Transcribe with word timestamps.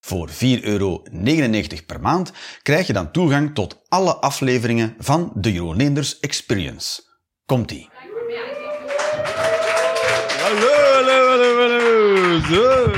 Voor 0.00 0.28
4,99 0.28 0.62
euro 0.62 1.02
per 1.86 2.00
maand 2.00 2.32
krijg 2.62 2.86
je 2.86 2.92
dan 2.92 3.10
toegang 3.10 3.54
tot 3.54 3.82
alle 3.88 4.16
afleveringen 4.16 4.94
van 4.98 5.32
de 5.34 5.52
Jeroen 5.52 5.96
Experience. 6.20 7.02
Komt-ie. 7.46 7.90
Hallo, 10.42 10.72
hallo, 10.92 11.28
hallo, 11.28 11.60
hallo. 11.60 12.40
Zo. 12.40 12.88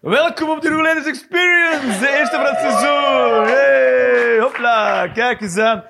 Welkom 0.00 0.50
op 0.50 0.60
de 0.60 0.68
Roelenders 0.68 1.06
Experience, 1.06 1.98
de 1.98 2.16
eerste 2.18 2.36
van 2.36 2.44
het 2.44 2.58
seizoen. 2.58 3.46
Hey, 3.46 4.38
hopla, 4.40 5.08
kijk 5.08 5.40
eens 5.40 5.56
aan. 5.56 5.84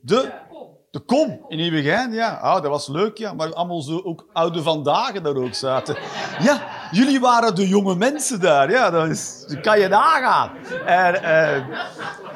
De, 0.00 0.32
Kom. 0.48 0.68
de 0.90 1.00
kom 1.00 1.44
in 1.48 1.56
Nieuwegein, 1.56 2.12
ja. 2.12 2.34
Ah, 2.34 2.62
dat 2.62 2.70
was 2.70 2.88
leuk, 2.88 3.18
ja. 3.18 3.32
Maar 3.32 3.54
allemaal 3.54 3.80
zo 3.80 4.00
ook 4.04 4.26
oude 4.32 4.62
vandaag 4.62 5.12
daar 5.12 5.36
ook 5.36 5.54
zaten. 5.54 5.96
Ja, 6.38 6.60
jullie 6.90 7.20
waren 7.20 7.54
de 7.54 7.68
jonge 7.68 7.94
mensen 7.94 8.40
daar, 8.40 8.70
ja. 8.70 8.90
Dat, 8.90 9.08
is, 9.08 9.44
dat 9.48 9.60
kan 9.60 9.80
je 9.80 9.88
nagaan. 9.88 10.56
En, 10.86 11.22
eh, 11.22 11.64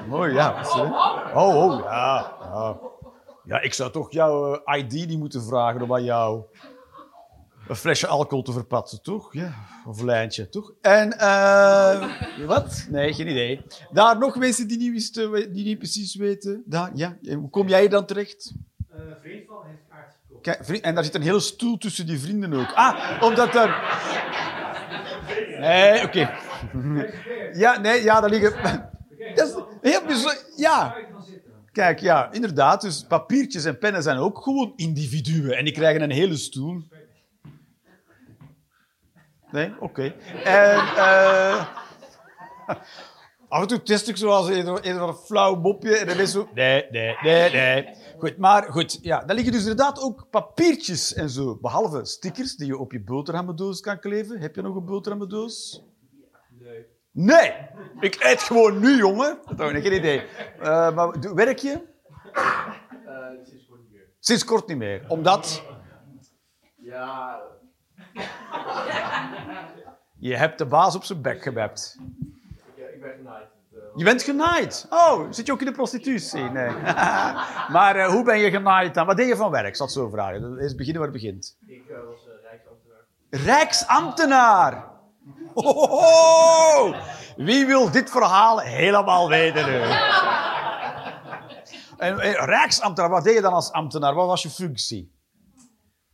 mooi, 0.09 0.33
ja. 0.35 0.55
was? 0.55 0.75
Oh, 0.75 1.57
oh, 1.57 1.85
ja. 1.85 2.37
ja. 2.41 2.77
Ja, 3.51 3.61
ik 3.61 3.75
zou 3.75 3.91
toch 3.91 4.13
jouw 4.13 4.55
eh, 4.65 4.79
ID 4.79 4.93
niet 4.93 5.19
moeten 5.19 5.43
vragen 5.43 5.83
om 5.83 5.95
aan 5.95 6.05
jou 6.05 6.43
een 7.69 7.77
flesje 7.77 8.07
alcohol 8.07 8.43
te 8.45 8.53
verpatsen, 8.53 9.03
toch? 9.03 9.33
Ja, 9.35 9.55
of 9.87 9.99
een 9.99 10.05
lijntje, 10.05 10.49
toch? 10.49 10.73
En, 10.81 11.19
eh 11.19 12.09
wat? 12.47 12.87
Nee, 12.91 13.13
geen 13.15 13.29
idee. 13.29 13.63
Daar 13.93 14.19
nog 14.19 14.37
mensen 14.37 14.69
die 14.69 14.79
niet, 14.79 14.93
wisten, 14.93 15.53
die 15.53 15.65
niet 15.65 15.79
precies 15.79 16.15
weten. 16.15 16.63
Daar, 16.67 16.91
ja. 16.95 17.17
En 17.23 17.39
Hoe 17.39 17.51
kom 17.51 17.69
jij 17.69 17.89
dan 17.89 18.07
terecht? 18.07 18.53
Vriend 19.21 19.47
van 19.47 19.57
heeft 19.67 19.83
kaart 19.91 20.15
gekocht. 20.27 20.43
Kijk, 20.43 20.65
vriend- 20.65 20.83
en 20.85 20.95
daar 20.95 21.05
zit 21.05 21.15
een 21.15 21.23
hele 21.23 21.41
stoel 21.41 21.79
tussen 21.79 22.07
die 22.07 22.21
vrienden 22.21 22.53
ook. 22.53 22.73
Ah, 22.75 23.23
omdat 23.23 23.55
er... 23.55 23.81
Nee, 25.61 26.03
oké. 26.05 26.31
Ja, 27.53 27.79
nee, 27.81 28.03
ja, 28.03 28.21
daar 28.21 28.31
liggen... 28.31 28.53
Dat 29.35 29.49
is 29.49 29.55
heel 29.91 30.05
bijzonder. 30.07 30.45
Ja. 30.57 30.97
Kijk, 31.81 32.01
ja, 32.01 32.33
inderdaad. 32.33 32.81
Dus 32.81 33.05
papiertjes 33.09 33.65
en 33.65 33.79
pennen 33.79 34.03
zijn 34.03 34.17
ook 34.17 34.43
gewoon 34.43 34.73
individuen. 34.77 35.57
En 35.57 35.65
die 35.65 35.73
krijgen 35.73 36.03
een 36.03 36.11
hele 36.11 36.37
stoel. 36.37 36.83
Nee? 39.51 39.73
Oké. 39.81 40.15
En... 40.45 40.79
eh, 40.79 41.67
Af 43.49 43.61
en 43.63 43.67
toe 43.67 43.83
test 43.83 44.09
ik 44.09 44.17
zoals 44.17 44.49
een, 44.49 45.15
flauw 45.15 45.55
mopje 45.55 45.97
en 45.97 46.07
dan 46.07 46.19
is 46.19 46.31
zo... 46.31 46.49
Nee, 46.55 46.87
nee, 46.91 47.17
nee, 47.23 47.51
nee. 47.51 47.89
Goed, 48.19 48.37
maar 48.37 48.63
goed. 48.63 48.99
Ja, 49.03 49.25
daar 49.25 49.35
liggen 49.35 49.53
dus 49.53 49.63
inderdaad 49.63 50.01
ook 50.01 50.27
papiertjes 50.31 51.15
en 51.15 51.31
zo. 51.31 51.59
Behalve 51.61 52.05
stickers 52.05 52.57
die 52.57 52.67
je 52.67 52.79
op 52.79 52.93
je 52.93 53.03
boterhammendoos 53.03 53.81
kan 53.81 54.01
kleven. 54.01 54.41
Heb 54.41 54.55
je 54.55 54.63
nog 54.63 54.77
een 54.77 54.85
boterhammendoos? 54.85 55.83
Nee. 57.11 57.53
Ik 58.01 58.17
eet 58.25 58.43
gewoon 58.43 58.81
nu, 58.81 58.97
jongen. 58.97 59.39
Dat 59.45 59.59
heb 59.59 59.71
ik 59.71 59.83
geen 59.83 59.93
idee. 59.93 60.27
Eh, 60.61 60.95
maar 60.95 61.35
werk 61.35 61.59
je? 61.59 61.89
Sinds 63.43 63.65
kort 63.67 63.79
niet 63.81 63.91
meer. 63.93 64.09
Sinds 64.19 64.45
kort 64.45 64.67
niet 64.67 64.77
meer. 64.77 65.05
Omdat 65.09 65.63
Ja, 66.77 67.41
je 70.19 70.37
hebt 70.37 70.59
de 70.59 70.67
baas 70.67 70.97
op 70.97 71.05
zijn 71.05 71.23
bek 71.23 71.43
gebept. 71.43 71.97
ik, 72.77 72.95
ik 72.95 73.01
ben 73.01 73.13
genaaid. 73.17 73.49
Je 73.95 74.05
bent 74.05 74.23
genaaid. 74.23 74.87
Oh, 74.91 75.27
zit 75.31 75.47
je 75.47 75.53
ook 75.53 75.61
in 75.61 75.67
de 75.67 75.73
prostitutie? 75.73 76.43
Nee. 76.43 76.71
maar 77.77 77.97
eh, 77.97 78.07
hoe 78.07 78.25
ben 78.25 78.39
je 78.39 78.51
genaaid 78.51 78.95
dan? 78.95 79.07
Wat 79.07 79.17
deed 79.17 79.29
je 79.29 79.37
van 79.37 79.51
werk? 79.51 79.77
Zal 79.77 79.89
zo 79.89 80.09
vragen. 80.09 80.59
Eerst 80.59 80.77
beginnen 80.77 81.03
waar 81.03 81.13
het 81.13 81.21
begint. 81.23 81.57
ik 81.67 81.89
eh, 81.89 81.97
was 82.07 82.29
rijksambtenaar. 82.43 83.05
Rijksambtenaar. 83.31 84.90
Oh, 85.55 86.95
wie 87.37 87.67
wil 87.67 87.91
dit 87.91 88.11
verhaal 88.11 88.59
helemaal 88.59 89.29
weten 89.29 89.67
nu? 89.67 89.81
En, 91.99 92.21
en, 92.21 92.33
Rijksambtenaar, 92.45 93.11
wat 93.11 93.25
deed 93.25 93.35
je 93.35 93.41
dan 93.41 93.53
als 93.53 93.73
ambtenaar? 93.73 94.15
Wat 94.15 94.27
was 94.27 94.43
je 94.43 94.51
functie? 94.51 95.19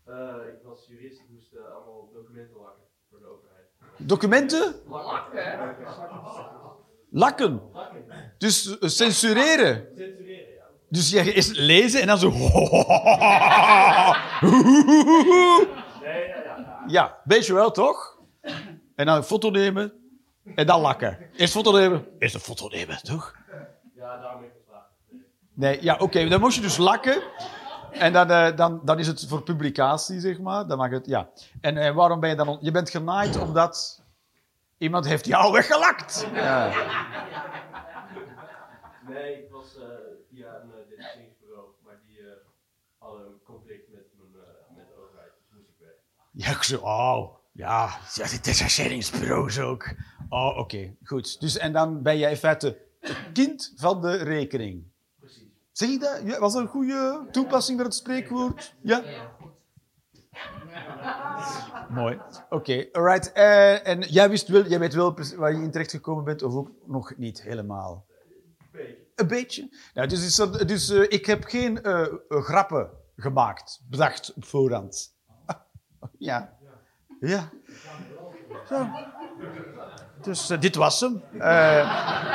Eh, 0.04 0.14
ik 0.14 0.62
was 0.64 0.86
jurist, 0.88 1.20
ik 1.20 1.26
moest 1.30 1.52
eh, 1.52 1.74
allemaal 1.74 2.10
documenten 2.12 2.56
lakken 2.56 2.84
voor 3.10 3.18
de 3.18 3.26
overheid. 3.26 3.66
Documenten? 3.96 4.74
Lakken. 7.10 7.62
Dus 8.38 8.78
eh, 8.78 8.88
censureren. 8.88 9.88
Censureren, 9.96 10.54
ja. 10.54 10.64
Dus 10.88 11.10
je 11.10 11.32
eerst 11.32 11.56
lezen 11.56 12.00
en 12.00 12.06
dan 12.06 12.18
zo... 12.18 12.30
Nee, 16.06 16.28
ja, 16.28 16.36
ja. 16.36 16.56
ja. 16.56 16.84
Ja, 16.86 17.20
weet 17.24 17.46
je 17.46 17.54
wel, 17.54 17.70
toch? 17.70 18.15
En 18.96 19.06
dan 19.06 19.16
een 19.16 19.22
foto 19.22 19.50
nemen 19.50 19.92
en 20.54 20.66
dan 20.66 20.80
lakken. 20.80 21.18
Eerst 21.36 21.52
foto 21.52 21.72
nemen, 21.72 22.06
eerst 22.18 22.34
een 22.34 22.40
foto 22.40 22.68
nemen, 22.68 23.02
toch? 23.02 23.34
Ja, 23.94 24.16
daarom 24.20 24.40
ben 24.40 24.48
ik 24.48 24.54
geslaagd. 24.58 24.88
Nee, 25.52 25.82
ja, 25.82 25.96
oké, 25.98 26.28
dan 26.28 26.40
moest 26.40 26.56
je 26.56 26.62
dus 26.62 26.76
lakken. 26.76 27.22
En 27.90 28.12
dan, 28.12 28.30
eh, 28.30 28.56
dan, 28.56 28.80
dan 28.84 28.98
is 28.98 29.06
het 29.06 29.26
voor 29.28 29.42
publicatie, 29.42 30.20
zeg 30.20 30.38
maar. 30.40 30.66
Dan 30.66 30.78
mag 30.78 30.90
het, 30.90 31.06
ja. 31.06 31.28
En 31.60 31.76
eh, 31.76 31.94
waarom 31.94 32.20
ben 32.20 32.30
je 32.30 32.36
dan... 32.36 32.48
on- 32.48 32.58
Je 32.60 32.70
bent 32.70 32.90
genaaid 32.90 33.38
omdat 33.38 34.02
iemand 34.78 35.06
heeft 35.06 35.26
jou 35.26 35.52
weggelakt. 35.52 36.26
Ja. 36.34 36.72
Nee, 39.08 39.42
ik 39.44 39.50
was 39.50 39.76
eh, 39.78 39.82
via 40.30 40.54
een 40.60 40.68
uh, 40.68 41.58
maar 41.84 41.98
die 42.06 42.18
eh, 42.20 42.26
hadden 42.98 43.26
een 43.26 43.40
conflict 43.44 43.88
met 43.92 44.04
Ja, 46.38 46.50
ik 46.50 46.62
zo, 46.62 46.76
oh, 46.80 47.34
ja, 47.56 47.98
ja 48.14 48.28
die 48.28 48.40
detacheringsbureaus 48.40 49.58
ook. 49.60 49.94
Oh, 50.28 50.58
oké, 50.58 50.96
goed. 51.04 51.40
Dus, 51.40 51.56
en 51.58 51.72
dan 51.72 52.02
ben 52.02 52.18
jij 52.18 52.30
in 52.30 52.36
feite 52.36 52.78
het 53.00 53.16
kind 53.32 53.72
van 53.76 54.00
de 54.00 54.16
rekening. 54.16 54.84
Precies. 55.18 55.42
Zeg 55.72 55.88
je 55.88 55.98
dat? 55.98 56.20
Ja, 56.24 56.38
was 56.38 56.52
dat 56.52 56.62
een 56.62 56.68
goede 56.68 57.26
toepassing 57.30 57.76
van 57.78 57.86
het 57.86 57.94
spreekwoord? 57.96 58.74
Ja? 58.82 59.02
Mooi. 61.90 62.20
Oké, 62.50 62.86
alright. 62.92 63.32
Eh, 63.32 63.86
en 63.86 64.00
jij, 64.00 64.30
wist 64.30 64.48
wel, 64.48 64.66
jij 64.66 64.78
weet 64.78 64.94
wel 64.94 65.14
waar 65.36 65.52
je 65.52 65.62
in 65.62 65.70
terecht 65.70 65.90
gekomen 65.90 66.24
bent, 66.24 66.42
of 66.42 66.54
ook 66.54 66.70
nog 66.86 67.16
niet 67.16 67.42
helemaal? 67.42 68.06
Beetje. 68.72 68.96
Een 69.14 69.26
beetje. 69.26 69.76
Nou, 69.94 70.08
dus 70.08 70.24
is 70.26 70.36
dat- 70.36 70.68
dus 70.68 70.88
eh, 70.90 71.02
ik 71.08 71.26
heb 71.26 71.44
geen 71.44 71.82
eh, 71.82 72.06
grappen 72.28 72.90
gemaakt, 73.16 73.82
bedacht 73.88 74.32
op 74.34 74.44
voorhand. 74.44 75.14
Ja. 76.18 76.55
Ja. 77.26 77.50
Dus 80.22 80.50
eh, 80.50 80.60
dit 80.60 80.74
was 80.74 81.00
hem. 81.00 81.22
Eh, 81.38 82.34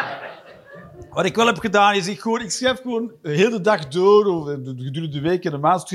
wat 1.09 1.25
ik 1.25 1.35
wel 1.35 1.45
heb 1.45 1.57
gedaan 1.59 1.95
is, 1.95 2.07
ik, 2.07 2.19
gewoon, 2.19 2.41
ik 2.41 2.51
schrijf 2.51 2.81
gewoon 2.81 3.11
de 3.21 3.31
hele 3.31 3.61
dag 3.61 3.87
door, 3.87 4.25
of 4.25 4.45
gedurende 4.45 5.09
de 5.09 5.21
week 5.21 5.45
en 5.45 5.51
de 5.51 5.57
maand, 5.57 5.91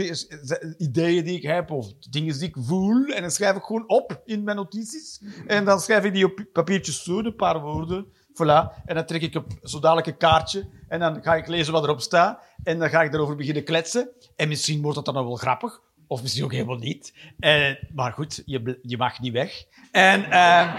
ideeën 0.79 1.25
die 1.25 1.37
ik 1.37 1.43
heb 1.43 1.71
of 1.71 1.93
dingen 2.11 2.39
die 2.39 2.49
ik 2.49 2.57
voel. 2.59 3.07
En 3.07 3.21
dan 3.21 3.31
schrijf 3.31 3.57
ik 3.57 3.63
gewoon 3.63 3.89
op 3.89 4.21
in 4.25 4.45
mijn 4.45 4.57
notities. 4.57 5.23
En 5.47 5.65
dan 5.65 5.81
schrijf 5.81 6.05
ik 6.05 6.13
die 6.13 6.25
op 6.25 6.45
papiertjes 6.53 7.05
zo, 7.05 7.19
een 7.19 7.37
paar 7.37 7.61
woorden. 7.61 8.07
Voilà. 8.37 8.83
En 8.85 8.95
dan 8.95 9.07
trek 9.07 9.23
ik 9.23 9.35
op 9.35 9.47
zo 9.63 9.79
dadelijk 9.79 10.07
een 10.07 10.17
kaartje. 10.17 10.69
En 10.89 11.01
dan 11.01 11.23
ga 11.23 11.35
ik 11.35 11.47
lezen 11.47 11.73
wat 11.73 11.85
erop 11.85 12.01
staat. 12.01 12.43
En 12.63 12.79
dan 12.79 12.89
ga 12.89 13.03
ik 13.03 13.11
daarover 13.11 13.37
beginnen 13.37 13.65
kletsen. 13.65 14.11
En 14.37 14.49
misschien 14.49 14.83
wordt 14.83 14.97
dat 14.97 15.15
dan 15.15 15.15
wel 15.15 15.37
grappig. 15.37 15.81
Of 16.07 16.23
misschien 16.23 16.45
ook 16.45 16.53
helemaal 16.53 16.77
niet. 16.77 17.13
Eh, 17.39 17.71
maar 17.95 18.13
goed, 18.13 18.43
je, 18.47 18.79
je 18.83 18.97
mag 18.97 19.21
niet 19.21 19.33
weg. 19.33 19.65
En, 19.91 20.31
eh, 20.31 20.75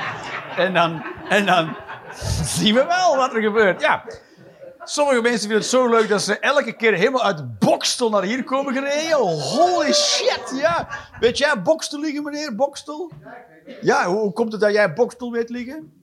en, 0.57 0.73
dan, 0.73 1.03
en 1.29 1.45
dan 1.45 1.75
zien 2.43 2.75
we 2.75 2.85
wel 2.85 3.15
wat 3.15 3.33
er 3.33 3.41
gebeurt. 3.41 3.81
Ja. 3.81 4.03
Sommige 4.83 5.21
mensen 5.21 5.39
vinden 5.39 5.57
het 5.57 5.67
zo 5.67 5.89
leuk 5.89 6.09
dat 6.09 6.21
ze 6.21 6.39
elke 6.39 6.75
keer 6.75 6.93
helemaal 6.93 7.23
uit 7.23 7.59
Bokstel 7.59 8.09
naar 8.09 8.23
hier 8.23 8.43
komen 8.43 8.73
gereden. 8.73 9.17
Holy 9.17 9.93
shit, 9.93 10.53
ja. 10.55 10.87
Weet 11.19 11.37
jij 11.37 11.61
Bokstel 11.61 11.99
liggen, 11.99 12.23
meneer? 12.23 12.55
Bokstel? 12.55 13.11
Ja, 13.81 14.05
hoe 14.05 14.33
komt 14.33 14.51
het 14.51 14.61
dat 14.61 14.73
jij 14.73 14.93
Bokstel 14.93 15.31
weet 15.31 15.49
liggen? 15.49 15.96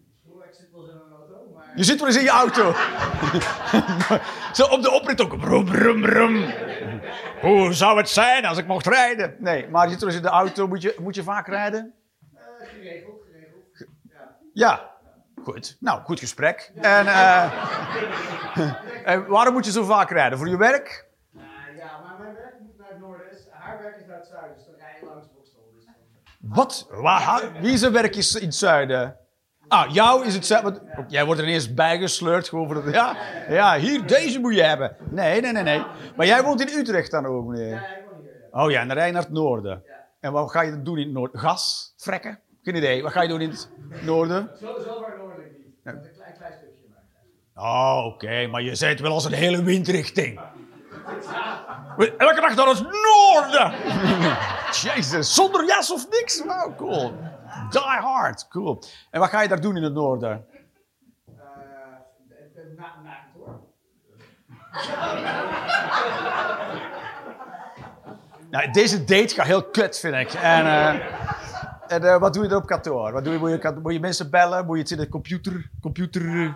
Je 1.74 1.84
zit 1.84 1.98
wel 1.98 2.06
eens 2.08 2.16
in 2.16 2.22
je 2.22 2.30
auto. 2.30 2.72
Zo 4.58 4.64
op 4.64 4.82
de 4.82 4.90
oprit 4.90 5.20
ook. 5.20 5.38
Brum, 5.38 5.64
brum, 5.64 6.00
brum. 6.00 6.52
Hoe 7.40 7.72
zou 7.72 7.96
het 7.98 8.08
zijn 8.08 8.44
als 8.44 8.58
ik 8.58 8.66
mocht 8.66 8.86
rijden? 8.86 9.36
Nee, 9.38 9.68
maar 9.68 9.84
je 9.84 9.90
zit 9.90 10.00
wel 10.00 10.08
eens 10.08 10.18
in 10.18 10.24
de 10.24 10.28
auto. 10.28 10.66
Moet 10.68 10.82
je, 10.82 10.96
moet 10.98 11.14
je 11.14 11.22
vaak 11.22 11.46
rijden? 11.46 11.94
geregeld, 12.58 13.22
geregeld. 13.26 13.86
Ja. 14.52 14.90
Goed. 15.42 15.76
Nou, 15.80 16.02
goed 16.02 16.18
gesprek. 16.18 16.70
En, 16.74 17.06
eh, 17.06 17.52
en 19.12 19.26
waarom 19.26 19.52
moet 19.52 19.64
je 19.64 19.70
zo 19.72 19.84
vaak 19.84 20.10
rijden? 20.10 20.38
Voor 20.38 20.48
je 20.48 20.56
werk? 20.56 21.06
Eh, 21.36 21.42
ja, 21.76 22.00
maar 22.04 22.14
mijn 22.18 22.34
werk 22.34 22.54
moet 22.60 22.78
naar 22.78 22.88
het 22.88 22.98
noorden. 23.00 23.30
is- 23.30 23.46
Haar 23.50 23.78
werk 23.82 23.96
is 24.00 24.06
naar 24.06 24.16
het 24.16 24.26
zuiden, 24.26 24.56
dus 24.56 24.64
dan 24.66 24.74
rij 24.78 24.96
je 25.00 25.06
langs 25.06 25.26
Bokstel. 25.34 25.60
Dus 25.74 25.84
Wat? 26.40 26.86
Waar, 26.90 27.52
wie 27.60 27.76
zijn 27.76 27.92
werk 27.92 28.16
is 28.16 28.34
in 28.34 28.46
het 28.46 28.54
zuiden? 28.54 29.16
Ah, 29.74 29.90
jou 29.92 30.26
is 30.26 30.34
het 30.34 30.46
zuiden. 30.46 30.72
want- 30.72 30.98
ook 30.98 31.04
Jij 31.10 31.24
wordt 31.24 31.40
er 31.40 31.46
ineens 31.46 31.74
bijgesleurd. 31.74 32.48
Gewoon 32.48 32.66
voor 32.66 32.76
het, 32.84 32.94
ja, 32.94 33.16
ja, 33.48 33.78
hier, 33.78 34.06
deze 34.06 34.38
moet 34.38 34.54
je 34.54 34.62
hebben. 34.62 34.96
Nee, 35.10 35.40
nee, 35.40 35.52
nee, 35.52 35.62
nee. 35.62 35.82
Maar 36.16 36.26
jij 36.26 36.42
woont 36.42 36.60
in 36.60 36.78
Utrecht 36.78 37.10
dan 37.10 37.26
ook, 37.26 37.46
meneer? 37.46 37.68
Ja, 37.68 37.80
ik 37.80 38.04
woon 38.10 38.20
hier. 38.22 38.48
Ja. 38.52 38.64
Oh 38.64 38.70
ja, 38.70 38.82
rij 38.82 39.06
je 39.06 39.12
naar 39.12 39.22
het 39.22 39.30
noorden. 39.30 39.82
En 40.20 40.32
wat 40.32 40.50
ga 40.50 40.60
je 40.62 40.82
doen 40.82 40.98
in 40.98 41.04
het 41.04 41.12
noorden? 41.12 41.40
Gas? 41.40 41.94
Frekken? 41.96 42.40
Geen 42.62 42.74
idee. 42.74 43.02
Wat 43.02 43.12
ga 43.12 43.22
je 43.22 43.28
doen 43.28 43.40
in 43.40 43.50
het 43.50 43.68
noorden? 44.02 44.50
Zo, 44.60 44.66
zo 44.66 45.02
ver 45.02 45.18
noordelijk 45.18 45.52
niet. 45.58 45.66
Een 45.84 46.00
klein, 46.16 46.34
klein 46.36 46.52
stukje. 46.52 46.84
Maar. 47.54 47.64
Oh, 47.64 48.06
oké, 48.06 48.46
maar 48.46 48.62
je 48.62 48.74
zei 48.74 48.90
het 48.92 49.00
wel 49.00 49.12
als 49.12 49.24
een 49.24 49.32
hele 49.32 49.62
windrichting. 49.62 50.40
Elke 52.18 52.40
dag 52.40 52.54
naar 52.56 52.66
het 52.66 52.82
noorden! 52.82 53.72
Jezus, 54.82 55.34
zonder 55.34 55.66
jas 55.66 55.92
of 55.92 56.06
niks? 56.10 56.42
Wow, 56.44 56.76
cool. 56.76 57.12
Die 57.82 58.00
hard, 58.00 58.48
cool. 58.48 58.82
En 59.10 59.20
wat 59.20 59.28
ga 59.28 59.40
je 59.42 59.48
daar 59.48 59.60
doen 59.60 59.76
in 59.76 59.82
het 59.82 59.92
noorden? 59.92 60.46
Eh, 61.26 61.42
na, 62.76 62.94
na 63.04 63.16
kantoor. 63.32 63.60
Nou, 68.50 68.70
deze 68.70 69.04
date 69.04 69.34
gaat 69.34 69.46
heel 69.46 69.64
kut, 69.64 69.98
vind 69.98 70.14
ik. 70.14 70.32
En, 70.32 70.64
eh, 70.66 70.94
en 71.88 72.04
eh, 72.04 72.18
wat 72.18 72.34
doe 72.34 72.44
je 72.44 72.50
er 72.50 72.56
op 72.56 72.66
kantoor? 72.66 73.12
Wat 73.12 73.24
doe 73.24 73.32
je, 73.32 73.38
moet, 73.38 73.50
je, 73.50 73.78
moet 73.82 73.92
je 73.92 74.00
mensen 74.00 74.30
bellen? 74.30 74.66
Moet 74.66 74.76
je 74.76 74.82
het 74.82 74.90
in 74.90 74.96
de 74.98 75.08
computer? 75.08 75.70
computer. 75.80 76.54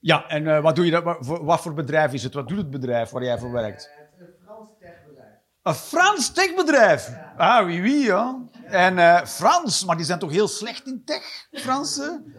Ja, 0.00 0.28
en 0.28 0.62
wat 0.62 0.76
doe 0.76 0.84
je 0.84 0.90
dan? 0.90 1.02
Wat 1.02 1.16
voor, 1.20 1.44
wat 1.44 1.60
voor 1.60 1.74
bedrijf 1.74 2.12
is 2.12 2.22
het? 2.22 2.34
Wat 2.34 2.48
doet 2.48 2.58
het 2.58 2.70
bedrijf 2.70 3.10
waar 3.10 3.22
jij 3.24 3.38
voor 3.38 3.52
werkt? 3.52 3.90
Eh, 3.90 3.96
Het 3.98 4.08
is 4.20 4.26
een 4.26 4.34
Frans 4.44 4.70
techbedrijf. 4.80 5.34
Een 5.68 5.74
Frans 5.74 6.32
techbedrijf. 6.32 7.10
Ah, 7.36 7.64
wie 7.64 7.82
wie, 7.82 8.04
ja. 8.04 8.38
En 8.64 8.98
eh, 8.98 9.24
Frans, 9.24 9.84
maar 9.84 9.96
die 9.96 10.04
zijn 10.04 10.18
toch 10.18 10.30
heel 10.30 10.48
slecht 10.48 10.86
in 10.86 11.02
tech, 11.04 11.46
Fransen? 11.50 12.34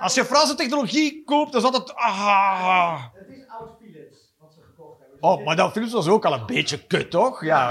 Als 0.00 0.14
je 0.14 0.24
Franse 0.24 0.54
technologie 0.54 1.24
koopt, 1.24 1.52
dan 1.52 1.60
is 1.60 1.66
altijd... 1.66 1.94
Ah. 1.94 3.04
Het 3.14 3.28
is 3.28 3.46
oud 3.48 3.70
Philips, 3.80 4.34
wat 4.38 4.52
ze 4.52 4.60
gekocht 4.60 5.00
hebben. 5.00 5.18
Oh, 5.20 5.44
maar 5.44 5.56
dat 5.56 5.72
Philips 5.72 5.92
was 5.92 6.08
ook 6.08 6.24
al 6.24 6.32
een 6.32 6.46
beetje 6.46 6.86
kut, 6.86 7.10
toch? 7.10 7.44
Ja. 7.44 7.70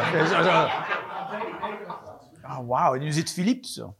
Ah, 2.42 2.68
wauw, 2.68 2.94
en 2.94 3.00
nu 3.00 3.12
zit 3.12 3.32
Philips 3.32 3.74
zo. 3.74 3.96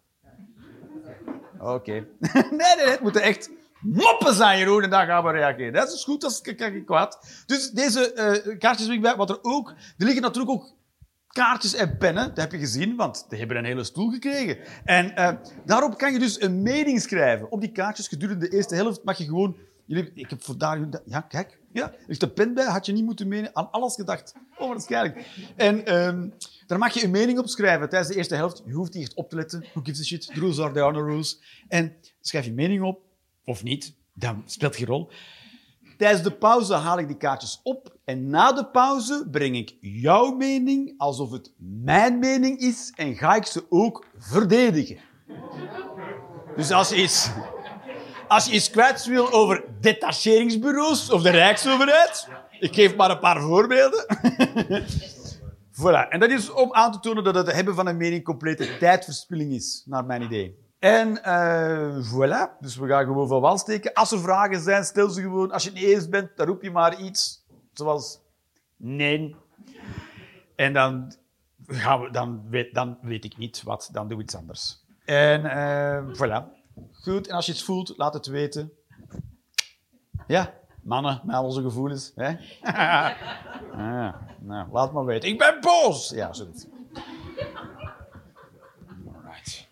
Oké. 1.60 1.92
nee, 1.92 2.08
nee, 2.52 2.76
nee, 2.76 2.90
het 2.90 3.02
moeten 3.02 3.22
echt 3.22 3.50
moppen 3.82 4.34
zijn, 4.34 4.58
Jeroen, 4.58 4.84
en 4.84 4.90
dan 4.90 5.06
gaan 5.06 5.24
we 5.24 5.32
reageren. 5.32 5.74
Dat 5.74 5.94
is 5.94 6.04
goed, 6.04 6.22
dat 6.22 6.42
is 6.44 6.84
kwaad. 6.86 7.44
Dus 7.46 7.72
deze 7.72 8.14
eh, 8.14 8.58
kaartjes 8.58 9.00
bij, 9.00 9.16
wat 9.16 9.30
er 9.30 9.40
ook... 9.42 9.70
Er 9.70 10.06
liggen 10.06 10.22
natuurlijk 10.22 10.52
ook 10.52 10.74
kaartjes 11.28 11.74
en 11.74 11.98
pennen, 11.98 12.28
dat 12.28 12.38
heb 12.38 12.52
je 12.52 12.58
gezien, 12.58 12.96
want 12.96 13.26
die 13.30 13.40
hebben 13.40 13.58
een 13.58 13.66
hele 13.66 13.84
stoel 13.84 14.10
gekregen. 14.10 14.58
En 14.84 15.16
eh, 15.16 15.34
daarop 15.66 15.98
kan 15.98 16.14
je 16.14 16.20
dus 16.20 16.42
een 16.42 16.62
mening 16.62 17.02
schrijven. 17.02 17.52
Op 17.52 17.62
die 17.62 17.72
kaartjes 17.72 18.08
gedurende 18.08 18.50
de 18.50 18.56
eerste 18.56 18.76
helft 18.76 19.04
mag 19.04 19.18
je 19.18 19.26
gewoon... 19.26 19.58
Jullie, 19.86 20.12
ik 20.14 20.30
heb 20.30 20.44
voor 20.44 20.58
daar... 20.58 20.80
Ja, 21.06 21.22
kijk. 21.22 21.60
Ja, 21.74 21.92
er 21.92 21.98
ligt 22.08 22.22
een 22.22 22.34
pen 22.34 22.54
bij, 22.54 22.66
had 22.66 22.86
je 22.86 22.92
niet 22.92 23.04
moeten 23.04 23.28
menen. 23.28 23.56
Aan 23.56 23.72
alles 23.72 23.96
gedacht. 23.96 24.34
Oh, 24.58 24.70
waarschijnlijk. 24.70 25.26
En 25.56 25.86
ehm, 25.86 26.30
daar 26.68 26.78
mag 26.78 26.94
je 26.94 27.04
een 27.04 27.12
mening 27.12 27.40
op 27.40 27.48
schrijven 27.48 27.90
tijdens 27.90 28.12
de 28.12 28.18
eerste 28.18 28.36
helft. 28.36 28.62
Je 28.66 28.74
hoeft 28.74 28.94
niet 28.94 29.04
echt 29.04 29.14
op 29.14 29.30
te 29.30 29.36
letten. 29.36 29.66
Who 29.74 29.82
gives 29.84 30.00
a 30.00 30.04
shit? 30.04 30.26
The 30.26 30.40
rules 30.40 30.60
are 30.60 30.74
the 30.74 30.80
honor 30.80 31.06
rules. 31.06 31.42
En 31.68 31.96
schrijf 32.22 32.46
je 32.46 32.54
mening 32.54 32.84
op, 32.84 33.00
of 33.46 33.64
niet, 33.64 33.96
dan 34.14 34.44
speelt 34.46 34.76
geen 34.76 34.86
rol. 34.86 35.12
Tijdens 35.98 36.24
de 36.24 36.32
pauze 36.32 36.74
haal 36.74 37.00
ik 37.00 37.08
die 37.08 37.18
kaartjes 37.18 37.60
op 37.64 37.96
en 38.06 38.30
na 38.30 38.52
de 38.52 38.66
pauze 38.66 39.28
breng 39.32 39.56
ik 39.56 39.76
jouw 39.82 40.36
mening 40.36 40.94
alsof 40.98 41.32
het 41.32 41.54
mijn 41.58 42.20
mening 42.20 42.60
is 42.60 42.94
en 42.96 43.16
ga 43.16 43.36
ik 43.36 43.46
ze 43.46 43.66
ook 43.70 44.06
verdedigen. 44.18 44.98
Dus 46.56 46.72
als 46.72 46.90
je 46.90 47.02
iets, 47.02 47.30
als 48.28 48.46
je 48.46 48.52
iets 48.52 48.70
kwijt 48.70 49.06
wil 49.06 49.32
over 49.32 49.64
detacheringsbureaus 49.82 51.12
of 51.12 51.22
de 51.22 51.30
Rijksoverheid, 51.30 52.28
ik 52.60 52.74
geef 52.74 52.96
maar 52.96 53.12
een 53.12 53.20
paar 53.20 53.42
voorbeelden. 53.42 54.06
voilà. 55.82 56.10
En 56.10 56.20
dat 56.20 56.30
is 56.30 56.52
om 56.52 56.74
aan 56.74 56.92
te 56.92 57.00
tonen 57.00 57.24
dat 57.24 57.36
het 57.36 57.52
hebben 57.52 57.76
van 57.76 57.88
een 57.88 57.98
mening 57.98 58.24
complete 58.24 58.78
tijdverspilling 58.80 59.54
is, 59.54 59.84
naar 59.86 60.06
mijn 60.06 60.22
idee. 60.22 60.58
En 60.82 61.24
eh, 61.24 62.12
voilà, 62.12 62.60
dus 62.60 62.76
we 62.76 62.88
gaan 62.88 63.06
gewoon 63.06 63.28
van 63.28 63.42
wal 63.42 63.58
steken. 63.58 63.94
Als 63.94 64.12
er 64.12 64.20
vragen 64.20 64.62
zijn, 64.62 64.84
stel 64.84 65.10
ze 65.10 65.22
gewoon. 65.22 65.52
Als 65.52 65.64
je 65.64 65.70
het 65.70 65.80
niet 65.80 65.90
eens 65.90 66.10
bent, 66.10 66.38
dan 66.38 66.48
roep 66.48 66.62
je 66.62 66.72
maar 66.72 67.00
iets. 67.00 67.46
Zoals 67.74 68.20
nee. 68.78 69.36
En 70.56 70.74
dan, 70.74 71.16
gaan 71.68 72.02
we, 72.02 72.12
dan, 72.12 72.50
weet, 72.50 72.74
dan 72.74 72.98
weet 73.02 73.26
ik 73.26 73.38
niet 73.38 73.64
wat, 73.64 73.90
dan 73.92 74.08
doe 74.08 74.18
ik 74.18 74.24
iets 74.24 74.36
anders. 74.36 74.84
En 75.06 75.46
eh, 75.46 76.04
voilà. 76.14 76.46
Goed, 76.92 77.28
en 77.28 77.36
als 77.36 77.46
je 77.46 77.52
het 77.52 77.64
voelt, 77.64 77.98
laat 77.98 78.14
het 78.14 78.26
weten. 78.26 78.72
Ja, 80.28 80.54
mannen 80.84 81.22
met 81.24 81.40
onze 81.40 81.62
gevoelens. 81.62 82.12
Hè? 82.16 82.36
ah, 82.62 84.14
nou, 84.40 84.72
laat 84.72 84.92
maar 84.92 85.06
weten. 85.06 85.30
Ik 85.30 85.38
ben 85.38 85.58
boos! 85.62 86.10
Ja, 86.10 86.34
zoiets. 86.34 86.68
Alright. 89.06 89.70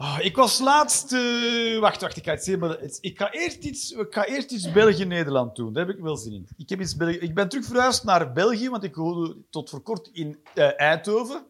Oh, 0.00 0.16
ik 0.20 0.36
was 0.36 0.58
laatst... 0.58 1.12
eh, 1.12 1.78
wacht, 1.78 2.00
wacht, 2.00 2.16
ik 2.16 2.24
ga, 2.24 2.30
het 2.30 2.44
zien, 2.44 2.78
ik 3.00 3.18
ga 3.18 3.30
eerst 3.30 3.64
iets, 3.64 3.90
ik 3.90 4.14
ga 4.14 4.24
eerst 4.24 4.50
iets 4.50 4.72
België-Nederland 4.72 5.56
doen. 5.56 5.72
Daar 5.72 5.86
heb 5.86 5.96
ik 5.96 6.02
wel 6.02 6.16
zin 6.16 6.32
in. 6.32 6.48
Ik, 6.56 6.68
heb 6.68 6.80
iets 6.80 6.96
België, 6.96 7.16
ik 7.16 7.34
ben 7.34 7.48
terug 7.48 7.64
verhuisd 7.64 8.04
naar 8.04 8.32
België, 8.32 8.68
want 8.68 8.84
ik 8.84 8.94
woonde 8.94 9.36
tot 9.50 9.70
voor 9.70 9.80
kort 9.80 10.10
in 10.12 10.38
eh, 10.54 10.80
Eindhoven. 10.80 11.46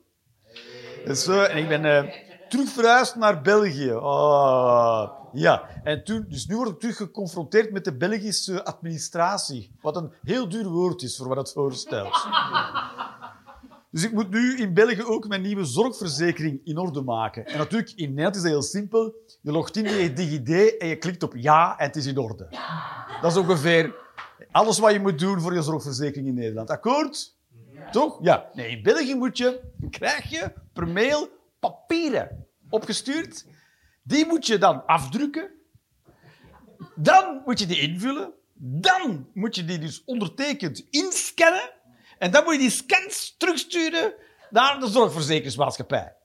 En, 1.05 1.17
zo, 1.17 1.43
en 1.43 1.57
ik 1.57 1.69
ben 1.69 1.85
eh, 1.85 2.15
terug 2.49 2.69
verhuisd 2.69 3.15
naar 3.15 3.43
België. 3.43 3.93
Oh, 3.93 5.11
ja. 5.33 5.69
En 5.85 6.05
toen, 6.05 6.25
dus 6.29 6.47
nu 6.47 6.57
word 6.57 6.69
ik 6.69 6.79
terug 6.79 6.97
geconfronteerd 6.97 7.73
met 7.73 7.85
de 7.85 7.97
Belgische 7.97 8.65
administratie. 8.65 9.71
Wat 9.81 9.97
een 9.97 10.13
heel 10.23 10.49
duur 10.49 10.69
woord 10.69 11.03
is 11.03 11.17
voor 11.17 11.29
wat 11.29 11.37
het 11.37 11.53
voorstelt. 11.53 12.27
Dus 13.91 14.05
ik 14.05 14.13
moet 14.13 14.31
nu 14.31 14.57
in 14.57 14.75
België 14.75 15.03
ook 15.03 15.29
mijn 15.29 15.43
nieuwe 15.43 15.65
zorgverzekering 15.65 16.61
in 16.65 16.79
orde 16.79 17.03
maken. 17.03 17.47
En 17.47 17.59
natuurlijk, 17.59 17.93
in 17.95 18.09
Nederland 18.09 18.37
is 18.37 18.43
dat 18.43 18.51
heel 18.51 18.63
simpel. 18.63 19.15
Je 19.41 19.53
logt 19.53 19.77
in 19.77 19.85
je 19.85 20.13
DigiD 20.13 20.77
en 20.77 20.89
je 20.89 20.97
klikt 20.97 21.23
op 21.23 21.35
ja 21.37 21.79
en 21.79 21.87
het 21.87 21.97
is 21.97 22.07
in 22.07 22.19
orde. 22.19 22.49
Dat 23.21 23.31
is 23.31 23.37
ongeveer 23.37 23.95
alles 24.51 24.79
wat 24.79 24.93
je 24.93 25.01
moet 25.01 25.19
doen 25.19 25.41
voor 25.41 25.55
je 25.55 25.63
zorgverzekering 25.63 26.29
in 26.29 26.35
Nederland. 26.35 26.71
Akkoord? 26.71 27.37
Toch? 27.91 28.19
Ja. 28.23 28.51
Nee, 28.53 28.71
in 28.77 28.83
België 28.83 29.15
moet 29.15 29.39
je, 29.39 29.61
krijg 29.91 30.31
je 30.31 30.53
per 30.73 30.89
mail 30.89 31.29
papieren 31.61 32.47
opgestuurd. 32.69 33.47
Die 34.03 34.27
moet 34.27 34.47
je 34.47 34.59
dan 34.59 34.87
afdrukken. 34.87 35.51
Dan 36.95 37.43
moet 37.45 37.59
je 37.59 37.67
die 37.67 37.81
invullen. 37.81 38.33
Dan 38.63 39.29
moet 39.35 39.55
je 39.55 39.65
die 39.65 39.79
dus 39.79 40.05
ondertekend 40.05 40.87
inscannen. 40.91 41.71
En 42.21 42.31
dan 42.31 42.45
moet 42.45 42.53
je 42.53 42.59
die 42.59 42.71
scans 42.71 43.35
terugsturen 43.39 44.15
naar 44.51 44.81
de 44.81 44.87
zorgverzekeringsmaatschappij. 44.87 46.17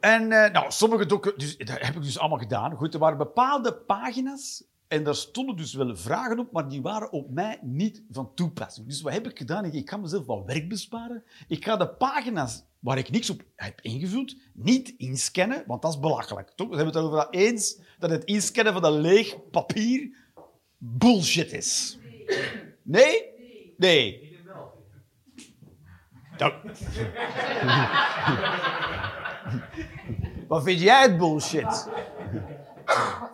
En 0.00 0.32
eh, 0.32 0.52
nou, 0.52 0.70
sommige 0.70 1.06
documenten, 1.06 1.46
dus, 1.46 1.56
dat 1.56 1.80
heb 1.80 1.94
ik 1.94 2.02
dus 2.02 2.18
allemaal 2.18 2.38
gedaan. 2.38 2.74
Goed, 2.74 2.94
er 2.94 3.00
waren 3.00 3.18
bepaalde 3.18 3.74
pagina's 3.74 4.64
en 4.88 5.04
daar 5.04 5.14
stonden 5.14 5.56
dus 5.56 5.74
wel 5.74 5.96
vragen 5.96 6.38
op, 6.38 6.52
maar 6.52 6.68
die 6.68 6.82
waren 6.82 7.12
op 7.12 7.30
mij 7.30 7.58
niet 7.62 8.02
van 8.10 8.34
toepassing. 8.34 8.86
Dus 8.86 9.00
wat 9.02 9.12
heb 9.12 9.28
ik 9.28 9.38
gedaan? 9.38 9.64
Ik, 9.64 9.90
ga 9.90 9.96
mezelf 9.96 10.26
wat 10.26 10.44
werk 10.46 10.68
besparen. 10.68 11.24
Ik 11.48 11.64
ga 11.64 11.76
de 11.76 11.88
pagina's 11.88 12.64
waar 12.78 12.98
ik 12.98 13.10
niks 13.10 13.30
op 13.30 13.42
heb 13.54 13.80
ingevuld, 13.80 14.36
niet 14.52 14.94
inscannen, 14.96 15.64
want 15.66 15.82
dat 15.82 15.92
is 15.92 16.00
belachelijk. 16.00 16.50
Toch? 16.54 16.68
We 16.68 16.76
hebben 16.76 16.94
het 16.94 17.04
erover 17.04 17.30
eens 17.30 17.80
dat 17.98 18.10
het 18.10 18.24
inscannen 18.24 18.72
van 18.72 18.84
een 18.84 19.00
leeg 19.00 19.50
papier 19.50 20.16
bullshit 20.78 21.52
is. 21.52 21.98
Nee? 22.82 23.34
Nee. 23.76 24.25
Wat 30.48 30.62
vind 30.62 30.80
jij 30.80 31.02
het 31.02 31.18
bullshit? 31.18 31.88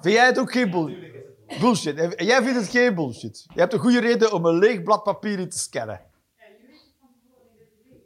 Vind 0.01 0.15
jij 0.15 0.27
het 0.27 0.39
ook 0.39 0.53
geen 0.53 0.71
bull- 0.71 1.13
bullshit? 1.61 1.97
En 2.17 2.27
jij 2.27 2.43
vindt 2.43 2.61
het 2.61 2.69
geen 2.69 2.95
bullshit. 2.95 3.47
Je 3.55 3.61
hebt 3.61 3.73
een 3.73 3.79
goede 3.79 4.01
reden 4.01 4.33
om 4.33 4.45
een 4.45 4.59
leeg 4.59 4.83
blad 4.83 5.03
papier 5.03 5.39
in 5.39 5.49
te 5.49 5.59
scannen. 5.59 6.01
Ja, 6.39 6.45
je 6.47 6.53
weet 6.67 6.79
toch 6.79 6.87
van 7.01 7.09
tevoren 7.21 7.49
dat 7.59 7.67
het 7.77 7.87
leeg 7.91 8.01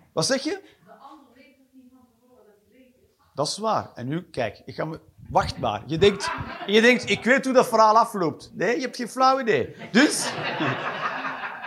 is? 0.00 0.06
Wat 0.12 0.26
zeg 0.26 0.42
je? 0.42 0.60
De 0.84 0.90
ander 0.90 1.26
weet 1.34 1.44
toch 1.56 1.66
niet 1.72 1.90
van 1.92 2.06
tevoren 2.14 2.44
dat 2.46 2.54
het 2.64 2.72
leeg 2.72 2.86
is? 2.86 2.92
Dat 3.34 3.46
is 3.46 3.58
waar. 3.58 3.90
En 3.94 4.08
nu, 4.08 4.22
kijk, 4.30 4.62
ik 4.64 4.74
ga 4.74 4.84
me... 4.84 5.00
Wacht 5.30 5.58
maar. 5.58 5.82
Je 5.86 5.98
denkt, 5.98 6.30
je 6.66 6.80
denkt, 6.80 7.10
ik 7.10 7.24
weet 7.24 7.44
hoe 7.44 7.54
dat 7.54 7.68
verhaal 7.68 7.98
afloopt. 7.98 8.50
Nee, 8.54 8.74
je 8.76 8.80
hebt 8.82 8.96
geen 8.96 9.08
flauw 9.08 9.40
idee. 9.40 9.76
Dus... 9.92 10.32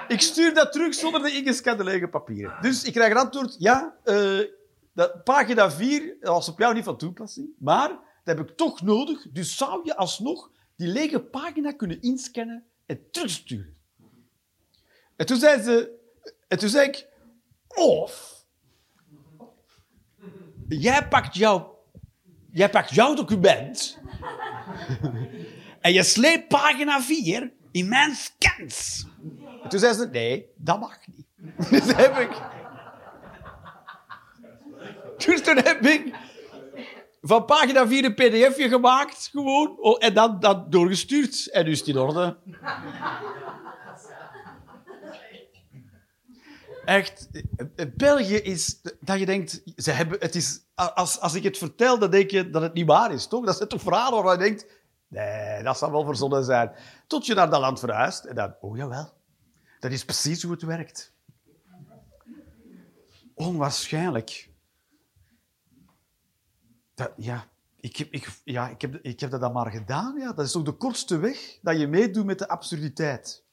Ik 0.07 0.21
stuur 0.21 0.53
dat 0.53 0.71
terug 0.71 0.93
zonder 0.93 1.21
de 1.21 1.31
ingescande 1.31 1.83
lege 1.83 2.07
papieren. 2.07 2.57
Dus 2.61 2.83
ik 2.83 2.93
krijg 2.93 3.11
een 3.11 3.17
antwoord, 3.17 3.55
ja, 3.59 3.95
eh, 4.03 4.39
dat 4.93 5.23
pagina 5.23 5.71
4 5.71 6.17
was 6.21 6.49
op 6.49 6.59
jou 6.59 6.73
niet 6.73 6.83
van 6.83 6.97
toepassing, 6.97 7.49
maar 7.59 7.89
dat 8.23 8.37
heb 8.37 8.49
ik 8.49 8.57
toch 8.57 8.81
nodig, 8.81 9.27
dus 9.31 9.57
zou 9.57 9.81
je 9.83 9.95
alsnog 9.95 10.51
die 10.75 10.87
lege 10.87 11.19
pagina 11.19 11.71
kunnen 11.71 12.01
inscannen 12.01 12.65
en 12.85 13.11
terugsturen. 13.11 13.77
En 15.15 15.25
toen 15.25 15.37
zei 15.37 15.61
ze, 15.61 15.91
en 16.47 16.57
toen 16.57 16.69
zei 16.69 16.87
ik, 16.87 17.07
of 17.67 18.45
jij 20.67 21.07
pakt 21.07 21.35
jouw, 21.35 21.83
jij 22.51 22.69
pakt 22.69 22.93
jouw 22.93 23.13
document 23.13 23.99
en 25.81 25.93
je 25.93 26.03
sleept 26.03 26.47
pagina 26.47 27.01
4 27.01 27.53
in 27.71 27.87
mijn 27.87 28.15
scans. 28.15 29.05
En 29.65 29.71
toen 29.71 29.79
zei 29.79 29.93
ze, 29.93 30.07
nee, 30.11 30.49
dat 30.55 30.79
mag 30.79 30.97
niet. 31.05 31.25
Dus 31.69 31.95
heb 31.95 32.17
ik... 32.17 32.41
Dus 35.17 35.41
toen 35.41 35.57
heb 35.57 35.85
ik 35.85 36.15
van 37.21 37.45
pagina 37.45 37.87
4 37.87 38.05
een 38.05 38.13
pdfje 38.13 38.69
gemaakt, 38.69 39.27
gewoon, 39.31 39.75
oh, 39.79 40.03
en 40.03 40.13
dan 40.13 40.39
dat 40.39 40.71
doorgestuurd. 40.71 41.49
En 41.51 41.65
nu 41.65 41.71
is 41.71 41.79
het 41.79 41.87
in 41.87 41.97
orde. 41.97 42.37
Echt, 46.85 47.29
eh, 47.75 47.85
België 47.95 48.35
is 48.35 48.81
dat 48.99 49.19
je 49.19 49.25
denkt, 49.25 49.61
ze 49.75 49.91
hebben, 49.91 50.19
het 50.19 50.35
is, 50.35 50.59
als, 50.75 51.19
als 51.19 51.33
ik 51.33 51.43
het 51.43 51.57
vertel, 51.57 51.99
dan 51.99 52.11
denk 52.11 52.29
je 52.29 52.49
dat 52.49 52.61
het 52.61 52.73
niet 52.73 52.87
waar 52.87 53.11
is, 53.11 53.27
toch? 53.27 53.45
Dat 53.45 53.57
zijn 53.57 53.69
toch 53.69 53.81
verhalen 53.81 54.23
waarvan 54.23 54.43
je 54.43 54.49
denkt, 54.49 54.65
nee, 55.07 55.63
dat 55.63 55.77
zal 55.77 55.91
wel 55.91 56.05
verzonnen 56.05 56.43
zijn. 56.43 56.71
Tot 57.07 57.25
je 57.25 57.33
naar 57.33 57.49
dat 57.49 57.59
land 57.59 57.79
verhuist 57.79 58.23
en 58.23 58.35
dan, 58.35 58.55
oh 58.59 58.77
jawel, 58.77 59.13
dat 59.79 59.91
is 59.91 60.05
precies 60.05 60.43
hoe 60.43 60.51
het 60.51 60.61
werkt. 60.61 61.13
Onwaarschijnlijk. 63.33 64.49
Dat, 66.93 67.11
ja, 67.17 67.47
ik 67.75 67.95
heb, 67.95 68.11
ik, 68.11 68.27
ja 68.43 68.69
ik, 68.69 68.81
heb, 68.81 68.95
ik 69.01 69.19
heb 69.19 69.31
dat 69.31 69.39
dan 69.39 69.53
maar 69.53 69.71
gedaan. 69.71 70.19
Ja. 70.19 70.33
Dat 70.33 70.45
is 70.45 70.51
toch 70.51 70.63
de 70.63 70.71
kortste 70.71 71.17
weg 71.17 71.59
dat 71.61 71.79
je 71.79 71.87
meedoet 71.87 72.25
met 72.25 72.39
de 72.39 72.47
absurditeit. 72.47 73.43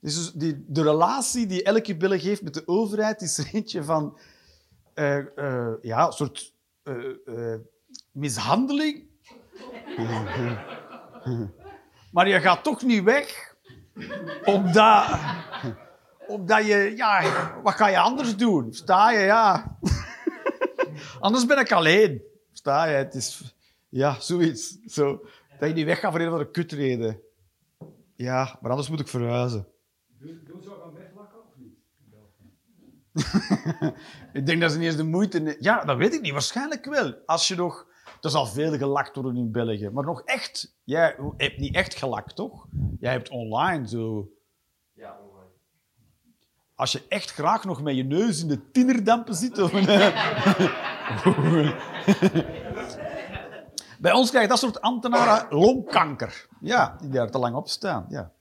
Dus 0.00 0.32
die, 0.32 0.64
de 0.66 0.82
relatie 0.82 1.46
die 1.46 1.62
elke 1.62 1.96
Belg 1.96 2.22
heeft 2.22 2.42
met 2.42 2.54
de 2.54 2.68
overheid 2.68 3.22
is 3.22 3.38
er 3.38 3.48
eentje 3.52 3.84
van 3.84 4.18
eh, 4.94 5.38
eh, 5.38 5.74
ja, 5.82 6.06
een 6.06 6.12
soort 6.12 6.54
eh, 6.82 7.54
mishandeling. 8.12 9.06
maar 12.12 12.28
je 12.28 12.40
gaat 12.40 12.64
toch 12.64 12.82
niet 12.82 13.02
weg, 13.02 13.53
omdat, 14.44 15.18
omdat 16.26 16.66
je, 16.66 16.92
ja, 16.96 17.22
wat 17.62 17.74
ga 17.74 17.88
je 17.88 17.98
anders 17.98 18.36
doen? 18.36 18.72
Sta 18.72 19.10
je, 19.10 19.18
ja. 19.18 19.78
anders 21.20 21.46
ben 21.46 21.58
ik 21.58 21.72
alleen. 21.72 22.22
Sta 22.52 22.84
je, 22.84 22.96
het 22.96 23.14
is, 23.14 23.56
ja, 23.88 24.20
zoiets. 24.20 24.78
Zo, 24.86 25.24
dat 25.58 25.68
je 25.68 25.74
niet 25.74 25.86
weggaat 25.86 26.10
voor 26.10 26.20
een 26.20 26.26
of 26.26 26.32
andere 26.32 26.50
kutreden. 26.50 27.20
Ja, 28.14 28.58
maar 28.60 28.70
anders 28.70 28.88
moet 28.88 29.00
ik 29.00 29.08
verhuizen. 29.08 29.66
Doen 30.18 30.40
doen 30.46 30.62
ze 30.62 30.74
ook 30.74 30.84
aan 30.84 30.94
weglakken 30.94 31.38
of 31.38 31.56
niet? 31.56 31.76
ik 34.38 34.46
denk 34.46 34.60
dat 34.60 34.72
ze 34.72 34.78
niet 34.78 34.86
eens 34.86 34.96
de 34.96 35.04
moeite... 35.04 35.56
Ja, 35.60 35.84
dat 35.84 35.96
weet 35.96 36.14
ik 36.14 36.20
niet. 36.20 36.32
Waarschijnlijk 36.32 36.84
wel. 36.84 37.14
Als 37.26 37.48
je 37.48 37.54
nog... 37.54 37.86
Er 38.24 38.30
zal 38.30 38.46
veel 38.46 38.76
gelakt 38.76 39.14
worden 39.14 39.36
in 39.36 39.52
België. 39.52 39.88
Maar 39.88 40.04
nog 40.04 40.22
echt... 40.22 40.76
Jij 40.84 41.16
hebt 41.36 41.58
niet 41.58 41.74
echt 41.74 41.94
gelakt, 41.94 42.36
toch? 42.36 42.66
Jij 43.00 43.12
hebt 43.12 43.28
online 43.28 43.88
zo... 43.88 44.28
Ja, 44.92 45.18
online. 45.28 45.50
Als 46.74 46.92
je 46.92 47.02
echt 47.08 47.32
graag 47.32 47.64
nog 47.64 47.82
met 47.82 47.96
je 47.96 48.04
neus 48.04 48.42
in 48.42 48.48
de 48.48 48.70
tinnerdampen 48.70 49.34
zit... 49.34 49.58
Of 49.58 49.72
Bij 54.00 54.12
ons 54.12 54.28
krijg 54.28 54.44
je 54.44 54.50
dat 54.50 54.58
soort 54.58 54.80
ambtenaren 54.80 55.58
longkanker. 55.58 56.48
Ja, 56.60 56.96
die 57.00 57.10
daar 57.10 57.30
te 57.30 57.38
lang 57.38 57.54
op 57.56 57.68
staan. 57.68 58.06
Ja. 58.08 58.32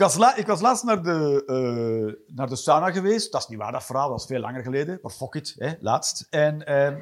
Ik 0.00 0.06
was, 0.06 0.16
la- 0.16 0.36
ik 0.36 0.46
was 0.46 0.60
laatst 0.60 0.84
naar 0.84 1.02
de, 1.02 1.42
eh, 1.46 2.34
naar 2.36 2.48
de 2.48 2.56
sauna 2.56 2.90
geweest. 2.90 3.32
Dat 3.32 3.40
is 3.40 3.48
niet 3.48 3.58
waar, 3.58 3.72
dat 3.72 3.84
verhaal. 3.84 4.08
Dat 4.08 4.20
is 4.20 4.26
veel 4.26 4.40
langer 4.40 4.62
geleden. 4.62 4.98
Maar 5.02 5.12
fuck 5.12 5.34
it, 5.34 5.54
hè, 5.58 5.72
laatst. 5.80 6.26
En 6.30 6.66
eh, 6.66 6.96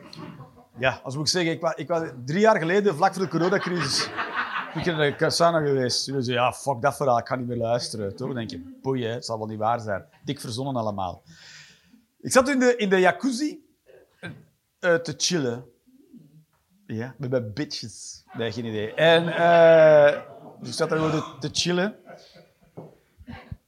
ja, 0.78 1.00
als 1.02 1.14
moet 1.16 1.24
ik 1.26 1.32
zeggen, 1.32 1.52
ik 1.52 1.60
was, 1.60 1.74
ik 1.74 1.88
was 1.88 2.02
drie 2.24 2.40
jaar 2.40 2.58
geleden, 2.58 2.94
vlak 2.96 3.14
voor 3.14 3.22
de 3.22 3.28
coronacrisis, 3.28 4.10
ik 4.74 4.84
naar 4.86 5.18
de 5.18 5.30
sauna 5.30 5.66
geweest. 5.66 6.04
Toen 6.06 6.22
zei 6.22 6.36
ja, 6.36 6.52
fuck 6.52 6.82
dat 6.82 6.96
verhaal, 6.96 7.18
ik 7.18 7.26
ga 7.26 7.36
niet 7.36 7.46
meer 7.46 7.56
luisteren. 7.56 8.16
Dan 8.16 8.34
denk 8.34 8.50
je, 8.50 8.78
boeien, 8.82 9.12
het 9.12 9.24
zal 9.24 9.38
wel 9.38 9.46
niet 9.46 9.58
waar 9.58 9.80
zijn. 9.80 10.04
Dik 10.24 10.40
verzonnen 10.40 10.76
allemaal. 10.76 11.22
Ik 12.20 12.32
zat 12.32 12.48
in 12.48 12.58
de, 12.58 12.76
in 12.76 12.88
de 12.88 12.98
jacuzzi 13.00 13.58
eh, 14.78 14.94
te 14.94 15.14
chillen. 15.16 15.64
Ja, 16.86 17.14
met 17.18 17.30
mijn 17.30 17.52
bitches. 17.52 18.24
Nee, 18.32 18.52
geen 18.52 18.64
idee. 18.64 18.94
En 18.94 19.28
eh, 19.28 20.20
dus 20.60 20.68
ik 20.68 20.74
zat 20.74 20.88
daar 20.88 20.98
gewoon 20.98 21.40
te 21.40 21.48
chillen. 21.52 21.96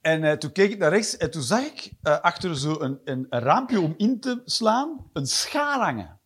En 0.00 0.24
eh, 0.24 0.32
toen 0.32 0.52
keek 0.52 0.70
ik 0.70 0.78
naar 0.78 0.90
rechts 0.90 1.16
en 1.16 1.30
toen 1.30 1.42
zag 1.42 1.60
ik 1.60 1.92
eh, 2.02 2.20
achter 2.20 2.56
zo 2.56 2.80
een, 2.80 3.00
een, 3.04 3.26
raampje 3.30 3.80
om 3.80 3.94
in 3.96 4.20
te 4.20 4.42
slaan 4.44 5.10
een 5.12 5.26
schaar 5.26 5.78
hangen. 5.78 6.20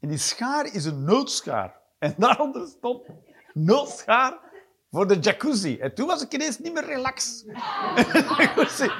En 0.00 0.08
die 0.08 0.18
schaar 0.18 0.74
is 0.74 0.84
een 0.84 1.04
noodschaar. 1.04 1.80
En 1.98 2.14
daaronder 2.18 2.66
stond 2.66 3.06
noodschaar 3.52 4.38
voor 4.90 5.06
de 5.06 5.18
jacuzzi. 5.18 5.76
En 5.76 5.94
toen 5.94 6.06
was 6.06 6.22
ik 6.22 6.34
ineens 6.34 6.58
niet 6.58 6.72
meer 6.72 6.84
relaxed. 6.84 7.44
Jacuzzi. 8.38 8.90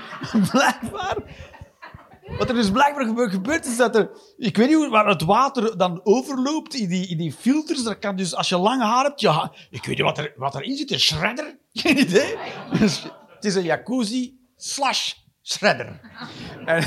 Blijkbaar. 0.51 1.17
Wat 2.39 2.49
er 2.49 2.55
dus 2.55 2.71
blijkbaar 2.71 3.05
gebe- 3.05 3.31
gebeurt 3.31 3.67
is 3.67 3.77
dat 3.77 3.97
er... 3.97 4.11
Ik 4.37 4.57
weet 4.57 4.67
niet 4.69 4.77
hoe, 4.77 4.89
waar 4.89 5.07
het 5.07 5.23
water 5.23 5.79
dan 5.79 6.01
overloopt 6.05 6.75
in 6.75 6.89
die, 6.89 7.09
in 7.09 7.17
die 7.19 7.33
filters. 7.33 7.83
Dat 7.83 7.99
kan 7.99 8.17
dus, 8.17 8.35
als 8.35 8.49
je 8.49 8.59
lang 8.59 8.83
haar 8.83 9.05
hebt... 9.05 9.21
Je 9.21 9.29
ha- 9.29 9.53
ik 9.71 9.85
weet 9.85 9.97
niet 9.97 10.07
wat, 10.07 10.19
er, 10.19 10.33
wat 10.37 10.55
erin 10.55 10.77
zit. 10.77 10.91
Een 10.91 11.01
shredder? 11.01 11.59
Geen 11.73 11.99
idee. 11.99 12.37
Is 13.47 13.55
een 13.55 13.63
jacuzzi 13.63 14.39
slash 14.57 15.15
shredder. 15.43 16.01
En, 16.65 16.85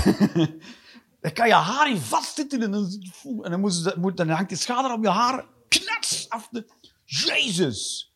dan 1.22 1.34
kan 1.34 1.48
je 1.48 1.54
haar 1.54 1.90
in 1.90 1.98
vastzitten 1.98 2.62
en 2.62 2.72
dan, 2.72 3.04
en 3.42 3.52
dan, 3.52 3.94
moet 4.00 4.18
dan 4.18 4.30
hangt 4.30 4.50
die 4.50 4.58
schader 4.58 4.92
op 4.92 5.04
je 5.04 5.10
haar. 5.10 5.46
Knats! 5.68 6.30
Af 6.30 6.48
de... 6.52 6.66
Jezus! 7.06 8.14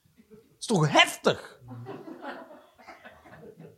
is 0.59 0.65
toch 0.65 0.91
heftig? 0.91 1.59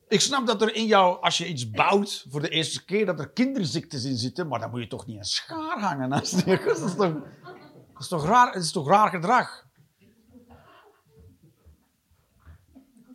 Ik 0.08 0.22
snap 0.22 0.48
dat 0.48 0.62
er 0.62 0.76
in 0.76 0.86
jou, 0.86 1.22
als 1.22 1.38
je 1.38 1.48
iets 1.48 1.70
bouwt 1.70 2.26
voor 2.30 2.42
de 2.42 2.50
eerste 2.50 2.86
keer, 2.86 3.06
dat 3.06 3.20
er 3.20 3.30
kinderziektes 3.30 4.04
in 4.04 4.18
zitten, 4.18 4.48
maar 4.48 4.60
dan 4.60 4.70
moet 4.70 4.82
je 4.82 4.88
toch 4.88 5.06
niet 5.06 5.18
een 5.18 5.24
schaar 5.24 5.80
hangen 5.80 6.10
naast. 6.10 6.46
Dat 6.46 6.66
is 6.66 6.96
toch, 6.96 6.98
dat 6.98 8.00
is 8.00 8.08
toch 8.08 8.26
raar, 8.26 8.56
is 8.56 8.72
toch 8.72 8.88
raar 8.88 9.10
gedrag? 9.10 9.65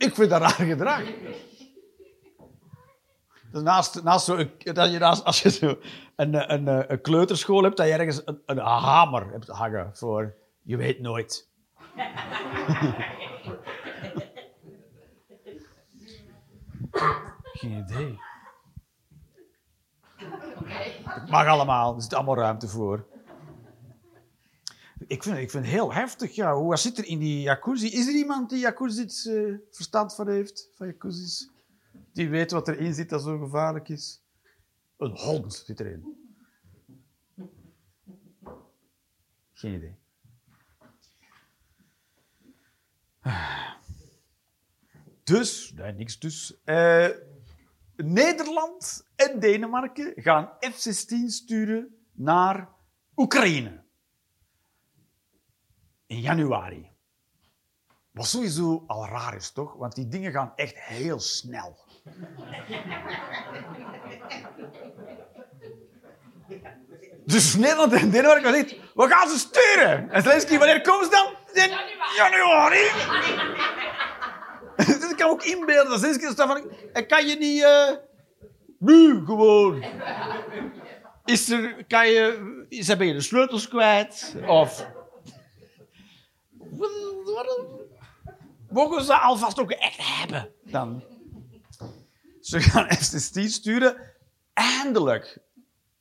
Ik 0.01 0.15
vind 0.15 0.31
dat 0.31 0.41
raar 0.41 0.51
gedrag. 0.51 1.03
Dus 3.53 3.63
naast, 3.63 4.03
naast 4.03 4.25
zo, 4.25 4.37
dat 4.59 4.93
je 4.93 4.99
naast, 4.99 5.25
als 5.25 5.43
je 5.43 5.51
zo 5.51 5.79
een, 6.17 6.35
een, 6.35 6.69
een, 6.69 6.93
een 6.93 7.01
kleuterschool 7.01 7.63
hebt, 7.63 7.77
dat 7.77 7.87
je 7.87 7.93
ergens 7.93 8.23
een, 8.25 8.43
een 8.47 8.59
hamer 8.59 9.31
hebt 9.31 9.49
hangen 9.49 9.91
voor 9.97 10.35
je 10.63 10.77
weet 10.77 11.01
nooit. 11.01 11.49
Geen 17.53 17.73
idee. 17.79 18.19
Het 21.05 21.31
mag 21.31 21.47
allemaal, 21.47 21.95
er 21.95 22.03
zit 22.03 22.15
allemaal 22.15 22.37
ruimte 22.37 22.69
voor. 22.69 23.07
Ik 25.07 25.23
vind, 25.23 25.37
ik 25.37 25.51
vind 25.51 25.65
het 25.65 25.73
heel 25.73 25.93
heftig, 25.93 26.35
ja. 26.35 26.55
Hoe 26.55 26.77
zit 26.77 26.99
er 26.99 27.05
in 27.05 27.19
die 27.19 27.41
jacuzzi? 27.41 27.87
Is 27.87 28.07
er 28.07 28.15
iemand 28.15 28.51
die 28.51 28.59
jacuzzi's 28.59 29.27
eh, 29.27 29.55
verstand 29.71 30.15
van 30.15 30.29
heeft? 30.29 30.71
Van 30.75 30.87
jacuzzi's? 30.87 31.51
Die 32.13 32.29
weet 32.29 32.51
wat 32.51 32.69
erin 32.69 32.95
zit 32.95 33.09
dat 33.09 33.23
zo 33.23 33.39
gevaarlijk 33.39 33.89
is? 33.89 34.23
Een 34.97 35.17
hond 35.17 35.55
zit 35.55 35.81
erin. 35.81 36.19
Geen 39.53 39.75
idee. 39.75 39.99
Dus, 45.25 45.73
niks 45.97 46.19
dus. 46.19 46.61
Eh, 46.65 47.09
Nederland 47.97 49.07
en 49.17 49.41
Denemarken 49.41 50.13
gaan 50.17 50.51
F-16 50.61 51.27
sturen 51.27 51.97
naar 52.13 52.69
Oekraïne. 53.17 53.80
In 56.11 56.21
januari. 56.21 56.91
Wat 58.11 58.27
sowieso 58.27 58.85
al 58.87 59.07
raar 59.07 59.35
is, 59.37 59.51
toch? 59.53 59.75
Want 59.75 59.95
die 59.95 60.09
dingen 60.09 60.33
gaan 60.33 60.53
echt 60.57 60.79
heel 60.79 61.21
snel. 61.21 61.79
Dus 67.25 67.55
Nederland 67.57 67.93
en 67.93 68.11
Denemarken 68.11 68.55
zegt, 68.55 68.77
we 68.95 69.09
gaan 69.09 69.29
ze 69.29 69.39
sturen. 69.39 70.11
En 70.11 70.23
Zelensky, 70.23 70.59
wanneer 70.59 70.81
komen 70.81 71.05
ze 71.05 71.11
dan? 71.11 71.35
In 71.65 71.71
januari. 72.17 72.91
dus 75.01 75.11
ik 75.11 75.17
kan 75.17 75.31
ook 75.31 75.43
inbeelden 75.43 75.91
dat 75.91 76.01
Zelensky 76.01 76.27
staat 76.27 76.47
van, 76.47 76.71
"En 76.93 77.07
kan 77.07 77.27
je 77.27 77.37
niet... 77.37 77.63
eh, 77.63 77.97
nu 78.79 79.25
gewoon. 79.25 79.85
Is 81.25 81.51
er, 81.51 81.85
kan 81.89 82.09
je, 82.09 82.65
is, 82.69 82.97
ben 82.97 83.07
je 83.07 83.13
de 83.13 83.21
sleutels 83.21 83.69
kwijt? 83.69 84.35
Of... 84.47 84.87
Mogen 88.71 89.05
ze 89.05 89.15
alvast 89.15 89.61
ook 89.61 89.71
echt 89.71 89.99
hebben 89.99 90.53
dan? 90.65 91.03
Ze 92.41 92.61
gaan 92.61 92.91
F-16 93.03 93.45
sturen. 93.45 93.97
Eindelijk. 94.53 95.39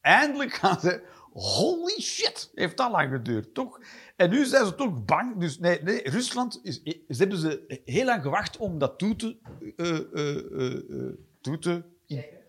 Eindelijk 0.02 0.54
gaan 0.54 0.80
ze... 0.80 1.18
Holy 1.34 2.02
shit, 2.02 2.52
heeft 2.54 2.78
dat 2.78 2.92
lang 2.92 3.12
geduurd, 3.12 3.54
toch? 3.54 3.80
En 4.16 4.30
nu 4.30 4.46
zijn 4.46 4.66
ze 4.66 4.76
toch 4.76 5.06
bang. 5.06 5.40
Dus 5.40 5.60
nee, 5.60 5.82
nee 5.84 6.10
Rusland, 6.10 6.60
is, 6.64 6.82
ze 6.84 7.16
hebben 7.18 7.38
ze 7.38 7.82
heel 7.86 8.06
lang 8.06 8.22
gewacht 8.22 8.58
om 8.58 8.78
dat 8.78 8.98
toe 8.98 9.16
te, 9.16 9.38
eh, 9.76 9.90
eh, 9.90 10.76
eh, 10.76 11.14
toe 11.42 11.60
te 11.60 11.84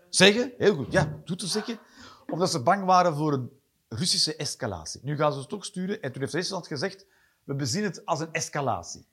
zeggen. 0.09 0.53
Heel 0.59 0.75
goed, 0.75 0.93
ja, 0.93 1.21
toe 1.25 1.37
te 1.37 1.47
zeggen. 1.47 1.79
Omdat 2.27 2.51
ze 2.51 2.63
bang 2.63 2.85
waren 2.85 3.17
voor 3.17 3.33
een 3.33 3.51
Russische 3.89 4.37
escalatie. 4.37 5.01
Nu 5.05 5.17
gaan 5.17 5.33
ze 5.33 5.41
ze 5.41 5.47
toch 5.47 5.65
sturen. 5.65 6.03
En 6.03 6.13
toen 6.13 6.21
heeft 6.21 6.35
Rusland 6.35 6.67
gezegd, 6.67 7.07
we 7.51 7.57
bezien 7.57 7.85
het 7.85 8.07
als 8.07 8.21
een 8.21 8.33
escalatie. 8.33 9.07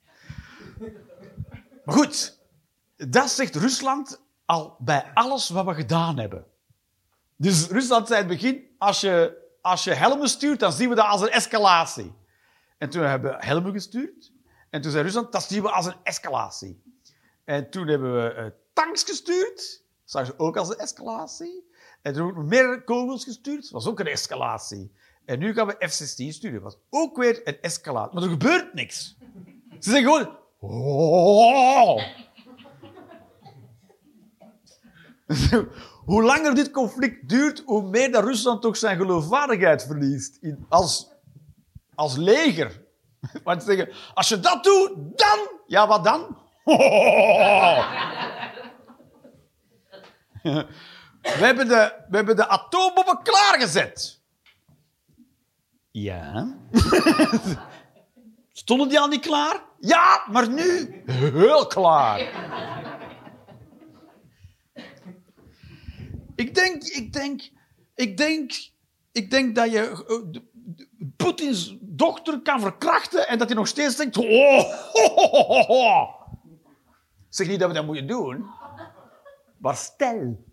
Goed, 1.86 2.38
dat 2.96 3.30
zegt 3.30 3.54
Rusland 3.56 4.20
al 4.44 4.76
bij 4.78 5.10
alles 5.14 5.48
wat 5.48 5.64
we 5.64 5.74
gedaan 5.74 6.18
hebben. 6.18 6.46
Dus 7.36 7.68
Rusland 7.68 8.06
zei 8.06 8.22
in 8.22 8.28
het 8.28 8.40
begin, 8.40 8.74
als 8.78 9.00
je, 9.00 9.36
als 9.62 9.84
je 9.84 9.94
helmen 9.94 10.28
stuurt, 10.28 10.60
dan 10.60 10.72
zien 10.72 10.88
we 10.88 10.94
dat 10.94 11.06
als 11.06 11.20
een 11.20 11.30
escalatie. 11.30 12.14
En 12.78 12.90
toen 12.90 13.02
hebben 13.02 13.30
we 13.30 13.46
helmen 13.46 13.72
gestuurd. 13.72 14.32
En 14.70 14.80
toen 14.80 14.90
zei 14.90 15.02
Rusland, 15.02 15.32
dat 15.32 15.42
zien 15.42 15.62
we 15.62 15.70
als 15.70 15.86
een 15.86 15.96
escalatie. 16.02 16.82
En 17.44 17.70
toen 17.70 17.86
hebben 17.86 18.14
we 18.14 18.32
eh, 18.32 18.46
tanks 18.72 19.02
gestuurd. 19.02 19.82
Dat 20.04 20.26
ze 20.26 20.38
ook 20.38 20.56
als 20.56 20.68
een 20.68 20.78
escalatie. 20.78 21.70
En 22.02 22.12
toen 22.12 22.24
hebben 22.24 22.42
we 22.42 22.48
meer 22.48 22.84
kogels 22.84 23.24
gestuurd. 23.24 23.62
Dat 23.62 23.70
was 23.70 23.86
ook 23.86 24.00
een 24.00 24.06
escalatie. 24.06 24.92
En 25.28 25.38
nu 25.38 25.52
gaan 25.52 25.66
we 25.66 25.88
F-16 25.88 26.28
sturen. 26.28 26.62
Was 26.62 26.78
ook 26.90 27.16
weer 27.16 27.40
een 27.44 27.60
escalatie. 27.60 28.14
Maar 28.14 28.22
er 28.22 28.28
gebeurt 28.28 28.74
niks. 28.74 29.16
Ze 29.78 29.90
zeggen 29.90 30.02
gewoon... 30.02 30.36
"Oh." 30.58 32.02
hoe 36.04 36.22
langer 36.22 36.54
dit 36.54 36.70
conflict 36.70 37.28
duurt, 37.28 37.62
hoe 37.66 37.82
meer 37.82 38.12
dat 38.12 38.24
Rusland 38.24 38.62
toch 38.62 38.76
zijn 38.76 38.96
geloofwaardigheid 38.96 39.86
verliest. 39.86 40.38
In, 40.40 40.66
als, 40.68 41.12
als 41.94 42.16
leger. 42.16 42.86
Want 43.44 43.62
ze 43.62 43.74
zeggen, 43.74 43.94
als 44.14 44.28
je 44.28 44.40
dat 44.40 44.64
doet, 44.64 44.92
dan... 44.96 45.38
Ja, 45.66 45.86
wat 45.86 46.04
dan? 46.04 46.38
We 51.22 51.44
hebben 51.44 51.68
de, 51.68 52.04
we 52.08 52.16
hebben 52.16 52.36
de 52.36 52.48
atoombommen 52.48 53.22
klaargezet. 53.22 54.17
Ja. 56.02 56.56
Stonden 58.52 58.88
die 58.88 59.00
al 59.00 59.08
niet 59.08 59.20
klaar? 59.20 59.62
Ja, 59.80 60.24
maar 60.30 60.50
nu 60.50 61.02
heel 61.06 61.66
klaar. 61.66 62.20
Ik 66.34 66.54
denk, 66.54 66.82
ik 66.82 67.12
denk, 67.12 67.50
ik 67.94 68.16
denk, 68.16 68.52
ik 69.12 69.30
denk 69.30 69.54
dat 69.54 69.70
je 69.70 70.04
eh, 70.08 70.40
Poetins 71.16 71.76
dochter 71.80 72.40
kan 72.42 72.60
verkrachten 72.60 73.28
en 73.28 73.38
dat 73.38 73.48
hij 73.48 73.56
nog 73.56 73.68
steeds 73.68 73.96
denkt... 73.96 74.16
Oh, 74.16 74.62
ho, 74.92 75.08
ho, 75.14 75.44
ho, 75.44 75.62
ho." 75.62 76.16
Ik 77.28 77.34
zeg 77.34 77.48
niet 77.48 77.58
dat 77.58 77.68
we 77.68 77.74
dat 77.74 77.86
moeten 77.86 78.06
doen, 78.06 78.50
maar 79.58 79.76
stel. 79.76 80.46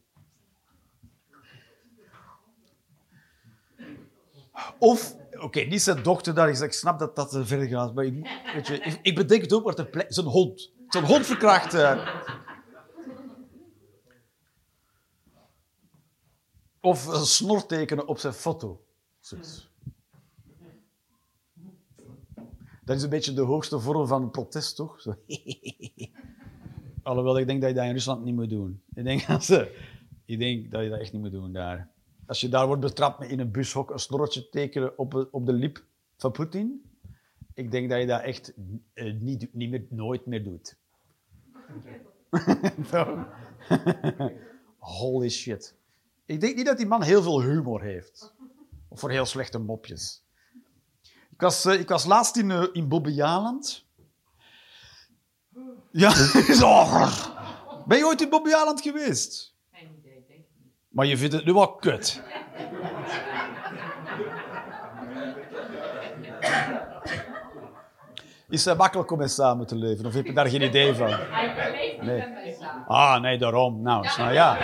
Of, 4.78 5.16
oké, 5.40 5.60
niet 5.60 5.82
zijn 5.82 6.04
dochter, 6.04 6.34
daar 6.36 6.50
is, 6.50 6.62
ik 6.62 6.72
snap 6.74 7.00
dat 7.00 7.16
dat 7.16 7.30
te 7.30 7.46
ver 7.46 7.68
gaat, 7.68 7.94
maar 7.96 8.06
ik, 8.06 8.14
weet 8.54 8.68
je, 8.68 8.74
ik, 8.80 9.00
ik 9.02 9.16
bedenk 9.16 9.42
het 9.42 9.54
ook, 9.54 9.74
ter 9.74 9.88
plekke- 9.90 10.14
zijn 10.14 10.26
hond. 10.26 10.72
Zijn 10.90 11.06
hond 11.06 11.26
verkracht. 11.26 11.74
eh. 11.74 12.08
Of 16.82 17.06
een 17.08 17.26
snor 17.26 17.66
tekenen 17.66 18.08
op 18.08 18.18
zijn 18.18 18.34
foto. 18.34 18.84
Dat 22.84 22.96
is 22.98 23.04
een 23.04 23.10
beetje 23.10 23.34
de 23.34 23.42
hoogste 23.42 23.80
vorm 23.80 24.08
van 24.08 24.32
protest, 24.32 24.76
toch? 24.76 25.02
Zo. 25.02 25.16
Alhoewel, 27.04 27.38
ik 27.40 27.48
denk 27.48 27.62
dat 27.62 27.70
je 27.70 27.76
dat 27.76 27.86
in 27.86 27.92
Rusland 27.92 28.24
niet 28.24 28.36
moet 28.36 28.50
doen. 28.50 28.84
Ik 28.94 29.04
denk, 29.04 29.22
ik 30.26 30.40
denk 30.40 30.72
dat 30.72 30.84
je 30.84 30.90
dat 30.90 31.00
echt 31.00 31.14
niet 31.14 31.22
moet 31.22 31.32
doen 31.32 31.54
daar. 31.54 31.92
Als 32.28 32.42
je 32.42 32.50
daar 32.50 32.68
wordt 32.68 32.82
betrapt 32.82 33.20
met 33.20 33.30
in 33.30 33.40
een 33.40 33.52
bushok 33.52 33.90
een 33.90 34.00
snorretje 34.00 34.50
tekenen 34.50 34.98
op, 34.98 35.28
op 35.32 35.46
de 35.46 35.54
lip 35.54 35.84
van 36.18 36.32
Poetin, 36.32 36.92
ik 37.54 37.72
denk 37.72 37.90
dat 37.90 38.00
je 38.00 38.06
dat 38.06 38.22
echt 38.22 38.54
eh, 38.94 39.14
niet, 39.14 39.54
niet 39.54 39.70
meer, 39.70 39.86
nooit 39.90 40.26
meer 40.26 40.44
doet. 40.44 40.78
Holy 45.00 45.30
shit. 45.30 45.76
Ik 46.26 46.42
denk 46.42 46.56
niet 46.56 46.66
dat 46.66 46.78
die 46.78 46.86
man 46.86 47.02
heel 47.02 47.22
veel 47.22 47.42
humor 47.42 47.82
heeft. 47.82 48.34
Of 48.88 49.00
voor 49.00 49.12
heel 49.12 49.26
slechte 49.26 49.60
mopjes. 49.60 50.24
Ik 51.32 51.42
was, 51.42 51.66
eh, 51.66 51.80
ik 51.80 51.90
was 51.90 52.06
laatst 52.06 52.36
in, 52.36 52.52
eh, 52.52 52.68
in 52.72 52.88
Bobbejaanland. 52.88 53.86
Ja. 55.92 56.14
Ben 57.88 57.98
je 57.98 58.06
ooit 58.06 58.22
in 58.22 58.30
Bobbejaanland 58.30 58.82
geweest? 58.82 59.56
Geen 59.72 59.96
idee, 60.00 60.26
denk 60.28 60.40
ik 60.40 60.50
niet. 60.58 60.74
Maar 60.96 61.06
je 61.06 61.18
vindt 61.18 61.34
het 61.34 61.46
nu 61.46 61.54
wel 61.54 61.76
kut. 61.76 62.22
Is 68.50 68.66
het 68.66 68.78
makkelijk 68.78 69.12
om 69.12 69.18
mee 69.18 69.28
samen 69.28 69.68
te 69.68 69.76
leven? 69.76 70.06
Of 70.06 70.14
heb 70.14 70.26
je 70.26 70.34
daar 70.34 70.48
geen 70.48 70.62
idee 70.62 70.94
van? 70.96 71.10
Nee. 72.02 72.24
Ah, 72.88 73.22
nee, 73.22 73.38
daarom. 73.38 73.82
Nou, 73.82 74.08
nou 74.18 74.34
ja. 74.34 74.58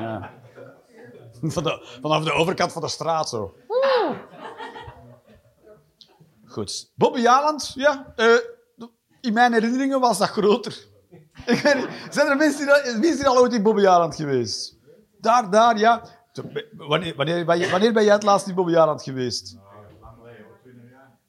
ja. 0.00 0.30
Van 1.42 1.62
de, 1.62 1.98
vanaf 2.02 2.24
de 2.24 2.32
overkant 2.32 2.72
van 2.72 2.82
de 2.82 2.88
straat 2.88 3.28
zo. 3.28 3.54
Goed. 6.46 6.90
Bobby 6.94 7.20
Jaland, 7.20 7.72
ja. 7.74 8.12
eh, 8.16 8.26
in, 9.20 9.32
mijn 9.32 9.52
herinneringen 9.52 10.00
was 10.00 10.18
dat 10.18 10.28
groter. 10.28 10.86
Ik 11.46 11.60
weet 11.60 11.74
niet, 11.74 11.88
zijn 12.10 12.26
er 12.28 12.36
mensen 12.36 13.00
die, 13.00 13.26
al- 13.28 13.38
ooit 13.38 13.52
in 13.52 13.62
Bobbejaanland 13.62 14.14
geweest? 14.16 14.77
Daar, 15.20 15.50
daar, 15.50 15.78
ja. 15.78 16.02
Wanneer, 16.72 17.16
wanneer, 17.16 17.44
wanneer 17.44 17.92
ben 17.92 18.04
jij 18.04 18.12
het 18.12 18.22
laatst 18.22 18.46
in 18.46 18.54
Bobbejaanland 18.54 19.02
geweest? 19.02 19.56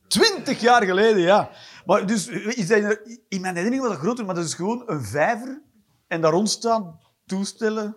Twintig 0.08 0.60
jaar 0.60 0.84
geleden, 0.84 1.22
ja. 1.22 1.50
Maar 1.86 2.06
dus, 2.06 2.28
is 2.28 2.68
dat 2.68 3.00
in 3.28 3.42
mijn 3.42 3.56
herinnering 3.56 3.82
was 3.82 3.92
dat 3.92 4.02
groter, 4.02 4.26
maar 4.26 4.36
dat 4.36 4.46
is 4.46 4.54
gewoon 4.54 4.84
een 4.86 5.04
vijver. 5.04 5.62
En 6.08 6.22
daar 6.22 6.32
rond 6.32 6.50
staan 6.50 7.00
toestellen. 7.26 7.96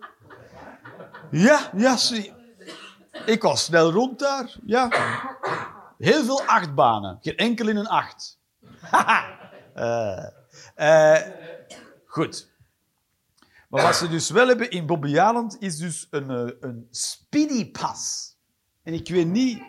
Ja, 1.31 1.69
ja. 1.75 1.97
Ik 3.25 3.41
was 3.41 3.63
snel 3.63 3.91
rond 3.91 4.19
daar, 4.19 4.55
ja. 4.65 4.89
Heel 5.97 6.23
veel 6.23 6.41
achtbanen. 6.45 7.17
Geen 7.21 7.35
enkel 7.35 7.67
in 7.67 7.77
een 7.77 7.87
acht. 7.87 8.39
Eh, 9.73 10.25
eh, 10.75 11.21
goed. 12.05 12.52
Maar 13.73 13.83
wat 13.83 13.95
ze 13.95 14.07
dus 14.07 14.29
wel 14.29 14.47
hebben 14.47 14.69
in 14.69 14.85
Bobbejaanland 14.85 15.57
is 15.59 15.77
dus 15.77 16.07
een, 16.09 16.29
eh, 16.29 16.53
een 16.59 16.87
speedy 16.91 17.71
pass. 17.71 18.35
En 18.83 18.93
ik 18.93 19.09
weet 19.09 19.27
niet... 19.27 19.61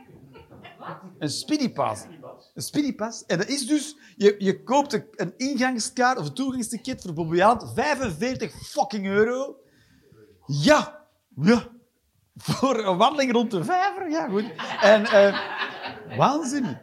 Een 1.19 1.31
speedy 1.31 1.73
pass. 1.73 2.05
Een 2.55 2.63
speedy 2.63 2.95
pass. 2.95 3.25
En 3.27 3.39
dat 3.39 3.49
is 3.49 3.67
dus... 3.67 3.97
Je, 4.17 4.35
je 4.39 4.63
koopt 4.63 4.93
een, 4.93 5.07
een 5.11 5.35
ingangskaart 5.37 6.19
of 6.19 6.27
een 6.27 6.35
toegangsticket 6.35 7.03
voor 7.03 7.13
Bobbejaanland. 7.13 7.73
45 7.75 8.53
fucking 8.67 9.07
euro. 9.07 9.57
Ja. 10.47 11.07
Ja. 11.37 11.69
Voor 12.37 12.85
een 12.85 12.97
wandeling 12.97 13.33
rond 13.33 13.51
de 13.51 13.65
vijver. 13.65 14.11
Ja, 14.11 14.29
goed. 14.29 14.45
En... 14.81 15.05
eh, 15.05 15.39
waanzin. 16.17 16.79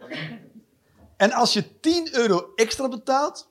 En 1.17 1.31
als 1.31 1.53
je 1.53 1.79
10 1.79 2.15
euro 2.15 2.51
extra 2.55 2.88
betaalt, 2.88 3.50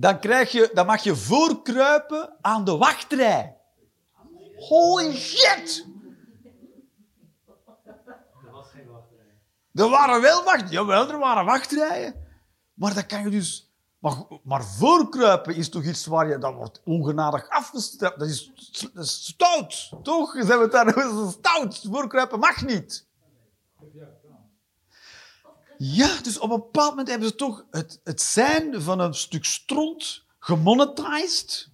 dan, 0.00 0.20
krijg 0.20 0.52
je, 0.52 0.70
dan 0.74 0.86
mag 0.86 1.02
je 1.02 1.16
voorkruipen 1.16 2.36
aan 2.40 2.64
de 2.64 2.76
wachtrij. 2.76 3.56
Holy 4.56 5.14
shit! 5.14 5.86
Er 9.72 9.88
waren 9.88 10.20
wel 10.20 10.44
wacht... 10.44 10.70
Jawel, 10.70 11.10
er 11.10 11.18
waren 11.18 11.44
wachtrijen. 11.44 12.14
Maar 12.74 12.94
dat 12.94 13.06
kan 13.06 13.22
je 13.22 13.30
dus... 13.30 13.72
Maar, 13.98 14.16
maar 14.42 14.64
voorkruipen 14.64 15.54
is 15.54 15.68
toch 15.68 15.84
iets 15.84 16.06
waar 16.06 16.28
je... 16.28 16.38
Dat 16.38 16.54
wordt 16.54 16.80
ongenadig 16.84 17.48
afgestraft. 17.48 18.18
Dat 18.18 18.28
is, 18.28 18.50
dat 18.92 19.04
is 19.04 19.24
stout, 19.24 19.90
toch? 20.02 20.32
Zijn 20.32 20.46
we 20.46 20.64
het 20.64 20.72
daar 20.72 20.94
dat 20.94 21.28
is 21.28 21.32
stout? 21.32 21.84
Voorkruipen 21.90 22.38
mag 22.38 22.64
niet. 22.64 23.06
Ja, 23.92 24.06
dus 26.22 26.38
op 26.38 26.50
een 26.50 26.56
bepaald 26.56 26.90
moment 26.90 27.08
hebben 27.08 27.28
ze 27.28 27.34
toch 27.34 27.64
het, 27.70 28.00
het 28.04 28.22
zijn 28.22 28.82
van 28.82 29.00
een 29.00 29.14
stuk 29.14 29.44
stront 29.44 30.24
gemonetized. 30.38 31.68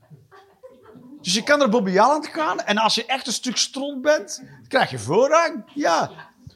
Dus 1.20 1.34
je 1.34 1.42
kan 1.42 1.58
naar 1.58 1.68
Bobby 1.68 1.90
Jaland 1.90 2.26
gaan 2.26 2.60
en 2.60 2.78
als 2.78 2.94
je 2.94 3.06
echt 3.06 3.26
een 3.26 3.32
stuk 3.32 3.56
stront 3.56 4.02
bent, 4.02 4.42
krijg 4.68 4.90
je 4.90 4.98
voorrang. 4.98 5.64
Ja, 5.74 6.10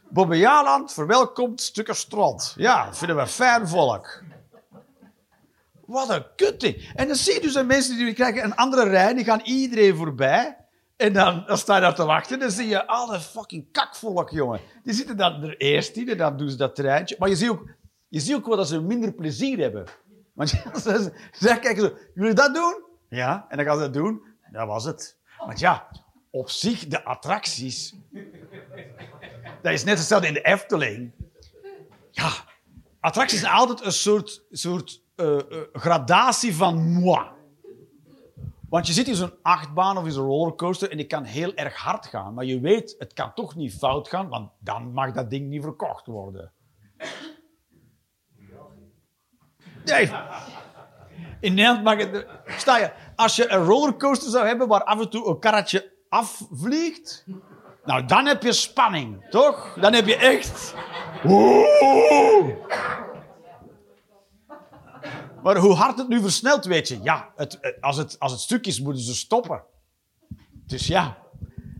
Bobby 0.08 0.36
Jaland 0.36 0.92
verwelkomt 0.92 1.60
stukken 1.60 1.96
stront. 1.96 2.54
Ja, 2.56 2.94
vinden 2.94 3.16
we 3.16 3.26
fijn 3.26 3.68
volk. 3.68 4.22
Wat 5.86 6.08
een 6.08 6.26
kutting. 6.36 6.92
En 6.94 7.06
dan 7.06 7.16
zie 7.16 7.34
je 7.34 7.40
dus 7.40 7.52
dat 7.52 7.66
mensen 7.66 7.96
die 7.96 8.12
krijgen 8.12 8.44
een 8.44 8.54
andere 8.54 8.88
rij, 8.88 9.14
die 9.14 9.24
gaan 9.24 9.40
iedereen 9.40 9.96
voorbij. 9.96 10.56
En 10.98 11.12
dan, 11.12 11.44
dan 11.46 11.58
sta 11.58 11.74
je 11.74 11.80
daar 11.80 11.94
te 11.94 12.04
wachten, 12.04 12.38
dan 12.38 12.50
zie 12.50 12.68
je 12.68 12.86
alle 12.86 13.20
fucking 13.20 13.72
kakvolk, 13.72 14.30
jongen. 14.30 14.60
Die 14.82 14.94
zitten 14.94 15.16
dan 15.16 15.42
er 15.42 15.56
eerst 15.56 15.96
in 15.96 16.08
en 16.08 16.16
dan 16.16 16.36
doen 16.36 16.50
ze 16.50 16.56
dat 16.56 16.74
treintje. 16.74 17.16
Maar 17.18 17.28
je 17.28 17.36
ziet 17.36 17.48
ook, 17.48 17.68
je 18.08 18.20
ziet 18.20 18.34
ook 18.34 18.46
wel 18.46 18.56
dat 18.56 18.68
ze 18.68 18.80
minder 18.80 19.12
plezier 19.12 19.58
hebben. 19.58 19.84
Want 20.32 20.48
ze, 20.82 21.12
ze 21.32 21.58
kijken 21.60 21.80
zo, 21.82 21.92
jullie 22.14 22.34
dat 22.34 22.54
doen? 22.54 22.82
Ja, 23.08 23.46
en 23.48 23.56
dan 23.56 23.66
gaan 23.66 23.76
ze 23.76 23.82
dat 23.82 23.92
doen. 23.92 24.22
Dat 24.52 24.66
was 24.66 24.84
het. 24.84 25.16
Want 25.46 25.58
ja, 25.58 25.88
op 26.30 26.50
zich, 26.50 26.86
de 26.86 27.04
attracties... 27.04 27.94
Dat 29.62 29.72
is 29.72 29.84
net 29.84 29.98
hetzelfde 29.98 30.28
in 30.28 30.34
de 30.34 30.42
Efteling. 30.42 31.12
Ja, 32.10 32.30
attracties 33.00 33.40
zijn 33.40 33.52
altijd 33.52 33.84
een 33.84 33.92
soort, 33.92 34.42
soort 34.50 35.02
eh, 35.14 35.36
eh, 35.36 35.42
gradatie 35.72 36.54
van 36.54 36.92
moi. 36.92 37.36
Want 38.68 38.86
je 38.86 38.92
zit 38.92 39.08
in 39.08 39.14
zo'n 39.14 39.32
achtbaan 39.42 39.98
of 39.98 40.04
in 40.04 40.12
zo'n 40.12 40.26
rollercoaster 40.26 40.90
en 40.90 40.96
die 40.96 41.06
kan 41.06 41.24
heel 41.24 41.54
erg 41.54 41.76
hard 41.76 42.06
gaan. 42.06 42.34
Maar 42.34 42.44
je 42.44 42.60
weet, 42.60 42.94
het 42.98 43.12
kan 43.12 43.34
toch 43.34 43.54
niet 43.54 43.74
fout 43.74 44.08
gaan, 44.08 44.28
want 44.28 44.50
dan 44.58 44.92
mag 44.92 45.12
dat 45.12 45.30
ding 45.30 45.48
niet 45.48 45.62
verkocht 45.62 46.06
worden. 46.06 46.52
Nee. 49.84 50.10
In 51.40 51.54
Nederland 51.54 51.82
mag 51.82 51.96
het... 51.96 52.26
Sta 52.46 52.78
je, 52.78 52.92
als 53.16 53.36
je 53.36 53.48
een 53.48 53.64
rollercoaster 53.64 54.30
zou 54.30 54.46
hebben 54.46 54.68
waar 54.68 54.84
af 54.84 55.00
en 55.00 55.10
toe 55.10 55.28
een 55.28 55.38
karretje 55.38 55.92
afvliegt... 56.08 57.26
Nou, 57.84 58.04
dan 58.04 58.26
heb 58.26 58.42
je 58.42 58.52
spanning, 58.52 59.30
toch? 59.30 59.76
Dan 59.80 59.92
heb 59.92 60.06
je 60.06 60.16
echt... 60.16 60.74
Maar 65.42 65.56
hoe 65.56 65.74
hard 65.74 65.98
het 65.98 66.08
nu 66.08 66.20
versnelt, 66.20 66.64
weet 66.64 66.88
je. 66.88 67.02
Ja, 67.02 67.32
het, 67.36 67.58
het- 67.60 67.80
als, 67.80 67.96
het, 67.96 68.18
als 68.18 68.32
het 68.32 68.40
stuk 68.40 68.66
is, 68.66 68.80
moeten 68.80 69.02
ze 69.02 69.14
stoppen. 69.14 69.62
Dus 70.52 70.86
ja, 70.86 71.18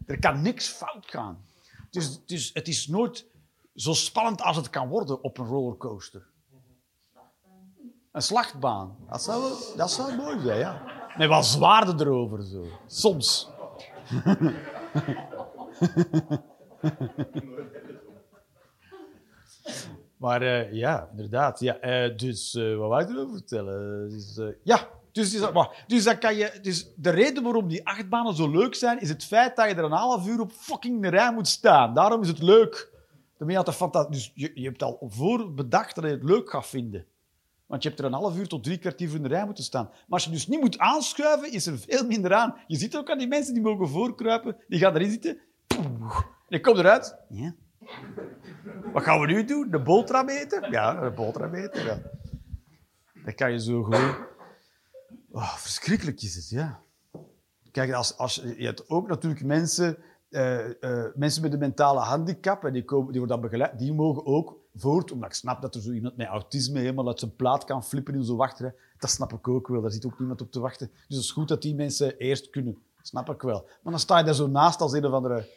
er 0.06 0.18
kan 0.18 0.42
niks 0.42 0.68
fout 0.68 1.06
gaan. 1.06 1.44
Dus, 1.90 2.20
het 2.54 2.68
is 2.68 2.86
nooit 2.86 3.26
zo 3.74 3.92
spannend 3.92 4.42
als 4.42 4.56
het 4.56 4.70
kan 4.70 4.88
worden 4.88 5.22
op 5.22 5.38
een 5.38 5.46
rollercoaster. 5.46 6.26
Een 8.12 8.22
slachtbaan. 8.22 8.96
Dat 9.10 9.22
zou, 9.22 9.52
dat 9.76 9.90
zou 9.90 10.16
mooi 10.16 10.40
zijn, 10.40 10.58
ja. 10.58 10.82
Met 11.16 11.28
wat 11.28 11.46
zwaarden 11.46 12.00
erover, 12.00 12.42
zo. 12.44 12.64
Soms. 12.86 13.48
Maar 20.18 20.42
eh, 20.42 20.72
ja, 20.72 21.08
inderdaad. 21.10 21.60
Ja, 21.60 21.76
eh, 21.78 22.16
dus 22.16 22.54
eh, 22.54 22.76
wat 22.76 22.88
wou 22.88 23.02
ik 23.02 23.08
erover 23.08 23.32
vertellen? 23.36 24.08
Dus, 24.10 24.40
ja, 24.62 24.88
dus, 25.12 25.38
dat- 25.38 25.52
maar, 25.52 25.84
dus, 25.86 26.18
kan 26.18 26.34
je, 26.36 26.58
dus 26.62 26.92
de 26.96 27.10
reden 27.10 27.42
waarom 27.42 27.68
die 27.68 27.86
achtbanen 27.86 28.34
zo 28.34 28.50
leuk 28.50 28.74
zijn, 28.74 29.00
is 29.00 29.08
het 29.08 29.24
feit 29.24 29.56
dat 29.56 29.68
je 29.68 29.74
er 29.74 29.84
een 29.84 29.90
half 29.90 30.26
uur 30.26 30.40
op 30.40 30.52
fucking 30.52 31.02
de 31.02 31.08
rij 31.08 31.32
moet 31.32 31.48
staan. 31.48 31.94
Daarom 31.94 32.22
is 32.22 32.28
het 32.28 32.42
leuk. 32.42 32.90
Ben 33.38 33.48
je 33.50 33.56
altijd 33.56 33.76
fanta- 33.76 34.04
dus 34.08 34.32
je, 34.34 34.50
je 34.54 34.64
hebt 34.64 34.82
al 34.82 34.98
voor 35.08 35.54
bedacht 35.54 35.94
dat 35.94 36.04
je 36.04 36.10
het 36.10 36.22
leuk 36.24 36.50
gaat 36.50 36.66
vinden. 36.66 37.04
Want 37.66 37.82
je 37.82 37.88
hebt 37.88 38.00
er 38.00 38.06
een 38.06 38.12
half 38.12 38.36
uur 38.36 38.48
tot 38.48 38.64
drie 38.64 38.78
kwartier 38.78 39.14
in 39.14 39.22
de 39.22 39.28
rij 39.28 39.44
moeten 39.44 39.64
staan. 39.64 39.84
Maar 39.84 40.04
als 40.08 40.24
je 40.24 40.30
dus 40.30 40.48
niet 40.48 40.60
moet 40.60 40.78
aanschuiven, 40.78 41.52
is 41.52 41.66
er 41.66 41.78
veel 41.78 42.06
minder 42.06 42.34
aan. 42.34 42.54
Je 42.66 42.76
ziet 42.76 42.96
ook 42.96 43.10
aan 43.10 43.18
die 43.18 43.28
mensen 43.28 43.54
die 43.54 43.62
mogen 43.62 43.88
voorkruipen, 43.88 44.56
die 44.68 44.78
gaan 44.78 44.94
erin 44.94 45.10
zitten. 45.10 45.38
En 45.68 45.78
je 46.48 46.60
komt 46.60 46.78
eruit. 46.78 47.16
Ja. 47.28 47.54
Wat 48.92 49.02
gaan 49.02 49.20
we 49.20 49.26
nu 49.26 49.44
doen? 49.44 49.70
De 49.70 49.82
boterham 49.82 50.28
eten? 50.28 50.70
Ja, 50.70 51.00
de 51.00 51.10
boterham 51.10 51.54
eten, 51.54 51.84
ja. 51.84 52.00
Kan 53.32 53.52
je 53.52 53.60
zo 53.60 53.82
gewoon... 53.82 54.16
Oh, 55.30 55.56
verschrikkelijk 55.56 56.22
is 56.22 56.34
het, 56.34 56.48
ja. 56.48 56.80
Kijk, 57.70 57.92
als, 57.92 58.16
als, 58.16 58.34
je 58.34 58.64
hebt 58.64 58.88
ook 58.88 59.08
natuurlijk 59.08 59.44
mensen, 59.44 59.98
eh, 60.28 60.82
eh, 60.82 61.14
mensen 61.14 61.42
met 61.42 61.52
een 61.52 61.58
mentale 61.58 62.00
handicap, 62.00 62.64
en 62.64 62.72
die, 62.72 62.84
komen, 62.84 63.12
die 63.12 63.20
worden 63.20 63.40
dan 63.40 63.50
begeleid, 63.50 63.78
die 63.78 63.92
mogen 63.92 64.26
ook 64.26 64.56
voort, 64.74 65.12
omdat 65.12 65.28
ik 65.28 65.34
snap 65.34 65.62
dat 65.62 65.74
er 65.74 65.80
zo 65.80 65.90
iemand 65.90 66.16
met 66.16 66.26
autisme 66.26 66.78
helemaal 66.78 67.06
uit 67.06 67.18
zijn 67.18 67.36
plaat 67.36 67.64
kan 67.64 67.84
flippen 67.84 68.14
in 68.14 68.24
zo'n 68.24 68.36
wachtrij. 68.36 68.74
Dat 68.98 69.10
snap 69.10 69.32
ik 69.32 69.48
ook 69.48 69.68
wel, 69.68 69.80
daar 69.80 69.90
zit 69.90 70.06
ook 70.06 70.18
niemand 70.18 70.40
op 70.40 70.52
te 70.52 70.60
wachten. 70.60 70.86
Dus 70.86 71.16
het 71.16 71.24
is 71.24 71.30
goed 71.30 71.48
dat 71.48 71.62
die 71.62 71.74
mensen 71.74 72.16
eerst 72.16 72.50
kunnen. 72.50 72.78
Snap 73.02 73.30
ik 73.30 73.42
wel. 73.42 73.62
Maar 73.82 73.92
dan 73.92 74.00
sta 74.00 74.18
je 74.18 74.24
daar 74.24 74.34
zo 74.34 74.46
naast 74.46 74.80
als 74.80 74.92
een 74.92 75.04
of 75.04 75.12
andere... 75.12 75.48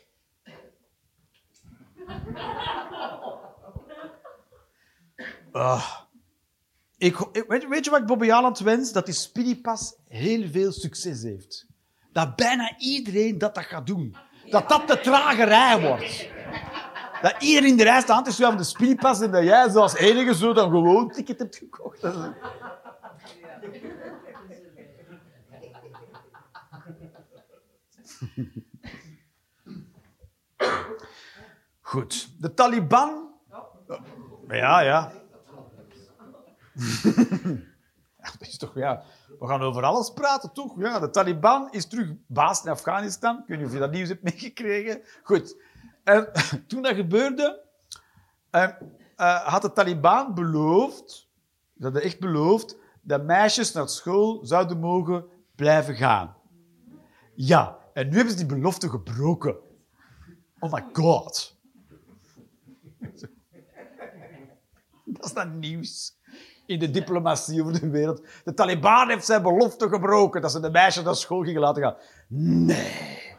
Ah. 5.51 5.99
Ik, 6.97 7.17
weet, 7.47 7.67
weet 7.67 7.85
je 7.85 7.91
wat 7.91 7.99
ik 7.99 8.05
Bobby 8.05 8.29
Haaland 8.29 8.59
wens? 8.59 8.91
Dat 8.91 9.05
die 9.05 9.15
Speedy 9.15 9.61
Pass 9.61 9.95
heel 10.07 10.49
veel 10.49 10.71
succes 10.71 11.23
heeft. 11.23 11.65
Dat 12.11 12.35
bijna 12.35 12.77
iedereen 12.77 13.37
dat, 13.37 13.55
dat 13.55 13.63
gaat 13.63 13.87
doen. 13.87 14.15
Dat 14.49 14.69
dat 14.69 14.87
de 14.87 14.99
trage 14.99 15.43
rij 15.43 15.81
wordt. 15.81 16.29
Dat 17.21 17.35
iedereen 17.39 17.69
in 17.69 17.77
de 17.77 17.83
rij 17.83 18.01
staat 18.01 18.25
te 18.25 18.31
schuiven 18.31 18.59
de 18.59 18.67
Speedy 18.67 18.95
Pass 18.95 19.21
en 19.21 19.31
dat 19.31 19.43
jij 19.43 19.69
zoals 19.69 19.95
enige 19.95 20.35
zo 20.35 20.53
dan 20.53 20.69
gewoon 20.69 21.11
ticket 21.11 21.39
hebt 21.39 21.55
gekocht. 21.55 22.01
Dat 31.91 32.01
Goed. 32.01 32.29
De 32.39 32.53
Taliban... 32.53 33.29
Ja, 34.47 34.79
ja. 34.79 35.11
Dat 38.21 38.35
is 38.39 38.57
toch, 38.57 38.75
ja. 38.75 39.03
We 39.39 39.47
gaan 39.47 39.61
over 39.61 39.83
alles 39.83 40.13
praten, 40.13 40.53
toch? 40.53 40.79
Ja, 40.79 40.99
de 40.99 41.09
Taliban 41.09 41.71
is 41.71 41.87
terug 41.87 42.13
baas 42.27 42.63
in 42.63 42.71
Afghanistan. 42.71 43.37
Ik 43.37 43.47
weet 43.47 43.57
niet 43.57 43.67
of 43.67 43.73
je 43.73 43.79
dat 43.79 43.91
nieuws 43.91 44.09
hebt 44.09 44.23
meegekregen. 44.23 45.01
Goed. 45.23 45.55
En 46.03 46.31
toen 46.67 46.81
dat 46.81 46.95
gebeurde, 46.95 47.61
eh, 48.49 48.69
eh, 49.15 49.47
had 49.47 49.61
de 49.61 49.71
Taliban 49.71 50.33
beloofd, 50.33 51.29
hadden 51.79 52.01
echt 52.01 52.19
beloofd, 52.19 52.77
dat 53.01 53.23
meisjes 53.23 53.71
naar 53.71 53.89
school 53.89 54.45
zouden 54.45 54.79
mogen 54.79 55.25
blijven 55.55 55.95
gaan. 55.95 56.35
Ja, 57.35 57.77
en 57.93 58.09
nu 58.09 58.15
hebben 58.15 58.33
ze 58.37 58.45
die 58.45 58.55
belofte 58.57 58.89
gebroken. 58.89 59.57
Oh 60.59 60.71
my 60.71 60.85
god. 60.93 61.50
Dat 65.05 65.25
is 65.25 65.33
dan 65.33 65.59
nieuws 65.59 66.19
in 66.65 66.79
de 66.79 66.89
diplomatie 66.89 67.61
over 67.61 67.79
de 67.79 67.89
wereld. 67.89 68.23
De 68.43 68.53
Taliban 68.53 69.09
heeft 69.09 69.25
zijn 69.25 69.41
belofte 69.41 69.89
gebroken 69.89 70.41
dat 70.41 70.51
ze 70.51 70.59
de 70.59 70.69
meisjes 70.69 71.03
naar 71.03 71.15
school 71.15 71.43
gingen 71.43 71.61
laten 71.61 71.83
gaan. 71.83 71.95
Nee. 72.27 73.37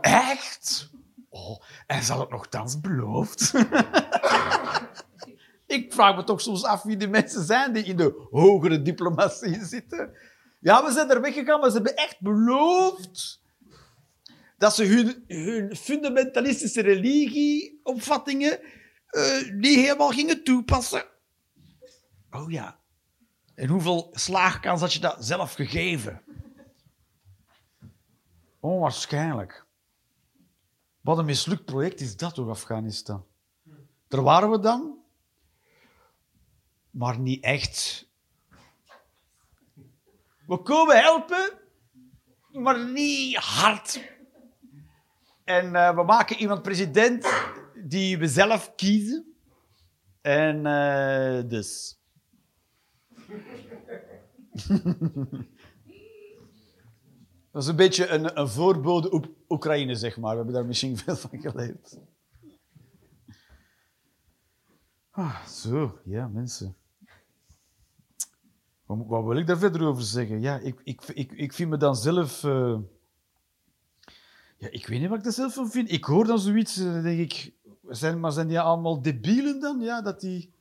Echt? 0.00 0.90
Oh, 1.28 1.60
en 1.86 2.02
zal 2.02 2.20
het 2.20 2.30
nogthans 2.30 2.80
beloofd? 2.80 3.52
Ik 5.66 5.92
vraag 5.92 6.16
me 6.16 6.24
toch 6.24 6.40
soms 6.40 6.64
af 6.64 6.82
wie 6.82 6.96
de 6.96 7.08
mensen 7.08 7.44
zijn 7.44 7.72
die 7.72 7.84
in 7.84 7.96
de 7.96 8.26
hogere 8.30 8.82
diplomatie 8.82 9.64
zitten. 9.64 10.16
Ja, 10.60 10.84
we 10.84 10.92
zijn 10.92 11.10
er 11.10 11.20
weggegaan, 11.20 11.60
maar 11.60 11.68
ze 11.68 11.74
hebben 11.74 11.96
echt 11.96 12.20
beloofd 12.20 13.42
dat 14.58 14.74
ze 14.74 14.84
hun, 14.84 15.24
hun 15.26 15.76
fundamentalistische 15.76 16.80
religieopvattingen 16.80 18.60
eh, 19.06 19.50
niet 19.50 19.74
helemaal 19.74 20.10
gingen 20.10 20.44
toepassen. 20.44 21.04
Oh 22.30 22.50
ja. 22.50 22.78
En 23.54 23.68
hoeveel 23.68 24.08
slaagkans 24.12 24.80
had 24.80 24.92
je 24.92 25.00
dat 25.00 25.24
zelf 25.24 25.54
gegeven? 25.54 26.22
Onwaarschijnlijk. 28.60 29.66
Wat 31.00 31.18
een 31.18 31.24
mislukt 31.24 31.64
project 31.64 32.00
is 32.00 32.16
dat 32.16 32.34
toch, 32.34 32.48
Afghanistan? 32.48 33.26
Daar 34.08 34.22
waren 34.22 34.50
we 34.50 34.60
dan, 34.60 34.98
maar 36.90 37.18
niet 37.18 37.44
echt. 37.44 38.08
We 40.46 40.62
komen 40.62 41.00
helpen, 41.00 41.52
maar 42.52 42.90
niet 42.90 43.36
hard. 43.36 44.17
En 45.48 45.74
eh, 45.74 45.94
we 45.94 46.02
maken 46.02 46.36
iemand 46.36 46.62
president 46.62 47.26
die 47.84 48.18
we 48.18 48.28
zelf 48.28 48.74
kiezen. 48.74 49.34
En 50.20 50.66
eh, 50.66 51.48
dus. 51.48 52.00
Dat 57.52 57.62
is 57.62 57.68
een 57.68 57.76
beetje 57.76 58.06
een, 58.08 58.38
een 58.38 58.48
voorbode 58.48 59.10
op 59.10 59.28
Oekraïne, 59.48 59.94
zeg 59.94 60.16
maar. 60.16 60.30
We 60.30 60.36
hebben 60.36 60.54
daar 60.54 60.66
misschien 60.66 60.96
veel 60.98 61.16
van 61.16 61.40
geleerd. 61.40 61.98
Ah, 65.10 65.46
zo, 65.46 66.00
ja, 66.04 66.28
mensen. 66.28 66.76
Wat, 68.84 68.98
wat 69.06 69.24
wil 69.24 69.36
ik 69.36 69.46
daar 69.46 69.58
verder 69.58 69.86
over 69.86 70.02
zeggen? 70.02 70.40
Ja, 70.40 70.58
ik, 70.58 70.80
ik, 70.84 71.02
ik, 71.02 71.32
ik 71.32 71.52
vind 71.52 71.70
me 71.70 71.76
dan 71.76 71.96
zelf... 71.96 72.44
eh, 72.44 72.78
Ja, 74.58 74.68
ik 74.70 74.86
weet 74.86 75.00
niet 75.00 75.08
wat 75.08 75.18
ik 75.18 75.24
er 75.24 75.32
zelf 75.32 75.54
van 75.54 75.70
vind. 75.70 75.92
Ik 75.92 76.04
hoor 76.04 76.26
dan 76.26 76.38
zoiets, 76.38 76.76
eh, 76.76 76.92
dan 76.92 77.02
denk 77.02 77.18
ik... 77.18 77.56
Zijn, 77.88 78.20
maar 78.20 78.32
zijn 78.32 78.48
die 78.48 78.60
allemaal 78.60 79.02
debielen 79.02 79.60
dan? 79.60 79.80
Ja, 79.80 80.02
dat 80.02 80.20
die... 80.20 80.52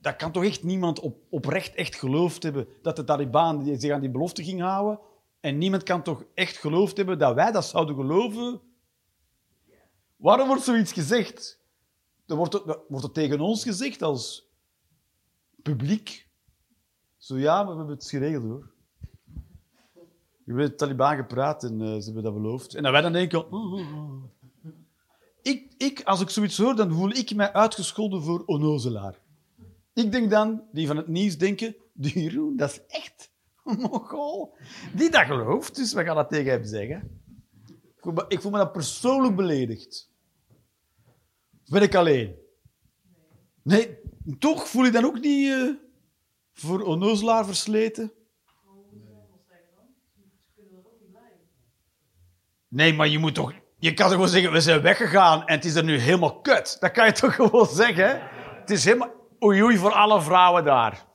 Dat 0.00 0.16
kan 0.16 0.32
toch 0.32 0.44
echt 0.44 0.62
niemand 0.62 1.00
op, 1.00 1.18
oprecht 1.28 1.74
echt 1.74 1.94
geloofd 1.94 2.42
hebben 2.42 2.68
dat 2.82 2.96
de 2.96 3.04
Taliban 3.04 3.78
zich 3.78 3.92
aan 3.92 4.00
die 4.00 4.10
belofte 4.10 4.44
ging 4.44 4.60
houden. 4.60 5.00
En 5.40 5.58
niemand 5.58 5.82
kan 5.82 6.02
toch 6.02 6.24
echt 6.34 6.56
geloofd 6.56 6.96
hebben 6.96 7.18
dat 7.18 7.34
wij 7.34 7.52
dat 7.52 7.64
zouden 7.64 7.94
geloven? 7.94 8.60
Waarom 10.16 10.46
wordt 10.46 10.62
zoiets 10.62 10.92
gezegd? 10.92 11.60
Dan 12.26 12.36
wordt 12.36 12.52
het, 12.52 12.64
wordt 12.88 13.04
het 13.04 13.14
tegen 13.14 13.40
ons 13.40 13.62
gezegd 13.62 14.02
als 14.02 14.48
publiek. 15.62 16.28
Zo 17.16 17.38
ja, 17.38 17.56
maar 17.56 17.72
we 17.72 17.78
hebben 17.78 17.96
het 17.96 18.08
geregeld 18.08 18.44
hoor. 18.44 18.74
Met 20.46 20.66
de 20.66 20.74
Taliban 20.74 21.16
gepraat 21.16 21.64
en 21.64 21.80
eh, 21.80 21.86
ze 21.86 22.04
hebben 22.04 22.22
dat 22.22 22.34
beloofd. 22.34 22.74
En 22.74 22.82
dan 22.82 22.92
wij 22.92 23.00
dan 23.00 23.12
denken... 23.12 23.52
oh, 23.52 23.72
oh, 23.72 23.94
oh. 23.94 24.24
Ik, 25.42 25.74
ik, 25.76 26.02
als 26.02 26.20
ik 26.20 26.30
zoiets 26.30 26.58
hoor, 26.58 26.76
dan 26.76 26.92
voel 26.92 27.10
ik 27.10 27.34
mij 27.34 27.52
uitgescholden 27.52 28.22
voor 28.22 28.42
onnozelaar. 28.44 29.18
Ik 29.94 30.12
denk 30.12 30.30
dan, 30.30 30.62
die 30.72 30.86
van 30.86 30.96
het 30.96 31.08
nieuws 31.08 31.38
denken, 31.38 31.76
die 31.92 32.22
Jeroen, 32.22 32.56
dat 32.56 32.70
is 32.70 32.80
echt 32.86 33.30
een 33.64 33.78
Mongool. 33.78 34.56
Die 34.94 35.10
dat 35.10 35.24
gelooft, 35.24 35.76
dus 35.76 35.92
we 35.92 36.04
gaan 36.04 36.16
dat 36.16 36.28
tegen 36.28 36.50
hem 36.52 36.64
zeggen. 36.64 37.20
Ik 37.86 37.96
voel 38.00 38.12
me, 38.12 38.24
ik 38.28 38.42
dan 38.42 38.70
persoonlijk 38.70 39.36
beledigd. 39.36 40.10
Ben 41.64 41.82
ik 41.82 41.94
alleen? 41.94 42.34
Nee, 43.62 43.98
toch 44.38 44.68
voel 44.68 44.84
je 44.84 44.90
dan 44.90 45.04
ook 45.04 45.20
niet 45.20 45.50
eh, 45.50 45.68
voor 46.52 46.82
onnozelaar 46.82 47.46
versleten? 47.46 48.12
Nee, 52.76 52.94
maar 52.94 53.08
je 53.08 53.18
moet 53.18 53.34
toch... 53.34 53.52
Je 53.78 53.94
kan 53.94 54.06
toch 54.06 54.14
gewoon 54.14 54.28
zeggen, 54.28 54.52
we 54.52 54.60
zijn 54.60 54.80
weggegaan 54.80 55.46
en 55.46 55.54
het 55.54 55.64
is 55.64 55.74
er 55.74 55.84
nu 55.84 55.98
helemaal 55.98 56.40
kut. 56.40 56.76
Dat 56.80 56.90
kan 56.90 57.06
je 57.06 57.12
toch 57.22 57.34
gewoon 57.34 57.66
zeggen? 57.66 58.20
Het 58.60 58.70
is 58.70 58.84
helemaal 58.84 59.12
oei 59.44 59.62
oei 59.62 59.76
voor 59.76 59.92
alle 59.92 60.22
vrouwen 60.22 60.64
daar. 60.64 61.06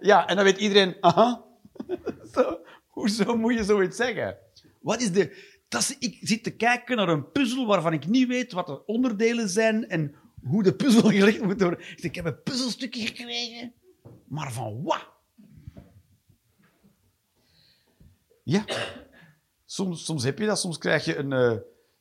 Ja, 0.00 0.26
en 0.26 0.36
dan 0.36 0.44
weet 0.44 0.58
iedereen, 0.58 0.96
aha. 1.00 1.44
Zo, 2.34 2.58
hoezo 2.86 3.36
moet 3.36 3.54
je 3.54 3.64
zoiets 3.64 3.96
zeggen? 3.96 4.36
Wat 4.80 5.00
is 5.00 5.12
de... 5.12 5.56
Dat 5.68 5.80
is, 5.80 5.98
ik 5.98 6.18
zit 6.20 6.42
te 6.42 6.56
kijken 6.56 6.96
naar 6.96 7.08
een 7.08 7.30
puzzel 7.30 7.66
waarvan 7.66 7.92
ik 7.92 8.06
niet 8.06 8.28
weet 8.28 8.52
wat 8.52 8.66
de 8.66 8.86
onderdelen 8.86 9.48
zijn 9.48 9.88
en 9.88 10.14
hoe 10.42 10.62
de 10.62 10.74
puzzel 10.74 11.10
gelegd 11.18 11.42
moet 11.42 11.60
worden. 11.60 11.80
Ik, 11.80 11.86
zeg, 11.86 12.10
ik 12.10 12.14
heb 12.14 12.24
een 12.24 12.42
puzzelstukje 12.42 13.06
gekregen, 13.06 13.72
maar 14.28 14.52
van 14.52 14.82
wat? 14.82 15.08
Ja. 18.44 18.64
Soms, 19.70 20.04
soms 20.04 20.24
heb 20.24 20.38
je 20.38 20.46
dat. 20.46 20.58
Soms 20.58 20.78
krijg 20.78 21.04
je 21.04 21.16
een, 21.16 21.32
eh, 21.32 21.56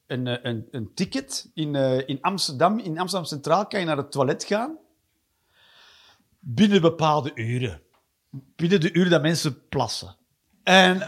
een, 0.08 0.28
eh, 0.28 0.38
een, 0.42 0.68
een 0.72 0.94
ticket. 0.94 1.52
In, 1.54 1.76
eh, 1.76 2.08
in 2.08 2.22
Amsterdam, 2.22 2.80
in 2.80 3.00
Amsterdam 3.00 3.30
Centraal 3.30 3.68
kan 3.68 3.80
je 3.80 3.86
naar 3.86 3.98
het 3.98 4.12
toilet 4.12 4.44
gaan. 4.44 4.78
Binnen 6.40 6.82
bepaalde 6.82 7.32
uren. 7.36 7.82
Binnen 8.56 8.80
de 8.80 8.94
uren 8.94 9.12
dat 9.12 9.22
mensen 9.22 9.68
plassen. 9.68 10.16
En 10.64 11.00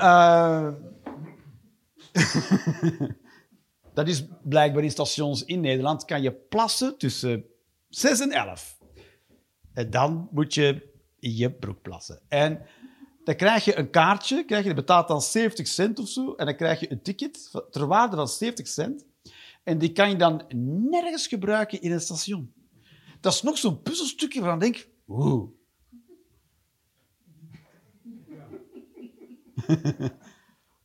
dat 3.94 4.08
is 4.08 4.26
blijkbaar 4.44 4.84
in 4.84 4.92
stations 4.92 5.44
in 5.44 5.60
Nederland. 5.60 6.06
Kan 6.06 6.22
je 6.22 6.32
plassen 6.32 6.98
tussen 6.98 7.46
6 7.90 8.20
en 8.20 8.32
11. 8.32 8.78
En 9.74 9.90
dan 9.90 10.28
moet 10.32 10.54
je 10.54 10.90
in 11.20 11.36
je 11.36 11.52
broek 11.52 11.82
plassen. 11.82 12.22
En 12.28 12.62
dan 13.30 13.38
krijg 13.38 13.66
je 13.66 13.78
een 13.78 13.90
kaartje, 13.90 14.46
krijg 14.46 14.62
je, 14.62 14.68
dat 14.68 14.78
betaalt 14.78 15.08
dan 15.08 15.22
70 15.22 15.68
cent 15.68 16.00
of 16.00 16.10
zo, 16.10 16.34
en 16.34 16.46
dan 16.46 16.56
krijg 16.56 16.80
je 16.80 16.92
een 16.92 17.02
ticket 17.02 17.52
ter 17.72 17.88
waarde 17.88 18.16
van 18.16 18.28
70 18.28 18.68
cent. 18.68 19.06
En 19.64 19.78
die 19.78 19.92
kan 19.92 20.10
je 20.10 20.16
dan 20.16 20.44
nergens 20.90 21.28
gebruiken 21.28 21.82
in 21.82 21.92
een 21.92 22.02
station. 22.02 22.54
Dat 23.20 23.34
is 23.34 23.42
nog 23.42 23.58
zo'n 23.58 23.82
puzzelstukje 23.82 24.42
waarvan 24.42 24.62
ik 24.62 24.74
denk, 24.74 24.90
oeh. 25.08 25.50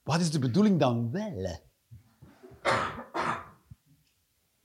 Wat 0.03 0.21
is 0.21 0.31
de 0.31 0.39
bedoeling 0.39 0.81
dan 0.81 1.11
wel? 1.11 1.61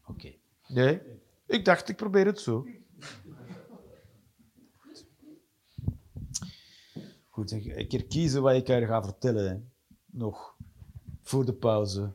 Oké. 0.05 0.35
Nee, 0.67 1.01
ik 1.47 1.65
dacht, 1.65 1.89
ik 1.89 1.95
probeer 1.95 2.25
het 2.25 2.39
zo. 2.39 2.65
Ik- 7.47 7.65
een 7.77 7.87
keer 7.87 8.05
kiezen 8.05 8.41
wat 8.41 8.53
ik 8.55 8.67
ga 8.67 9.03
vertellen. 9.03 9.71
Nog. 10.05 10.55
Voor 11.21 11.45
de 11.45 11.53
pauze. 11.53 12.11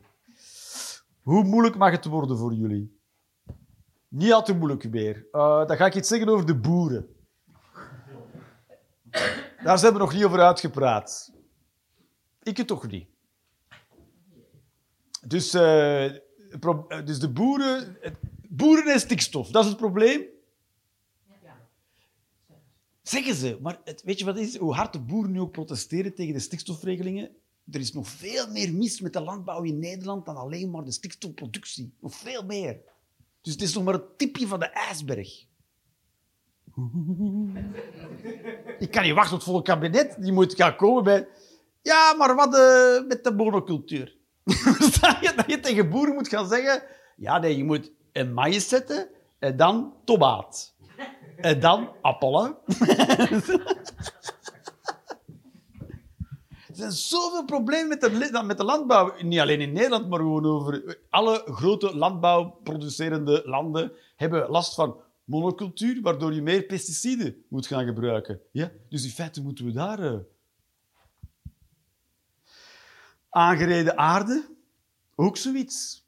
Hoe 1.23 1.45
moeilijk 1.45 1.77
mag 1.77 1.91
het 1.91 2.05
worden 2.05 2.39
voor 2.39 2.55
jullie? 2.55 2.99
Niet 4.09 4.33
al 4.33 4.45
te 4.45 4.55
moeilijk 4.55 4.91
meer. 4.91 5.27
Eh, 5.33 5.67
dan 5.67 5.77
ga 5.77 5.87
ik 5.87 5.95
iets 5.95 6.09
zeggen 6.09 6.29
over 6.29 6.47
de 6.47 6.55
boeren. 6.57 7.09
Daar 9.63 9.79
zijn 9.79 9.93
we 9.93 9.99
nog 9.99 10.13
niet 10.13 10.25
over 10.25 10.41
uitgepraat. 10.41 11.33
Ik 12.43 12.57
het 12.57 12.67
toch 12.67 12.87
niet. 12.87 13.07
Dus, 15.27 15.55
eh, 15.55 16.05
eh, 16.05 16.21
dus 17.05 17.19
de 17.19 17.31
boeren... 17.33 17.97
Boeren 18.49 18.93
en 18.93 19.01
stikstof, 19.01 19.51
dat 19.51 19.63
is 19.65 19.69
het 19.69 19.79
probleem. 19.79 20.23
Zeggen 23.05 23.35
ze, 23.35 23.59
maar 23.61 23.81
het, 23.85 24.03
weet 24.03 24.19
je 24.19 24.25
wat 24.25 24.39
is? 24.39 24.57
Hoe 24.57 24.75
hard 24.75 24.93
de 24.93 25.01
boeren 25.01 25.33
nu 25.33 25.41
ook 25.41 25.53
protesteren 25.53 26.15
tegen 26.15 26.35
de 26.35 26.41
stikstofregelingen, 26.41 27.31
er 27.71 27.81
is 27.81 27.93
nog 27.93 28.09
veel 28.09 28.51
meer 28.51 28.75
mis 28.75 29.01
met 29.01 29.13
de 29.13 29.21
landbouw 29.21 29.63
in 29.63 29.79
Nederland 29.79 30.27
dan 30.27 30.37
alleen 30.37 30.71
maar 30.71 30.85
de 30.85 30.93
stikstofproductie. 30.93 31.95
Nog 32.01 32.15
veel 32.15 32.45
meer. 32.45 32.81
Dus 33.41 33.53
het 33.53 33.63
is 33.63 33.75
nog 33.75 33.85
maar 33.85 33.95
het 33.95 34.19
tipje 34.19 34.47
van 34.47 34.59
de 34.59 34.67
ijsberg. 34.67 35.47
Ik 38.79 38.91
kan 38.91 39.03
niet 39.03 39.15
wachten 39.15 39.39
tot 39.39 39.55
het 39.55 39.65
kabinet. 39.65 40.17
Die 40.21 40.33
moet 40.33 40.55
gaan 40.55 40.77
komen 40.77 41.05
bij... 41.05 41.29
Ja, 41.83 42.15
maar 42.19 42.35
wat 42.35 42.55
eh, 42.55 43.07
met 43.09 43.25
de 43.25 43.33
monocultuur? 43.37 44.17
Verstaan 44.45 45.17
je? 45.21 45.33
Dat 45.37 45.51
je 45.51 45.61
tegen 45.61 45.91
boeren 45.91 46.15
moet 46.15 46.29
gaan 46.29 46.49
zeggen... 46.49 46.83
Ja, 47.17 47.39
nee, 47.39 47.57
je 47.57 47.65
moet 47.65 47.93
een 48.13 48.35
maïs 48.35 48.69
zetten 48.69 49.09
en 49.39 49.57
dan 49.57 49.95
tomaat. 50.05 50.74
En 51.37 51.61
dan 51.61 51.93
appelen. 52.01 52.57
Er 56.69 56.81
zijn 56.81 56.93
zoveel 56.93 57.45
problemen 57.45 57.89
met 57.89 58.01
de, 58.01 58.43
met 58.45 58.57
de 58.57 58.65
landbouw. 58.65 59.23
Niet 59.23 59.41
alleen 59.41 59.61
in 59.61 59.73
Nederland, 59.73 60.09
maar 60.09 60.19
gewoon 60.19 60.47
over... 60.47 60.99
Alle 61.11 61.43
grote 61.47 61.97
landbouwproducerende 61.97 63.43
landen 63.45 63.93
hebben 64.17 64.49
last 64.49 64.75
van 64.75 64.97
monocultuur, 65.25 66.03
waardoor 66.03 66.35
je 66.35 66.43
meer 66.43 66.63
pesticiden 66.63 67.45
moet 67.49 67.67
gaan 67.67 67.85
gebruiken. 67.85 68.41
Ja? 68.51 68.71
Dus 68.89 69.05
in 69.05 69.11
feite 69.11 69.43
moeten 69.43 69.65
we 69.65 69.73
daar... 69.73 69.99
eh, 69.99 70.19
Aangereden 73.31 73.99
aarde, 73.99 74.45
ook 75.15 75.37
zoiets. 75.37 76.04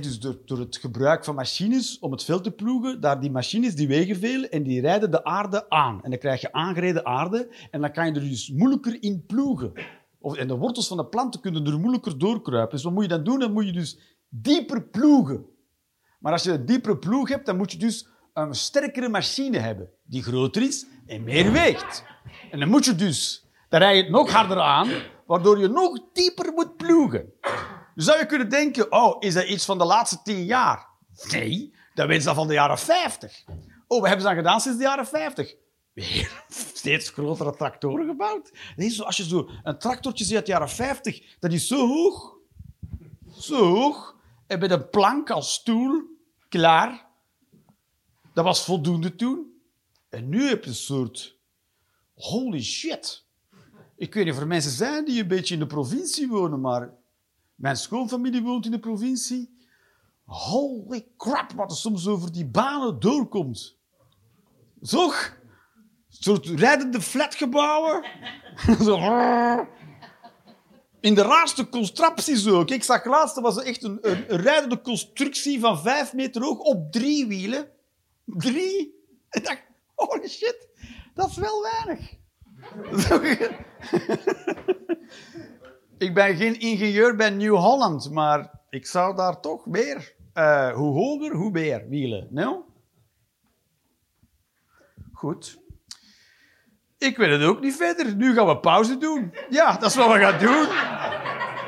Dus 0.00 0.20
door, 0.20 0.38
door 0.44 0.58
het 0.58 0.76
gebruik 0.76 1.24
van 1.24 1.34
machines 1.34 1.98
om 1.98 2.12
het 2.12 2.24
veld 2.24 2.44
te 2.44 2.50
ploegen, 2.50 3.00
daar 3.00 3.20
die 3.20 3.30
machines 3.30 3.74
die 3.74 3.88
wegen 3.88 4.16
veel 4.16 4.44
en 4.44 4.62
die 4.62 4.80
rijden 4.80 5.10
de 5.10 5.24
aarde 5.24 5.70
aan. 5.70 6.02
En 6.02 6.10
dan 6.10 6.18
krijg 6.18 6.40
je 6.40 6.52
aangereden 6.52 7.06
aarde 7.06 7.54
en 7.70 7.80
dan 7.80 7.92
kan 7.92 8.06
je 8.06 8.12
er 8.12 8.20
dus 8.28 8.50
moeilijker 8.50 9.02
in 9.02 9.24
ploegen. 9.26 9.72
Of, 10.20 10.36
en 10.36 10.48
de 10.48 10.56
wortels 10.56 10.88
van 10.88 10.96
de 10.96 11.06
planten 11.06 11.40
kunnen 11.40 11.66
er 11.66 11.78
moeilijker 11.78 12.18
doorkruipen. 12.18 12.74
Dus 12.74 12.84
wat 12.84 12.92
moet 12.92 13.02
je 13.02 13.08
dan 13.08 13.24
doen? 13.24 13.38
Dan 13.38 13.52
moet 13.52 13.66
je 13.66 13.72
dus 13.72 13.98
dieper 14.28 14.82
ploegen. 14.82 15.44
Maar 16.18 16.32
als 16.32 16.42
je 16.42 16.52
een 16.52 16.66
diepere 16.66 16.98
ploeg 16.98 17.28
hebt, 17.28 17.46
dan 17.46 17.56
moet 17.56 17.72
je 17.72 17.78
dus 17.78 18.06
een 18.32 18.54
sterkere 18.54 19.08
machine 19.08 19.58
hebben. 19.58 19.88
Die 20.04 20.22
groter 20.22 20.62
is 20.62 20.86
en 21.06 21.24
meer 21.24 21.52
weegt. 21.52 22.04
En 22.50 22.58
dan 22.58 22.68
moet 22.68 22.84
je 22.84 22.94
dus, 22.94 23.46
dan 23.68 23.80
rij 23.80 23.96
je 23.96 24.02
het 24.02 24.12
nog 24.12 24.30
harder 24.30 24.60
aan, 24.60 24.88
waardoor 25.26 25.58
je 25.58 25.68
nog 25.68 26.00
dieper 26.12 26.52
moet 26.52 26.76
ploegen. 26.76 27.32
Zou 27.94 28.18
je 28.18 28.26
kunnen 28.26 28.48
denken, 28.48 28.92
oh, 28.92 29.16
is 29.18 29.34
dat 29.34 29.48
iets 29.48 29.64
van 29.64 29.78
de 29.78 29.84
laatste 29.84 30.22
tien 30.22 30.44
jaar? 30.44 30.86
Nee, 31.30 31.74
dat 31.94 32.06
weten 32.06 32.22
ze 32.22 32.34
van 32.34 32.46
de 32.46 32.52
jaren 32.52 32.78
50. 32.78 33.44
Oh, 33.86 34.00
wat 34.00 34.08
hebben 34.08 34.20
ze 34.20 34.26
dan 34.26 34.36
gedaan 34.36 34.60
sinds 34.60 34.78
de 34.78 34.84
jaren 34.84 35.06
50? 35.06 35.54
Weer 35.92 36.44
steeds 36.74 37.10
grotere 37.10 37.56
tractoren 37.56 38.06
gebouwd. 38.06 38.52
Nee, 38.76 38.88
zo, 38.88 39.02
als 39.02 39.16
je 39.16 39.24
zo 39.24 39.50
een 39.62 39.78
tractortje 39.78 40.24
ziet 40.24 40.36
uit 40.36 40.46
de 40.46 40.52
jaren 40.52 40.70
50, 40.70 41.36
dat 41.38 41.52
is 41.52 41.66
zo 41.66 41.86
hoog. 41.86 42.36
Zo 43.38 43.74
hoog. 43.74 44.16
En 44.46 44.58
met 44.58 44.70
een 44.70 44.90
plank 44.90 45.30
als 45.30 45.52
stoel, 45.52 46.02
klaar. 46.48 47.06
Dat 48.34 48.44
was 48.44 48.64
voldoende 48.64 49.14
toen. 49.14 49.52
En 50.08 50.28
nu 50.28 50.48
heb 50.48 50.64
je 50.64 50.70
een 50.70 50.76
soort... 50.76 51.40
Holy 52.14 52.62
shit. 52.62 53.24
Ik 53.96 54.14
weet 54.14 54.24
niet 54.24 54.34
of 54.34 54.40
er 54.40 54.46
mensen 54.46 54.70
zijn 54.70 55.04
die 55.04 55.20
een 55.20 55.28
beetje 55.28 55.54
in 55.54 55.60
de 55.60 55.66
provincie 55.66 56.28
wonen, 56.28 56.60
maar 56.60 56.92
mijn 57.62 57.76
schoonfamilie 57.76 58.42
woont 58.42 58.64
in 58.64 58.70
de 58.70 58.78
provincie. 58.78 59.56
Holy 60.24 61.06
crap, 61.16 61.52
wat 61.52 61.70
er 61.70 61.76
soms 61.76 62.06
over 62.06 62.32
die 62.32 62.46
banen 62.46 63.00
doorkomt. 63.00 63.78
Toch? 64.80 65.36
Een 66.08 66.16
soort 66.22 66.46
rijdende 66.46 67.00
flatgebouwen. 67.00 68.04
Zo. 68.84 68.96
In 71.00 71.14
de 71.14 71.22
raarste 71.22 71.68
constructies 71.68 72.48
ook. 72.48 72.70
Ik 72.70 72.84
zag 72.84 73.04
laatst, 73.04 73.40
was 73.40 73.62
echt 73.62 73.82
een, 73.82 73.98
een, 74.00 74.32
een 74.32 74.40
rijdende 74.40 74.80
constructie 74.80 75.60
van 75.60 75.80
vijf 75.80 76.12
meter 76.12 76.42
hoog 76.42 76.58
op 76.58 76.92
drie 76.92 77.26
wielen. 77.26 77.68
Drie? 78.24 79.00
Ik 79.30 79.44
dacht, 79.44 79.62
holy 79.94 80.28
shit, 80.28 80.68
dat 81.14 81.28
is 81.28 81.36
wel 81.36 81.62
weinig. 81.62 82.20
ik 86.02 86.14
ben 86.14 86.36
geen 86.36 86.60
ingenieur 86.60 87.16
bij 87.16 87.30
New 87.30 87.56
Holland, 87.56 88.10
maar 88.10 88.50
ik 88.70 88.86
zou 88.86 89.16
daar 89.16 89.40
toch 89.40 89.66
meer, 89.66 90.14
eh, 90.32 90.72
hoe 90.72 90.92
hoger, 90.92 91.34
hoe 91.34 91.50
meer 91.50 91.88
wielen. 91.88 92.26
Nou? 92.30 92.56
Goed. 95.12 95.58
Ik 96.98 97.16
weet 97.16 97.30
het 97.30 97.42
ook 97.42 97.60
niet 97.60 97.76
verder. 97.76 98.16
Nu 98.16 98.34
gaan 98.34 98.46
we 98.46 98.58
pauze 98.58 98.98
doen. 98.98 99.34
Ja, 99.50 99.72
dat 99.72 99.90
is 99.90 99.96
wat 99.96 100.12
we 100.12 100.18
gaan 100.18 100.38
doen. 100.38 100.66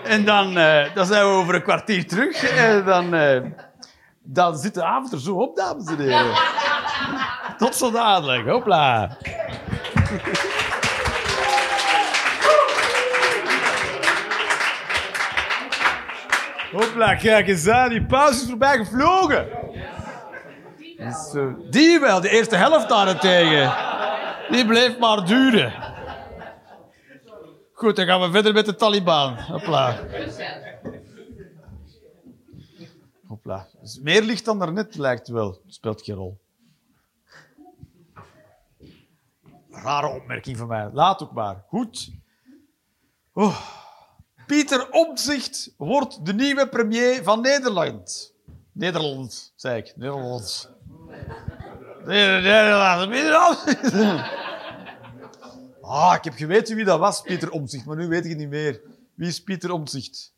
En 0.05 0.25
dan, 0.25 0.59
eh, 0.59 0.95
dan 0.95 1.07
zijn 1.07 1.23
we 1.23 1.31
over 1.31 1.55
een 1.55 1.63
kwartier 1.63 2.07
terug. 2.07 2.43
En 2.43 2.85
dan, 2.85 3.15
eh, 3.15 3.43
dan 4.23 4.59
zit 4.59 4.75
de 4.75 4.85
avond 4.85 5.13
er 5.13 5.21
zo 5.21 5.35
op, 5.35 5.57
dames 5.57 5.87
en 5.87 5.99
heren. 5.99 6.37
Tot 7.59 7.75
zo 7.75 7.91
dadelijk. 7.91 8.49
Hopla. 8.49 9.17
Hopla, 16.75 17.15
kijk 17.15 17.49
eens 17.49 17.69
aan. 17.69 17.89
Die 17.89 18.07
pauze 18.07 18.43
is 18.43 18.49
voorbij 18.49 18.77
gevlogen. 18.77 19.49
Zo. 21.33 21.57
Die 21.71 22.01
wel, 22.01 22.21
de 22.21 22.29
eerste 22.29 22.57
helft 22.57 22.89
daarentegen. 22.89 23.75
Die 24.51 24.67
bleef 24.67 24.99
maar 24.99 25.27
duren. 25.27 25.73
Goed, 27.73 27.97
dan 27.97 28.07
gaan 28.07 28.21
we 28.21 28.31
verder 28.31 28.53
met 28.53 28.67
de 28.67 28.75
Taliban. 28.75 29.37
Hopla. 29.37 29.99
Hopla. 33.27 33.69
Dus 33.81 34.01
meer 34.01 34.23
licht 34.23 34.45
dan 34.45 34.59
daarnet 34.59 34.97
lijkt 34.97 35.29
wel. 35.29 35.61
Speelt 35.67 36.03
geen 36.03 36.15
rol. 36.15 36.41
Rare 39.71 40.09
opmerking 40.09 40.57
van 40.57 40.69
mij. 40.69 40.91
Laat 40.93 41.23
ook 41.23 41.33
maar. 41.33 41.65
Goed. 41.67 42.13
Oh. 43.33 43.84
Pieter 44.47 44.91
Omtzigt 44.91 45.75
wordt 45.77 46.27
de 46.27 46.35
nieuwe 46.35 46.69
premier 46.69 47.23
van 47.23 47.41
Nederland. 47.41 48.35
Nederland, 48.73 49.53
zei 49.57 49.79
ik. 49.79 49.93
Nederland. 49.97 50.71
Nederland. 52.05 53.65
Ah, 55.87 56.15
ik 56.17 56.25
heb 56.25 56.35
geweten 56.35 56.77
wie 56.77 56.85
dat 56.85 56.99
was, 56.99 57.21
Pieter 57.21 57.51
Omtzigt, 57.51 57.85
maar 57.85 57.97
nu 57.97 58.09
weet 58.09 58.25
ik 58.25 58.31
het 58.31 58.39
niet 58.39 58.49
meer. 58.49 58.81
Wie 59.15 59.29
is 59.29 59.43
Pieter 59.43 59.71
Omtzigt? 59.73 60.35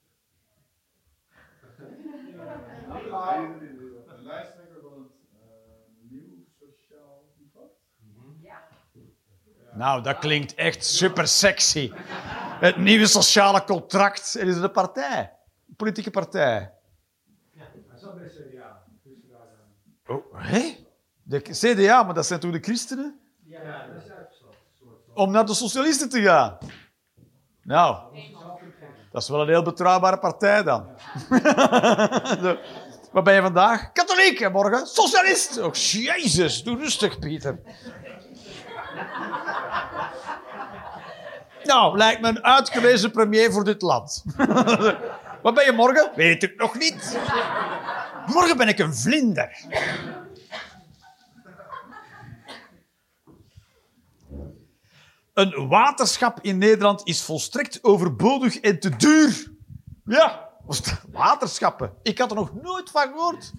Nou, 9.75 10.03
dat 10.03 10.19
klinkt 10.19 10.55
echt 10.55 10.85
super 10.85 11.29
sexy. 11.29 11.92
Het 12.61 12.77
nieuwe 12.77 13.07
sociale 13.07 13.64
contract. 13.64 14.33
Het 14.33 14.49
is 14.49 14.57
een 14.57 14.71
partij. 14.71 15.33
Een 15.69 15.77
politieke 15.77 16.11
partij. 16.11 16.73
Hij 17.57 17.66
zat 17.95 18.14
bij 18.14 18.25
de 18.25 18.49
CDA. 18.51 18.83
Daar, 20.07 20.16
Oh, 20.16 20.25
hé? 20.33 20.87
De 21.23 21.40
CDA, 21.40 22.03
maar 22.03 22.14
dat 22.14 22.27
zijn 22.27 22.40
toen 22.40 22.51
de 22.51 22.61
christenen? 22.61 23.21
Ja, 23.45 23.87
dat 23.87 24.03
is 24.03 24.11
van. 24.79 24.88
Om 25.14 25.31
naar 25.31 25.47
de 25.47 25.55
socialisten 25.55 26.09
te 26.09 26.23
gaan. 26.23 26.59
Nou, 27.62 28.16
dat 29.12 29.23
is 29.23 29.29
wel 29.29 29.40
een 29.40 29.49
heel 29.49 29.62
betrouwbare 29.62 30.19
partij 30.19 30.62
dan. 30.62 30.88
Wat 33.12 33.25
ben 33.25 33.35
je 33.35 33.40
vandaag? 33.40 33.92
Katholiek 33.92 34.40
en 34.40 34.53
morgen 34.53 34.87
socialist. 34.87 35.59
Oh, 35.59 35.73
jezus, 35.75 36.62
doe 36.62 36.79
rustig, 36.79 37.19
Pieter. 37.19 37.61
Nou, 41.66 41.96
lijkt 41.96 42.20
me 42.20 42.29
een 42.29 42.44
uitgewezen 42.44 43.11
premier 43.11 43.52
voor 43.52 43.64
dit 43.64 43.83
land. 43.83 44.24
Wat 45.42 45.55
ben 45.55 45.64
je 45.64 45.72
morgen? 45.72 46.11
Weet 46.14 46.42
ik 46.42 46.57
nog 46.57 46.79
niet. 46.79 47.18
Morgen 48.26 48.57
ben 48.57 48.68
ik 48.68 48.79
een 48.79 48.94
vlinder. 48.94 49.64
Een 55.35 55.68
waterschap 55.68 56.38
in 56.40 56.59
Nederland 56.59 57.00
is 57.05 57.22
volstrekt 57.22 57.85
overbodig 57.85 58.61
en 58.61 58.81
te 58.81 58.96
duur. 58.96 59.52
Ja, 60.05 60.50
waterschappen. 61.11 61.92
Ik 62.02 62.18
had 62.18 62.31
er 62.31 62.37
nog 62.37 62.55
nooit 62.62 62.90
van 62.90 63.02
gehoord. 63.02 63.52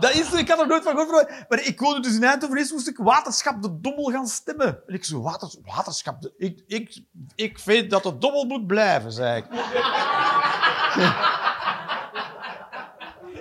Dat 0.00 0.14
is, 0.14 0.32
ik 0.32 0.48
had 0.48 0.60
er 0.60 0.66
nooit 0.66 0.82
van 0.82 0.96
gehoord. 0.96 1.44
Maar 1.48 1.60
ik 1.60 1.80
woonde 1.80 2.00
dus 2.00 2.14
in 2.14 2.24
Eindhoven. 2.24 2.56
Eerst 2.58 2.72
moest 2.72 2.88
ik 2.88 2.96
waterschap 2.96 3.62
de 3.62 3.80
dommel 3.80 4.04
gaan 4.04 4.26
stemmen. 4.26 4.82
En 4.86 4.94
ik 4.94 5.04
zo, 5.04 5.22
water, 5.22 5.50
waterschap... 5.64 6.30
Ik, 6.36 6.62
ik, 6.66 7.00
ik 7.34 7.58
vind 7.58 7.90
dat 7.90 8.02
de 8.02 8.18
dommel 8.18 8.44
moet 8.44 8.66
blijven, 8.66 9.12
zei 9.12 9.36
ik. 9.36 9.46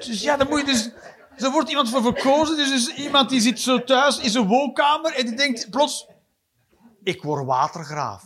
Dus 0.06 0.22
ja, 0.22 0.38
dan 0.38 0.48
moet 0.48 0.60
je 0.60 0.66
dus... 0.66 0.90
Er 1.38 1.52
wordt 1.52 1.70
iemand 1.70 1.90
voor 1.90 2.02
verkozen. 2.02 2.56
Dus 2.56 2.72
is 2.72 2.96
iemand 2.96 3.30
die 3.30 3.42
zit 3.42 3.60
zo 3.60 3.84
thuis 3.84 4.20
in 4.20 4.30
zijn 4.30 4.48
woonkamer 4.48 5.16
en 5.16 5.26
die 5.26 5.36
denkt 5.36 5.70
plots... 5.70 6.08
Ik 7.04 7.22
word 7.24 7.46
watergraaf. 7.46 8.24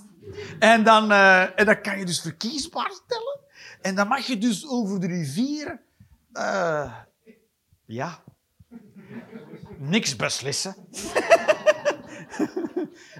En 0.59 0.83
dan, 0.83 1.11
eh, 1.11 1.59
en 1.59 1.65
dan 1.65 1.81
kan 1.81 1.99
je 1.99 2.05
dus 2.05 2.21
verkiesbaar 2.21 2.91
stellen. 3.05 3.39
En 3.81 3.95
dan 3.95 4.07
mag 4.07 4.25
je 4.25 4.37
dus 4.37 4.67
over 4.67 4.99
de 4.99 5.07
rivier... 5.07 5.81
eh, 6.33 6.93
ja. 7.89 8.23
Niks 9.77 10.15
beslissen. 10.15 10.75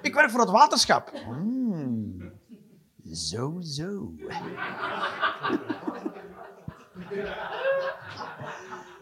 ik 0.02 0.14
werk 0.14 0.30
voor 0.30 0.40
het 0.40 0.50
waterschap. 0.50 1.12
Hmm. 1.26 2.32
Zo, 3.12 3.58
zo. 3.62 4.14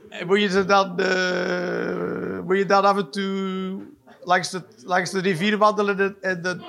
En 0.09 0.27
moet 0.27 0.41
je 0.41 0.49
ze 0.49 0.65
dan, 0.65 0.99
eh, 0.99 2.39
moet 2.39 2.57
je 2.57 2.65
dan 2.65 2.85
af 2.85 2.97
en 2.97 3.11
toe 3.11 3.81
langs 4.21 4.49
de, 4.49 4.63
langs 4.83 5.11
de 5.11 5.19
rivier 5.19 5.57
wandelen 5.57 6.21
en, 6.21 6.41
de, 6.41 6.65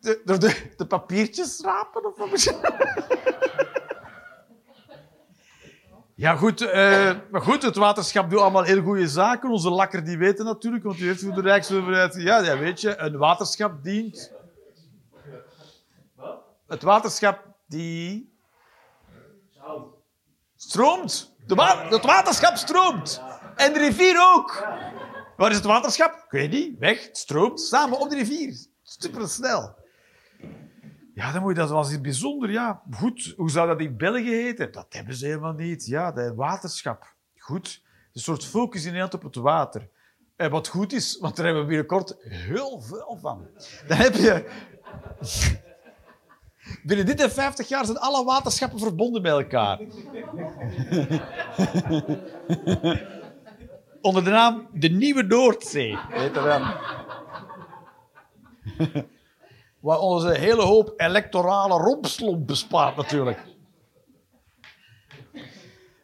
de, 0.00 0.38
de, 0.38 0.72
de 0.76 0.86
papiertjes 0.86 1.56
schrapen 1.56 2.06
of 2.06 2.16
wat 2.16 2.30
Ja, 6.22 6.36
goed, 6.36 6.60
eh, 6.60 7.10
maar 7.30 7.40
goed, 7.40 7.62
het 7.62 7.76
waterschap 7.76 8.30
doet 8.30 8.40
allemaal 8.40 8.62
heel 8.62 8.82
goede 8.82 9.08
zaken. 9.08 9.50
Onze 9.50 9.70
lakker 9.70 10.04
die 10.04 10.18
weten 10.18 10.44
natuurlijk, 10.44 10.84
want 10.84 10.96
die 10.96 11.06
heeft 11.06 11.22
voor 11.22 11.34
de 11.34 11.40
Rijksoverheid... 11.40 12.14
Ja, 12.14 12.38
ja, 12.38 12.58
weet 12.58 12.80
je, 12.80 12.98
een 12.98 13.16
waterschap 13.16 13.82
dient... 13.82 14.32
Het 16.66 16.82
waterschap 16.82 17.46
die... 17.66 18.34
Stroomt. 20.56 21.34
De 21.46 21.86
het 21.88 22.04
waterschap 22.04 22.56
stroomt. 22.56 23.22
En 23.56 23.72
de 23.72 23.78
rivier 23.78 24.32
ook. 24.34 24.66
Waar 25.36 25.50
is 25.50 25.56
het 25.56 25.64
waterschap? 25.64 26.14
Ik 26.14 26.30
weet 26.30 26.50
niet. 26.50 26.78
Weg. 26.78 27.04
Het 27.04 27.18
stroomt 27.18 27.60
samen 27.60 27.98
op 27.98 28.10
de 28.10 28.16
rivier. 28.16 28.66
Supersnel. 28.82 29.74
Ja, 31.14 31.32
dan 31.32 31.42
moet 31.42 31.50
je 31.50 31.60
dat 31.60 31.70
was 31.70 31.90
iets 31.90 32.00
bijzonder. 32.00 32.50
Ja, 32.50 32.82
goed. 32.90 33.34
Hoe 33.36 33.50
zou 33.50 33.68
dat 33.68 33.80
in 33.80 33.96
België 33.96 34.34
heten? 34.34 34.72
Dat 34.72 34.86
hebben 34.88 35.14
ze 35.14 35.26
helemaal 35.26 35.52
niet. 35.52 35.86
Ja, 35.86 36.12
de 36.12 36.34
waterschap. 36.34 37.14
Goed. 37.38 37.82
Een 38.12 38.20
soort 38.20 38.44
focus 38.44 38.84
in 38.84 39.02
op 39.02 39.22
het 39.22 39.34
water. 39.34 39.88
En 40.36 40.50
wat 40.50 40.68
goed 40.68 40.92
is, 40.92 41.18
want 41.18 41.36
daar 41.36 41.44
hebben 41.44 41.62
we 41.62 41.68
binnenkort 41.68 42.16
heel 42.20 42.80
veel 42.80 43.18
van. 43.20 43.46
Dan 43.86 43.96
heb 43.96 44.14
je... 44.14 44.44
Binnen 46.82 47.06
dit 47.06 47.20
en 47.20 47.30
50 47.30 47.68
jaar 47.68 47.84
zijn 47.84 47.98
alle 47.98 48.24
waterschappen 48.24 48.78
verbonden 48.78 49.22
met 49.22 49.32
elkaar. 49.32 49.78
Onder 54.00 54.24
de 54.24 54.30
naam 54.30 54.68
de 54.72 54.88
Nieuwe 54.88 55.22
Noordzee. 55.22 55.98
Weet 56.10 56.34
je 56.34 56.42
wel. 56.42 56.62
Waar 59.82 59.98
onze 59.98 60.30
hele 60.30 60.62
hoop 60.62 60.92
electorale 60.96 61.74
rompslomp 61.74 62.46
bespaart 62.46 62.96
natuurlijk. 62.96 63.38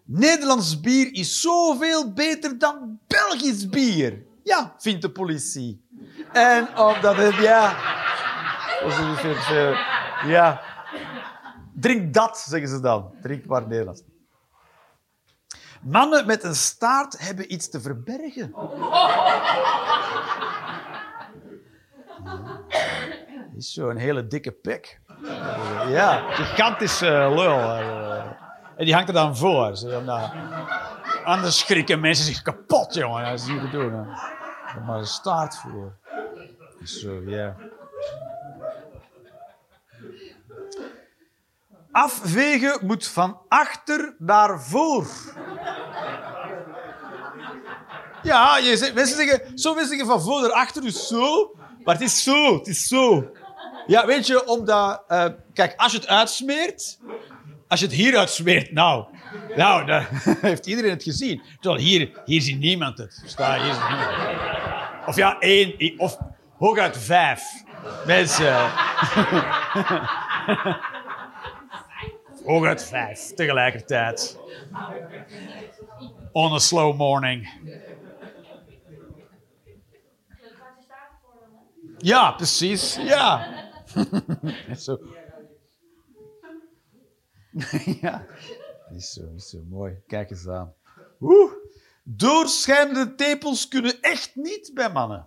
Nederlands 0.04 0.80
bier 0.80 1.14
is 1.14 1.40
zoveel 1.40 2.12
beter 2.12 2.58
dan 2.58 2.98
Belgisch 3.06 3.68
bier. 3.68 4.22
Ja, 4.42 4.74
vindt 4.78 5.02
de 5.02 5.10
politie. 5.10 5.86
En 6.32 6.78
omdat 6.78 7.16
het, 7.16 7.34
ja... 7.34 7.76
Een 8.82 9.76
ja. 10.30 10.62
Drink 11.74 12.14
dat, 12.14 12.38
zeggen 12.38 12.68
ze 12.68 12.80
dan. 12.80 13.10
Drink 13.22 13.46
maar 13.46 13.66
Nederlands. 13.66 14.02
Mannen 15.82 16.26
met 16.26 16.44
een 16.44 16.54
staart 16.54 17.18
hebben 17.18 17.52
iets 17.52 17.68
te 17.68 17.80
verbergen. 17.80 18.54
Is 23.58 23.72
zo'n 23.72 23.96
hele 23.96 24.26
dikke 24.26 24.50
pik. 24.52 25.00
Ja, 25.88 26.30
gigantische 26.30 27.10
lul. 27.34 27.58
eh. 27.58 28.24
En 28.76 28.84
die 28.84 28.94
hangt 28.94 29.08
er 29.08 29.14
dan 29.14 29.36
voor. 29.36 29.76
Zo, 29.76 30.00
nou, 30.00 30.28
anders 31.24 31.58
schrikken 31.58 32.00
mensen 32.00 32.24
zich 32.24 32.42
kapot, 32.42 32.94
jongen. 32.94 33.24
Dat 33.24 33.32
is 33.38 33.46
niet 33.46 33.60
te 33.60 33.68
doen. 33.70 33.92
Hè. 33.92 34.80
Maar 34.86 34.98
een 34.98 35.06
staart 35.06 35.56
voor. 35.56 35.92
Zo, 36.84 37.20
ja. 37.26 37.56
Afvegen 41.92 42.86
moet 42.86 43.06
van 43.06 43.40
achter 43.48 44.14
naar 44.18 44.60
voor. 44.60 45.06
Ja, 48.22 48.56
je 48.58 48.76
zegt, 48.76 48.94
mensen 48.94 49.16
zeggen, 49.16 49.58
zo 49.58 49.74
mensen 49.74 49.90
zeggen 49.96 50.06
van 50.08 50.22
voor 50.22 50.40
naar 50.40 50.52
achter, 50.52 50.82
dus 50.82 51.06
zo. 51.06 51.54
Maar 51.84 51.94
het 51.94 52.04
is 52.04 52.22
zo, 52.22 52.54
het 52.54 52.66
is 52.66 52.88
zo. 52.88 53.30
Ja, 53.88 54.06
weet 54.06 54.26
je, 54.26 54.46
omdat... 54.46 55.04
eh, 55.08 55.24
kijk, 55.52 55.74
als 55.76 55.92
je 55.92 55.98
het 55.98 56.08
uitsmeert... 56.08 56.98
Als 57.68 57.80
je 57.80 57.86
het 57.86 57.94
hier 57.94 58.16
uitsmeert, 58.16 58.72
nou... 58.72 59.04
Nou, 59.56 59.86
dan 59.86 60.04
heeft 60.40 60.66
iedereen 60.66 60.90
het 60.90 61.02
gezien. 61.02 61.42
Terwijl 61.60 61.82
hier, 61.84 62.20
hier 62.24 62.40
ziet 62.42 62.58
niemand 62.58 62.98
het. 62.98 63.18
Hier 63.20 63.28
ziet 63.28 63.38
niemand 63.88 64.16
het. 64.16 65.06
Of 65.06 65.16
ja, 65.16 65.38
één, 65.38 65.98
of 65.98 66.18
hooguit 66.58 66.98
vijf 66.98 67.42
mensen. 68.06 68.54
hooguit 72.44 72.84
vijf 72.84 73.34
tegelijkertijd. 73.34 74.38
On 76.32 76.52
a 76.52 76.58
slow 76.58 76.96
morning. 76.96 77.48
Ja, 81.98 82.30
precies. 82.30 82.98
Ja. 83.00 83.57
zo. 84.84 84.98
ja. 88.02 88.26
Is 88.94 89.12
zo, 89.12 89.32
is 89.36 89.48
zo 89.48 89.58
mooi. 89.68 90.02
Kijk 90.06 90.30
eens 90.30 90.48
aan. 90.48 90.74
Oeh. 91.20 91.52
Doorschijnende 92.02 93.14
tepels 93.14 93.68
kunnen 93.68 94.00
echt 94.00 94.30
niet 94.34 94.70
bij 94.74 94.92
mannen. 94.92 95.26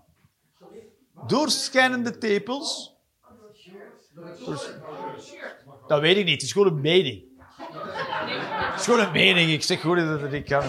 Doorschijnende 1.28 2.18
tepels. 2.18 2.96
Dat 5.88 6.02
weet 6.02 6.18
ik 6.18 6.26
niet. 6.26 6.34
Het 6.34 6.42
is 6.42 6.52
gewoon 6.52 6.68
een 6.68 6.82
mening. 6.82 7.24
Het 7.58 8.80
is 8.80 8.86
gewoon 8.86 9.00
een 9.00 9.12
mening. 9.12 9.52
Ik 9.52 9.64
zeg 9.64 9.82
gewoon 9.82 9.98
dat 9.98 10.22
het 10.22 10.32
niet 10.32 10.48
kan. 10.48 10.64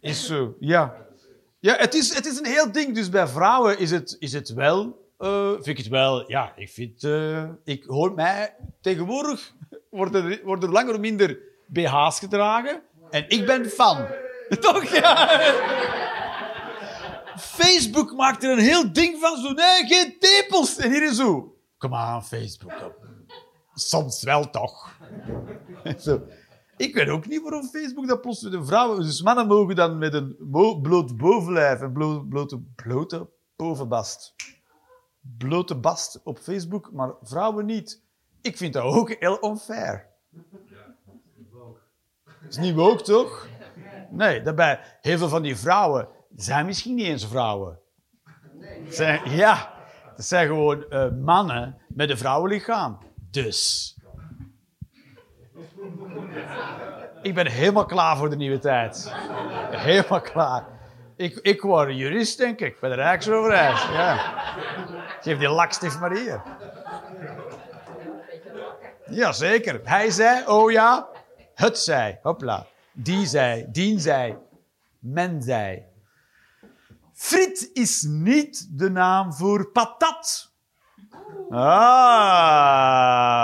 Is 0.00 0.26
zo, 0.26 0.56
ja. 0.60 1.06
Ja, 1.58 1.76
het 1.76 1.94
is, 1.94 2.14
het 2.14 2.26
is 2.26 2.38
een 2.38 2.46
heel 2.46 2.72
ding. 2.72 2.94
Dus 2.94 3.08
bij 3.08 3.26
vrouwen 3.28 3.78
is 3.78 3.90
het, 3.90 4.16
is 4.18 4.32
het 4.32 4.48
wel... 4.48 5.07
eh, 5.18 5.50
vind 5.52 5.66
ik 5.66 5.78
het 5.78 5.88
wel... 5.88 6.30
Ja, 6.30 6.52
ik 6.56 6.68
vind... 6.68 7.04
eh, 7.04 7.44
ik 7.64 7.84
hoor 7.84 8.14
mij... 8.14 8.56
Tegenwoordig 8.80 9.52
worden 9.90 10.24
er, 10.30 10.40
worden 10.44 10.68
er 10.68 10.74
langer 10.74 10.94
of 10.94 11.00
minder 11.00 11.38
BH's 11.66 12.18
gedragen. 12.18 12.82
En 13.10 13.24
ik 13.28 13.46
ben 13.46 13.66
fan. 13.66 14.06
Toch? 14.60 14.84
Ja. 14.84 15.40
Facebook 17.36 18.12
maakt 18.16 18.44
er 18.44 18.50
een 18.50 18.58
heel 18.58 18.92
ding 18.92 19.20
van. 19.20 19.36
Zo, 19.36 19.52
nee, 19.52 19.86
geen 19.86 20.16
tepels. 20.18 20.76
En 20.76 20.90
hier 20.90 21.02
is 21.02 21.16
zo... 21.16 21.52
Kom 21.78 21.94
aan, 21.94 22.24
Facebook. 22.24 22.92
Soms 23.74 24.22
wel, 24.22 24.50
toch? 24.50 24.98
Zo. 25.98 26.22
Ik 26.76 26.94
weet 26.94 27.08
ook 27.08 27.26
niet 27.26 27.42
waarom 27.42 27.68
Facebook 27.68 28.08
dat 28.08 28.20
plots 28.20 28.42
met 28.42 28.52
een 28.52 28.66
vrouw... 28.66 28.96
Dus 28.96 29.22
mannen 29.22 29.46
mogen 29.46 29.74
dan 29.76 29.98
met 29.98 30.14
een 30.14 30.36
bloot 30.82 31.16
bovenlijf 31.16 31.80
en 31.80 31.92
blo- 31.92 32.24
blote, 32.28 32.60
blote 32.76 33.28
bovenbast. 33.56 34.34
Blote 35.38 35.74
bast 35.74 36.20
op 36.24 36.38
Facebook, 36.38 36.92
maar 36.92 37.14
vrouwen 37.22 37.66
niet. 37.66 38.02
Ik 38.40 38.56
vind 38.56 38.72
dat 38.72 38.82
ook 38.82 39.16
heel 39.18 39.44
unfair. 39.44 40.06
is 42.48 42.56
niet 42.56 42.74
woke, 42.74 43.02
toch? 43.02 43.48
Nee, 44.10 44.42
daarbij, 44.42 44.80
heel 45.00 45.18
veel 45.18 45.28
van 45.28 45.42
die 45.42 45.56
vrouwen 45.56 46.08
zijn 46.36 46.66
misschien 46.66 46.94
niet 46.94 47.06
eens 47.06 47.26
vrouwen. 47.26 47.78
Zijn, 48.88 49.30
ja, 49.30 49.72
dat 50.16 50.24
zijn 50.24 50.46
gewoon 50.46 50.90
eh, 50.90 51.10
mannen 51.10 51.78
met 51.88 52.10
een 52.10 52.18
vrouwenlichaam. 52.18 52.98
Dus... 53.30 53.92
Ik 57.22 57.34
ben 57.34 57.46
helemaal 57.46 57.86
klaar 57.86 58.16
voor 58.16 58.30
de 58.30 58.36
nieuwe 58.36 58.58
tijd. 58.58 59.12
Helemaal 59.70 60.20
klaar. 60.20 60.77
Ik, 61.18 61.38
ik 61.42 61.62
word 61.62 61.96
jurist, 61.96 62.38
denk 62.38 62.60
ik, 62.60 62.80
bij 62.80 62.90
de 62.90 62.96
Rijksoverheid. 62.96 63.78
Ja. 63.92 64.16
Geef 65.20 65.38
die 65.38 65.48
lakstift 65.48 66.00
maar 66.00 66.12
hier. 66.12 66.42
Jazeker. 69.06 69.80
Hij 69.84 70.10
zei, 70.10 70.46
oh 70.46 70.70
ja. 70.70 71.08
Het 71.54 71.78
zei, 71.78 72.18
hopla. 72.22 72.66
Die 72.92 73.26
zei, 73.26 73.66
dien 73.70 74.00
zei. 74.00 74.36
Men 74.98 75.42
zei. 75.42 75.84
Friet 77.12 77.70
is 77.72 78.02
niet 78.02 78.78
de 78.78 78.90
naam 78.90 79.32
voor 79.32 79.70
patat. 79.70 80.52
Ah, 81.50 82.72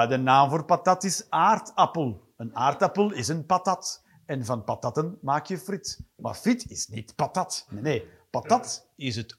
de 0.08 0.16
naam 0.16 0.50
voor 0.50 0.64
patat 0.64 1.04
is 1.04 1.26
aardappel. 1.28 2.32
Een 2.36 2.56
aardappel 2.56 3.12
is 3.12 3.28
een 3.28 3.46
patat. 3.46 4.03
En 4.26 4.44
van 4.44 4.64
patatten 4.64 5.18
maak 5.20 5.46
je 5.46 5.58
friet. 5.58 6.00
Maar 6.16 6.34
friet 6.34 6.70
is 6.70 6.88
niet 6.88 7.14
patat. 7.14 7.66
Nee, 7.70 7.82
nee. 7.82 8.06
Patat 8.30 8.88
is 8.96 9.16
het 9.16 9.36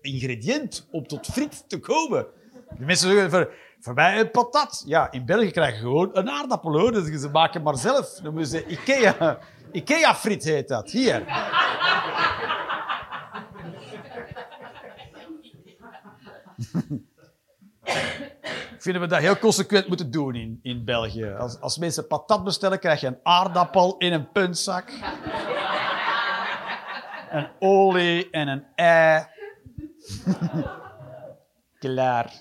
ingrediënt 0.00 0.88
om 0.90 1.06
tot 1.06 1.26
friet 1.26 1.68
te 1.68 1.78
komen. 1.78 2.26
De 2.78 2.84
mensen 2.84 3.10
zeggen 3.10 3.30
voor, 3.30 3.54
voor 3.80 3.94
mij 3.94 4.20
een 4.20 4.30
patat. 4.30 4.82
Ja, 4.86 5.10
in 5.10 5.26
België 5.26 5.50
krijg 5.50 5.74
je 5.74 5.80
gewoon 5.80 6.10
een 6.12 6.30
aardappel 6.30 6.78
hoor. 6.78 6.92
Dus 6.92 7.20
ze 7.20 7.28
maken 7.28 7.62
maar 7.62 7.76
zelf. 7.76 8.08
Dan 8.22 8.32
moeten 8.32 8.50
ze 8.50 8.66
Ikea. 8.66 9.38
Ikea-friet 9.72 10.44
heet 10.44 10.68
dat. 10.68 10.90
Hier. 10.90 11.24
Ik 18.86 18.92
vind 18.92 19.04
dat 19.04 19.10
we 19.10 19.22
dat 19.22 19.32
heel 19.32 19.42
consequent 19.42 19.88
moeten 19.88 20.10
doen 20.10 20.34
in, 20.34 20.58
in 20.62 20.84
België. 20.84 21.26
Als, 21.26 21.60
als 21.60 21.78
mensen 21.78 22.06
patat 22.06 22.44
bestellen, 22.44 22.78
krijg 22.78 23.00
je 23.00 23.06
een 23.06 23.18
aardappel 23.22 23.96
in 23.98 24.12
een 24.12 24.32
puntzak. 24.32 24.90
een 27.30 27.48
olie 27.58 28.30
en 28.30 28.48
een 28.48 28.64
ei. 28.74 29.26
Klaar. 31.78 32.32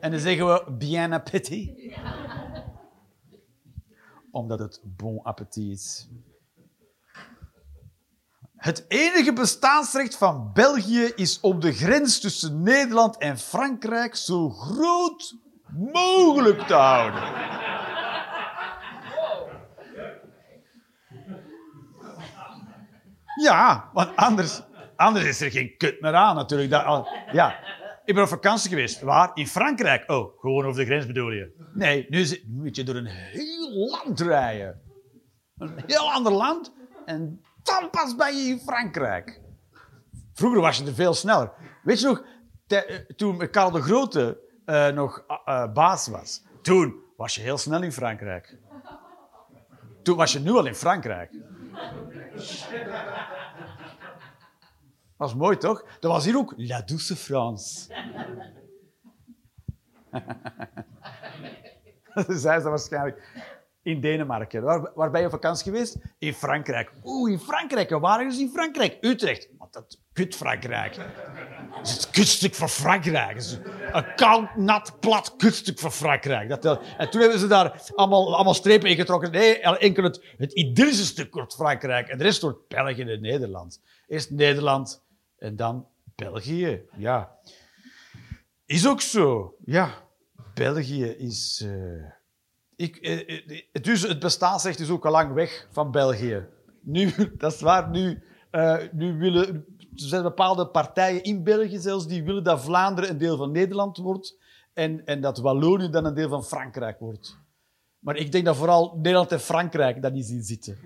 En 0.00 0.10
dan 0.10 0.20
zeggen 0.20 0.46
we 0.46 0.72
bien 0.78 1.12
appétit. 1.12 1.94
Omdat 4.30 4.58
het 4.58 4.80
bon 4.84 5.22
appétit 5.22 5.70
is. 5.70 6.08
Het 8.56 8.84
enige 8.88 9.32
bestaansrecht 9.32 10.16
van 10.16 10.50
België 10.52 11.12
is 11.14 11.40
op 11.40 11.60
de 11.60 11.72
grens 11.72 12.20
tussen 12.20 12.62
Nederland 12.62 13.16
en 13.16 13.38
Frankrijk 13.38 14.16
zo 14.16 14.50
groot 14.50 15.46
mogelijk 15.76 16.60
te 16.60 16.74
houden. 16.74 17.22
Ja, 23.42 23.90
want 23.92 24.16
anders, 24.16 24.62
anders 24.96 25.24
is 25.24 25.40
er 25.40 25.50
geen 25.50 25.76
kut 25.76 26.00
meer 26.00 26.14
aan 26.14 26.34
natuurlijk. 26.36 26.70
Dat, 26.70 27.08
ja. 27.32 27.58
Ik 28.04 28.14
ben 28.14 28.22
op 28.22 28.28
vakantie 28.28 28.70
geweest. 28.70 29.00
Waar? 29.00 29.30
In 29.34 29.46
Frankrijk. 29.46 30.10
Oh, 30.10 30.38
gewoon 30.40 30.64
over 30.64 30.80
de 30.80 30.86
grens 30.86 31.06
bedoel 31.06 31.30
je? 31.30 31.68
Nee, 31.74 32.06
nu, 32.08 32.42
moet 32.46 32.76
je 32.76 32.82
door 32.82 32.94
een 32.94 33.06
heel 33.06 33.88
land 33.90 34.20
rijden. 34.20 34.80
Een 35.58 35.82
heel 35.86 36.12
ander 36.12 36.32
land. 36.32 36.72
En 37.04 37.40
dan 37.62 37.90
pas 37.90 38.14
ben 38.16 38.36
je 38.36 38.50
in 38.50 38.58
Frankrijk. 38.58 39.40
Vroeger 40.34 40.60
was 40.60 40.78
je 40.78 40.84
er 40.84 40.94
veel 40.94 41.14
sneller. 41.14 41.52
Weet 41.82 42.00
je 42.00 42.06
nog, 42.06 42.24
eh, 42.66 42.78
toen 43.16 43.50
Karel 43.50 43.70
de 43.70 43.82
Grote 43.82 44.38
eh, 44.68 44.88
nog 44.88 45.24
eh, 45.26 45.36
eh, 45.44 45.72
baas 45.72 46.08
was, 46.08 46.44
toen 46.62 47.02
was 47.16 47.34
je 47.34 47.40
heel 47.40 47.58
snel 47.58 47.82
in 47.82 47.92
Frankrijk. 47.92 48.56
Toen 50.02 50.16
was 50.16 50.32
je 50.32 50.38
nu 50.38 50.50
al 50.50 50.66
in 50.66 50.74
Frankrijk. 50.74 51.32
Dat 55.16 55.16
was 55.16 55.34
mooi, 55.34 55.56
toch? 55.56 55.84
Dat 56.00 56.10
was 56.10 56.24
hier 56.24 56.36
ook 56.36 56.54
La 56.56 56.82
Douce 56.82 57.16
France. 57.16 57.94
Dat 62.14 62.26
zei 62.28 62.60
ze 62.60 62.68
waarschijnlijk 62.68 63.42
in 63.82 64.00
Denemarken. 64.00 64.62
Waar, 64.94 65.10
ben 65.10 65.20
je 65.20 65.26
op 65.26 65.32
vakantie 65.32 65.72
geweest? 65.72 65.98
In 66.18 66.34
Frankrijk. 66.34 66.92
Oeh, 67.04 67.32
in 67.32 67.38
Frankrijk. 67.38 67.90
Waar 67.90 68.26
is 68.26 68.38
in 68.38 68.50
Frankrijk? 68.50 68.98
Utrecht. 69.00 69.48
Want 69.58 69.72
dat 69.72 69.98
kut 70.18 70.34
Frankrijk. 70.36 70.96
Is 71.82 71.90
het 71.92 72.10
kutstuk 72.10 72.54
van 72.54 72.68
Frankrijk. 72.68 73.36
Is 73.36 73.58
een 73.92 74.14
koud, 74.14 74.56
nat, 74.56 74.96
plat 75.00 75.36
kutstuk 75.36 75.78
van 75.78 75.92
Frankrijk. 75.92 76.48
Dat, 76.48 76.62
dat- 76.62 76.82
en 76.98 77.10
toen 77.10 77.20
hebben 77.20 77.38
ze 77.38 77.46
daar 77.46 77.82
allemaal, 77.94 78.34
allemaal 78.34 78.54
strepen 78.54 78.90
in 78.90 78.96
getrokken. 78.96 79.30
Nee, 79.30 79.58
enkel 79.60 80.02
het, 80.02 80.24
het 80.36 80.52
idyllische 80.52 81.04
stuk 81.04 81.34
wordt 81.34 81.54
Frankrijk. 81.54 82.08
En 82.08 82.18
de 82.18 82.24
rest 82.24 82.42
wordt 82.42 82.68
België 82.68 83.02
en 83.02 83.20
Nederland. 83.20 83.80
Eerst 84.06 84.30
Nederland 84.30 85.02
en 85.38 85.56
dan 85.56 85.86
België. 86.14 86.82
Ja. 86.96 87.32
Is 88.66 88.86
ook 88.88 89.00
zo. 89.00 89.54
Ja. 89.64 89.94
België 90.54 91.04
is... 91.04 91.62
eh, 91.64 92.04
ik, 92.76 92.96
eh, 92.96 93.38
eh, 93.48 93.56
dus 93.82 94.02
het 94.02 94.18
bestaansrecht 94.18 94.78
is 94.80 94.90
ook 94.90 95.06
al 95.06 95.12
lang 95.12 95.32
weg 95.32 95.66
van 95.70 95.90
België. 95.90 96.46
Nu, 96.82 97.12
dat 97.38 97.52
is 97.52 97.60
waar, 97.60 97.88
nu, 97.90 98.22
eh, 98.50 98.76
nu 98.92 99.18
willen... 99.18 99.64
Er 100.02 100.08
zijn 100.08 100.22
bepaalde 100.22 100.66
partijen 100.66 101.22
in 101.22 101.44
België 101.44 101.78
zelfs 101.78 102.06
die 102.06 102.24
willen 102.24 102.44
dat 102.44 102.60
Vlaanderen 102.60 103.10
een 103.10 103.18
deel 103.18 103.36
van 103.36 103.52
Nederland 103.52 103.96
wordt 103.96 104.36
en, 104.72 105.04
en 105.04 105.20
dat 105.20 105.38
Wallonië 105.38 105.90
dan 105.90 106.04
een 106.04 106.14
deel 106.14 106.28
van 106.28 106.44
Frankrijk 106.44 106.98
wordt. 106.98 107.38
Maar 107.98 108.16
ik 108.16 108.32
denk 108.32 108.44
dat 108.44 108.56
vooral 108.56 108.94
Nederland 108.96 109.32
en 109.32 109.40
Frankrijk 109.40 110.02
dat 110.02 110.12
niet 110.12 110.26
zien 110.26 110.42
zitten. 110.42 110.78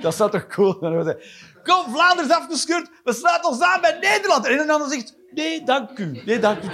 Dat 0.00 0.14
zou 0.14 0.30
toch 0.30 0.46
cool 0.46 0.76
zijn? 0.80 1.18
Kom, 1.62 1.92
Vlaanderen 1.92 2.30
is 2.30 2.36
afgescheurd, 2.36 2.90
we 3.04 3.12
sluiten 3.12 3.50
ons 3.50 3.60
aan 3.60 3.80
bij 3.80 3.98
Nederland. 4.00 4.46
En 4.46 4.58
een 4.58 4.70
ander 4.70 4.88
zegt, 4.88 5.16
nee, 5.30 5.64
dank 5.64 5.98
u. 5.98 6.22
Nee, 6.24 6.38
dank 6.38 6.62
u. 6.62 6.68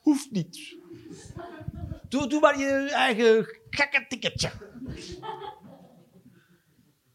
Hoeft 0.00 0.30
niet. 0.30 0.76
Doe, 2.12 2.26
doe 2.26 2.40
maar 2.40 2.58
je 2.58 2.90
eigen 2.90 3.46
gekke 3.70 4.06
ticketje. 4.08 4.50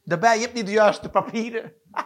Daarbij, 0.03 0.35
je 0.35 0.41
hebt 0.41 0.53
niet 0.53 0.65
de 0.65 0.71
juiste 0.71 1.09
papieren. 1.09 1.73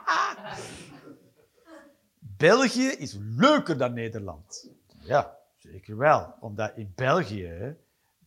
België 2.37 2.87
is 2.87 3.17
leuker 3.19 3.77
dan 3.77 3.93
Nederland. 3.93 4.69
Ja, 5.03 5.37
zeker 5.57 5.97
wel. 5.97 6.35
Omdat 6.39 6.71
in 6.75 6.91
België 6.95 7.75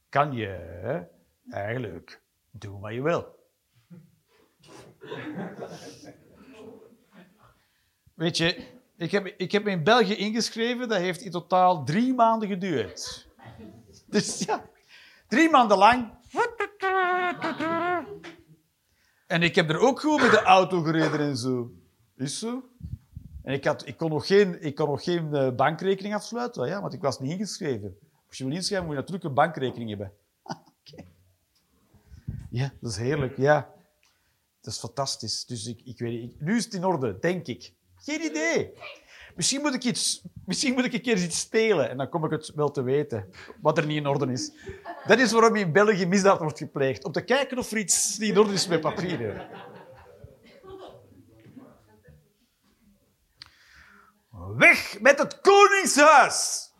kan 0.09 0.33
je 0.33 1.03
eigenlijk 1.51 2.23
doen 2.51 2.81
wat 2.81 2.93
je 2.93 3.03
wil. 3.03 3.37
Weet 8.15 8.37
je, 8.37 8.67
ik 8.97 9.11
heb, 9.11 9.27
ik 9.27 9.53
heb 9.53 9.65
me 9.65 9.71
in 9.71 9.85
België 9.85 10.15
ingeschreven. 10.15 10.89
Dat 10.89 10.99
heeft 10.99 11.21
in 11.21 11.31
totaal 11.31 11.85
drie 11.85 12.15
maanden 12.15 12.49
geduurd. 12.49 13.33
Dus 14.15 14.39
ja, 14.39 14.65
drie 15.29 15.51
maanden 15.51 15.79
lang. 15.79 16.13
En 19.27 19.43
ik 19.43 19.55
heb 19.55 19.71
er 19.71 19.79
ook 19.79 20.01
gewoon 20.01 20.21
met 20.21 20.31
de 20.31 20.43
auto 20.43 20.83
gereden 20.83 21.21
en 21.21 21.37
zo. 21.37 21.73
Is 22.17 22.39
zo. 22.39 22.69
En 23.43 23.53
ik, 23.53 23.65
had, 23.65 23.87
ik 23.87 23.97
kon 23.97 24.11
nog 24.11 24.27
geen, 24.27 24.63
ik 24.63 24.75
kon 24.75 24.89
nog 24.89 25.05
geen 25.05 25.35
eh, 25.35 25.55
bankrekening 25.55 26.15
afsluiten, 26.15 26.67
ja, 26.67 26.81
want 26.81 26.93
ik 26.93 27.01
was 27.01 27.21
niet 27.21 27.31
ingeschreven. 27.31 27.99
Als 28.29 28.39
je 28.39 28.45
wil 28.45 28.53
inschrijven, 28.53 28.87
moet 28.87 28.95
je 28.95 29.01
natuurlijk 29.01 29.29
een 29.29 29.35
bankrekening 29.35 29.89
hebben. 29.89 30.13
Oké. 30.43 31.05
Ja, 32.51 32.73
dat 32.81 32.91
is 32.91 32.97
heerlijk, 32.97 33.37
ja. 33.37 33.71
Dat 34.61 34.73
is 34.73 34.79
fantastisch. 34.79 35.45
Dus 35.45 35.67
ik, 35.67 35.81
ik 35.85 35.99
weet 35.99 36.21
niet, 36.21 36.41
nu 36.41 36.57
is 36.57 36.65
het 36.65 36.75
in 36.75 36.85
orde, 36.85 37.19
denk 37.19 37.47
ik. 37.47 37.73
Geen 37.97 38.25
idee. 38.25 38.73
Misschien 39.37 39.61
moet, 39.61 39.75
ik 39.75 39.85
iets, 39.85 40.23
misschien 40.47 40.75
moet 40.75 40.85
ik 40.85 40.93
een 40.93 41.03
keer 41.03 41.23
iets 41.23 41.39
stelen 41.39 41.91
en 41.91 41.97
dan 41.97 42.09
kom 42.09 42.25
ik 42.25 42.31
het 42.31 42.53
wel 42.55 42.71
te 42.71 42.83
weten. 42.83 43.29
Wat 43.61 43.79
er 43.79 43.87
niet 43.87 43.97
in 43.97 44.07
orde 44.07 44.33
is. 44.33 44.53
Dat 45.07 45.19
is 45.19 45.33
waarom 45.33 45.57
in 45.57 45.73
België 45.73 46.07
misdaad 46.07 46.39
wordt 46.39 46.59
gepleegd. 46.59 47.05
Om 47.05 47.13
te 47.13 47.25
kijken 47.25 47.59
of 47.59 47.71
er 47.71 47.79
iets 47.79 48.19
niet 48.19 48.31
in 48.31 48.39
orde 48.39 48.53
is 48.53 48.69
met 48.69 48.81
papieren. 48.81 49.49
Weg 54.57 55.01
met 55.01 55.19
het 55.19 55.41
Koningshuis! 55.41 56.73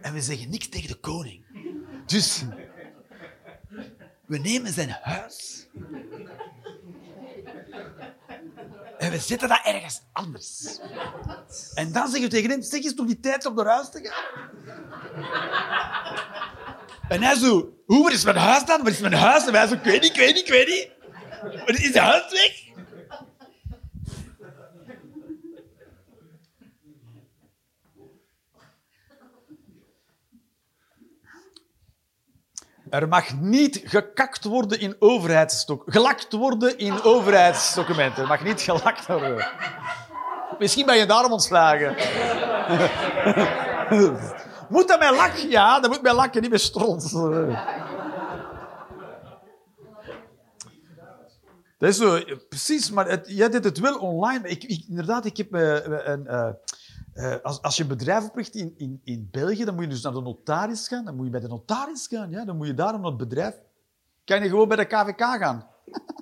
En 0.00 0.12
we 0.12 0.20
zeggen 0.20 0.50
niks 0.50 0.68
tegen 0.68 0.88
de 0.88 1.00
koning. 1.00 1.44
Dus 2.06 2.44
we 4.26 4.38
nemen 4.38 4.72
zijn 4.72 4.90
huis 4.90 5.68
en 9.06 9.12
we 9.12 9.18
zetten 9.18 9.48
dat 9.48 9.60
ergens 9.64 10.00
anders. 10.12 10.78
En 11.74 11.92
dan 11.92 12.08
zeggen 12.08 12.28
we 12.28 12.34
tegen 12.34 12.50
hem, 12.50 12.62
zeg 12.62 12.84
eens 12.84 12.94
toch 12.94 13.06
die 13.06 13.20
tijd 13.20 13.46
om 13.46 13.54
naar 13.54 13.66
huis 13.66 13.90
te 13.90 14.00
gaan? 14.02 14.50
En 17.08 17.22
hij 17.22 17.34
zo, 17.34 17.74
hoe, 17.86 18.02
waar 18.02 18.12
is 18.12 18.24
mijn 18.24 18.36
huis 18.36 18.64
dan? 18.64 18.82
Waar 18.82 18.92
is 18.92 18.98
mijn 18.98 19.12
huis? 19.12 19.46
En 19.46 19.52
wij 19.52 19.66
zo, 19.66 19.74
ik 19.74 19.82
weet 19.82 20.02
niet, 20.02 20.10
ik 20.10 20.16
weet 20.16 20.34
niet, 20.34 20.46
ik 20.46 20.52
weet 20.52 20.66
niet. 20.68 20.90
Is 21.78 21.92
de 21.92 22.00
huis 22.00 22.32
weg? 22.32 22.64
Er 33.00 33.08
mag 33.08 33.34
niet 33.40 33.80
gekakt 33.84 34.44
worden 34.44 34.80
in 34.80 34.96
overheidsdoc- 34.98 35.82
gelakt 35.86 36.32
worden 36.32 36.78
in 36.78 37.02
overheidsdocumenten. 37.02 38.22
Er 38.22 38.28
mag 38.28 38.44
niet 38.44 38.60
gelakt 38.60 39.06
worden. 39.06 39.48
Misschien 40.58 40.86
ben 40.86 40.96
je 40.96 41.06
daarom 41.06 41.32
ontslagen. 41.32 41.94
moet 44.68 44.88
dat 44.88 44.98
met 44.98 45.10
lak? 45.10 45.34
Ja, 45.34 45.80
dat 45.80 45.90
moet 45.90 46.02
met 46.02 46.12
lak 46.12 46.34
en 46.34 46.40
niet 46.40 46.50
met 46.50 46.60
stront. 46.60 47.12
Dat 51.78 51.88
is 51.88 51.96
zo, 51.96 52.20
precies, 52.48 52.90
maar 52.90 53.28
jij 53.28 53.48
deed 53.48 53.64
het 53.64 53.78
wel 53.78 53.98
online. 53.98 54.48
Ik, 54.48 54.64
ik, 54.64 54.84
inderdaad, 54.88 55.24
ik 55.24 55.36
heb 55.36 55.54
eh, 55.54 55.74
een... 56.04 56.26
eh, 56.26 56.48
eh, 57.16 57.36
als, 57.42 57.62
als 57.62 57.76
je 57.76 57.82
een 57.82 57.88
bedrijf 57.88 58.24
opricht 58.24 58.54
in, 58.54 58.74
in, 58.76 59.00
in 59.04 59.28
België, 59.30 59.64
dan 59.64 59.74
moet 59.74 59.84
je 59.84 59.90
dus 59.90 60.02
naar 60.02 60.12
de 60.12 60.20
notaris 60.20 60.88
gaan. 60.88 61.04
Dan 61.04 61.16
moet 61.16 61.24
je 61.24 61.30
bij 61.30 61.40
de 61.40 61.48
notaris 61.48 62.06
gaan. 62.06 62.30
Ja? 62.30 62.44
Dan 62.44 62.56
moet 62.56 62.66
je 62.66 62.74
daarom 62.74 63.00
naar 63.00 63.10
het 63.10 63.18
bedrijf. 63.18 63.54
Kan 64.24 64.42
je 64.42 64.48
gewoon 64.48 64.68
bij 64.68 64.76
de 64.76 64.84
KVK 64.84 65.20
gaan? 65.20 65.66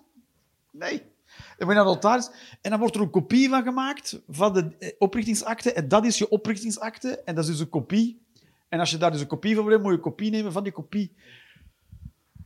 nee. 0.70 0.99
Dan 1.36 1.66
moet 1.66 1.68
je 1.68 1.74
naar 1.74 1.84
de 1.84 1.90
notaris. 1.90 2.30
En 2.61 2.70
dan 2.70 2.78
wordt 2.78 2.95
er 2.95 3.01
een 3.01 3.11
kopie 3.11 3.49
van 3.49 3.62
gemaakt 3.62 4.20
van 4.28 4.53
de 4.53 4.76
eh, 4.78 4.92
oprichtingsakte. 4.99 5.72
En 5.72 5.88
dat 5.88 6.05
is 6.05 6.18
je 6.18 6.28
oprichtingsakte. 6.28 7.20
En 7.20 7.34
dat 7.34 7.45
is 7.45 7.51
dus 7.51 7.61
een 7.61 7.68
kopie. 7.68 8.22
En 8.68 8.80
als 8.80 8.90
je 8.90 8.97
daar 8.97 9.11
dus 9.11 9.20
een 9.20 9.26
kopie 9.26 9.55
van 9.55 9.64
wil, 9.64 9.78
moet 9.78 9.88
je 9.88 9.97
een 9.97 10.01
kopie 10.01 10.30
nemen 10.30 10.53
van 10.53 10.62
die 10.62 10.72
kopie. 10.72 11.16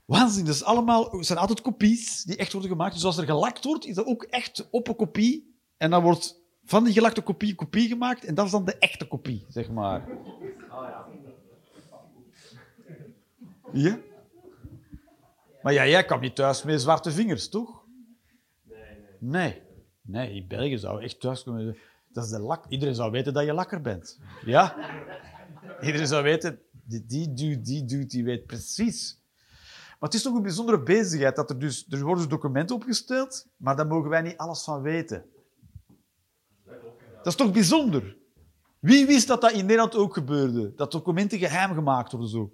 Waanzin. 0.04 0.46
Is 0.46 0.64
allemaal, 0.64 1.10
het 1.10 1.26
zijn 1.26 1.38
altijd 1.38 1.60
kopies 1.60 2.22
die 2.22 2.36
echt 2.36 2.52
worden 2.52 2.70
gemaakt. 2.70 2.94
Dus 2.94 3.04
als 3.04 3.16
er 3.16 3.24
gelakt 3.24 3.64
wordt, 3.64 3.86
is 3.86 3.94
dat 3.94 4.06
ook 4.06 4.22
echt 4.22 4.68
op 4.70 4.88
een 4.88 4.96
kopie. 4.96 5.56
En 5.76 5.90
dan 5.90 6.02
wordt 6.02 6.40
van 6.68 6.84
die 6.84 6.92
gelakte 6.92 7.22
kopie 7.22 7.54
kopie 7.54 7.88
gemaakt. 7.88 8.24
En 8.24 8.34
dat 8.34 8.44
is 8.44 8.50
dan 8.50 8.64
de 8.64 8.78
echte 8.78 9.06
kopie, 9.06 9.46
zeg 9.48 9.70
maar. 9.70 10.08
Ja? 13.72 13.90
Maar 13.90 14.00
Maar 15.62 15.72
ja, 15.72 15.86
jij 15.86 16.04
kwam 16.04 16.20
niet 16.20 16.34
thuis 16.34 16.62
met 16.62 16.80
zwarte 16.80 17.10
vingers, 17.10 17.48
toch? 17.48 17.82
Nee, 19.18 19.62
nee. 20.02 20.34
In 20.34 20.48
België 20.48 20.78
zou 20.78 21.02
echt 21.02 21.20
thuis 21.20 21.42
komen. 21.42 21.76
Dat 22.12 22.24
is 22.24 22.30
de 22.30 22.38
lak. 22.38 22.64
Iedereen 22.68 22.94
zou 22.94 23.10
weten 23.10 23.32
dat 23.32 23.44
je 23.44 23.52
lakker 23.52 23.80
bent. 23.80 24.18
Ja? 24.44 24.76
Iedereen 25.80 26.06
zou 26.06 26.22
weten, 26.22 26.60
die, 26.84 27.34
die 27.34 27.60
die 27.60 27.84
dude, 27.84 28.06
die 28.06 28.24
weet 28.24 28.46
precies. 28.46 29.20
Maar 29.88 30.08
het 30.08 30.14
is 30.14 30.22
toch 30.22 30.34
een 30.34 30.42
bijzondere 30.42 30.82
bezigheid. 30.82 31.36
Dat 31.36 31.50
er, 31.50 31.58
dus, 31.58 31.86
er 31.90 32.02
worden 32.02 32.28
documenten 32.28 32.76
opgesteld, 32.76 33.46
maar 33.56 33.76
daar 33.76 33.86
mogen 33.86 34.10
wij 34.10 34.22
niet 34.22 34.36
alles 34.36 34.64
van 34.64 34.82
weten. 34.82 35.24
Dat 37.22 37.26
is 37.26 37.34
toch 37.34 37.52
bijzonder? 37.52 38.16
Wie 38.80 39.06
wist 39.06 39.26
dat 39.26 39.40
dat 39.40 39.52
in 39.52 39.66
Nederland 39.66 39.96
ook 39.96 40.14
gebeurde? 40.14 40.74
Dat 40.74 40.92
documenten 40.92 41.38
geheim 41.38 41.74
gemaakt 41.74 42.12
worden 42.12 42.30
zo. 42.30 42.52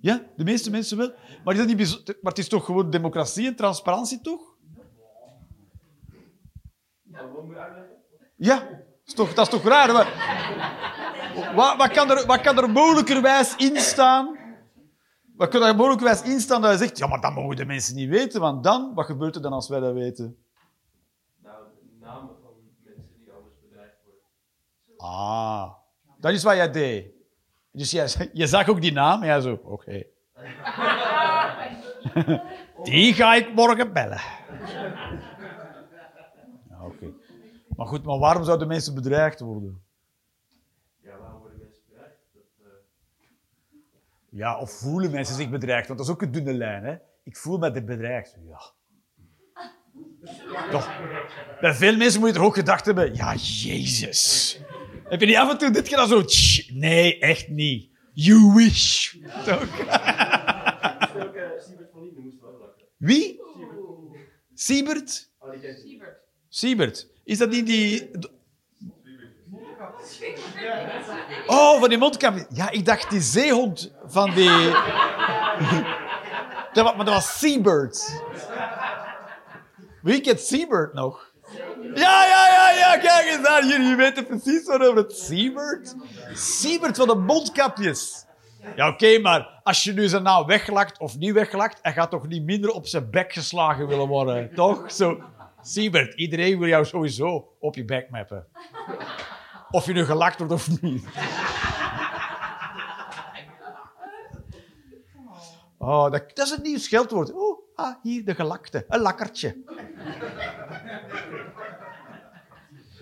Ja, 0.00 0.22
de 0.36 0.44
meeste 0.44 0.70
mensen 0.70 0.96
wel. 0.96 1.12
Maar, 1.44 1.54
is 1.54 1.60
dat 1.60 1.76
niet 1.76 2.04
maar 2.06 2.32
het 2.32 2.38
is 2.38 2.48
toch 2.48 2.64
gewoon 2.64 2.90
democratie 2.90 3.46
en 3.46 3.56
transparantie, 3.56 4.20
toch? 4.20 4.50
Ja, 8.36 8.68
is 9.04 9.14
toch, 9.14 9.34
dat 9.34 9.46
is 9.46 9.52
toch 9.52 9.62
raar? 9.62 9.92
Wat, 9.92 10.06
wat, 11.54 11.76
wat, 11.76 11.90
kan 11.90 12.10
er, 12.10 12.26
wat 12.26 12.40
kan 12.40 12.58
er 12.58 12.70
mogelijkerwijs 12.70 13.56
in 13.56 13.76
staan? 13.76 14.38
Wat 15.36 15.48
kan 15.48 15.62
er 15.62 15.76
mogelijkerwijs 15.76 16.22
in 16.22 16.40
staan 16.40 16.62
dat 16.62 16.72
je 16.72 16.78
zegt, 16.78 16.98
ja, 16.98 17.06
maar 17.06 17.20
dat 17.20 17.34
mogen 17.34 17.56
de 17.56 17.64
mensen 17.64 17.94
niet 17.94 18.08
weten, 18.08 18.40
want 18.40 18.64
dan, 18.64 18.94
wat 18.94 19.06
gebeurt 19.06 19.34
er 19.34 19.42
dan 19.42 19.52
als 19.52 19.68
wij 19.68 19.80
dat 19.80 19.94
weten? 19.94 20.36
Nou, 21.42 21.64
de 21.80 21.96
namen 22.00 22.36
van 22.42 22.52
mensen 22.84 23.16
die 23.18 23.32
anders 23.32 23.54
bedreigd 23.60 23.96
worden. 24.04 24.22
Ah, 25.00 25.72
dat 26.18 26.32
is 26.32 26.42
wat 26.42 26.54
jij 26.54 26.70
deed. 26.70 27.06
Dus 27.72 27.90
jij, 27.90 28.30
je 28.32 28.46
zag 28.46 28.68
ook 28.68 28.80
die 28.80 28.92
naam 28.92 29.20
en 29.20 29.26
jij 29.26 29.40
zo, 29.40 29.60
oké. 29.62 30.02
Die 32.82 33.14
ga 33.14 33.34
ik 33.34 33.54
morgen 33.54 33.92
bellen. 33.92 34.20
Ja, 36.68 36.84
oké. 36.84 37.06
Maar 37.76 37.86
goed, 37.86 38.04
maar 38.04 38.18
waarom 38.18 38.44
zouden 38.44 38.68
mensen 38.68 38.94
bedreigd 38.94 39.40
worden? 39.40 39.82
Ja, 41.02 41.18
waarom 41.18 41.40
worden 41.40 41.58
mensen 41.58 41.82
bedreigd? 41.88 42.16
Dat, 42.32 42.42
eh, 42.58 42.66
Ja, 44.28 44.58
of 44.58 44.70
voelen 44.70 45.10
mensen 45.10 45.34
zich 45.34 45.50
bedreigd? 45.50 45.86
Want 45.86 45.98
dat 45.98 46.08
is 46.08 46.14
ook 46.14 46.22
een 46.22 46.32
dunne 46.32 46.52
lijn, 46.52 46.84
hè? 46.84 46.96
Ik 47.22 47.36
voel 47.36 47.58
me 47.58 47.84
bedreigd. 47.84 48.36
Ja. 48.48 48.60
Toch? 50.70 50.90
Bij 51.60 51.74
veel 51.74 51.96
mensen 51.96 52.20
moet 52.20 52.28
je 52.28 52.34
toch 52.34 52.44
ook 52.44 52.54
gedacht 52.54 52.86
hebben, 52.86 53.14
ja, 53.14 53.34
Jezus. 53.34 54.60
Heb 55.10 55.20
je 55.20 55.26
niet 55.26 55.36
af 55.36 55.50
en 55.50 55.58
toe 55.58 55.70
dit 55.70 55.88
gedaan 55.88 56.08
zo... 56.08 56.24
"Tsch, 56.24 56.70
Nee, 56.72 57.18
echt 57.18 57.48
niet. 57.48 57.90
You 58.12 58.52
wish. 58.54 59.14
Toch? 59.44 59.66
Wie? 62.96 63.40
Siebert? 64.54 65.30
Siebert. 65.78 66.28
Siebert. 66.48 67.08
Is 67.24 67.38
dat 67.38 67.50
niet 67.50 67.66
die... 67.66 68.10
Oh, 71.46 71.80
van 71.80 71.88
die 71.88 71.98
mondkap. 71.98 72.46
Ja, 72.52 72.70
ik 72.70 72.84
dacht 72.84 73.10
die 73.10 73.20
zeehond 73.20 73.92
van 74.06 74.34
die... 74.34 74.70
Dat 76.72 76.84
was, 76.84 76.96
maar 76.96 77.04
dat 77.04 77.14
was 77.14 77.38
Siebert. 77.38 78.22
Wie 80.02 80.20
kent 80.20 80.40
Siebert 80.40 80.94
nog? 80.94 81.29
Ja, 81.82 82.24
ja, 82.26 82.48
ja, 82.48 82.70
ja, 82.70 82.96
kijk 82.98 83.26
eens 83.26 83.42
daar. 83.42 83.66
Jullie 83.66 83.96
weten 83.96 84.26
precies 84.26 84.66
waarover 84.66 84.96
het 84.96 85.12
Siebert. 85.16 85.94
Siebert 86.34 86.96
van 86.96 87.08
de 87.08 87.14
mondkapjes. 87.14 88.24
Ja, 88.76 88.88
oké, 88.88 89.18
maar 89.18 89.60
als 89.62 89.84
je 89.84 89.92
nu 89.92 90.08
zijn 90.08 90.22
naam 90.22 90.46
weglakt 90.46 90.98
of 90.98 91.18
niet 91.18 91.32
weglakt, 91.32 91.78
hij 91.82 91.92
gaat 91.92 92.10
toch 92.10 92.26
niet 92.26 92.42
minder 92.42 92.70
op 92.70 92.86
zijn 92.86 93.10
bek 93.10 93.32
geslagen 93.32 93.86
willen 93.86 94.08
worden, 94.08 94.50
toch? 94.54 94.92
Zo, 94.92 95.20
Siebert, 95.62 96.14
iedereen 96.14 96.58
wil 96.58 96.68
jou 96.68 96.84
sowieso 96.84 97.56
op 97.60 97.74
je 97.74 97.84
bek 97.84 98.10
mappen. 98.10 98.46
Of 99.70 99.86
je 99.86 99.92
nu 99.92 100.04
gelakt 100.04 100.38
wordt 100.38 100.52
of 100.52 100.80
niet. 100.80 101.04
Oh, 105.78 106.10
dat, 106.10 106.22
dat 106.34 106.46
is 106.46 106.50
het 106.50 106.62
nieuw 106.62 106.78
scheldwoord. 106.78 107.32
Oh, 107.32 107.58
ah, 107.80 107.94
hier 108.02 108.24
de 108.24 108.34
gelakte. 108.34 108.84
Een 108.88 109.00
lakkertje. 109.00 109.56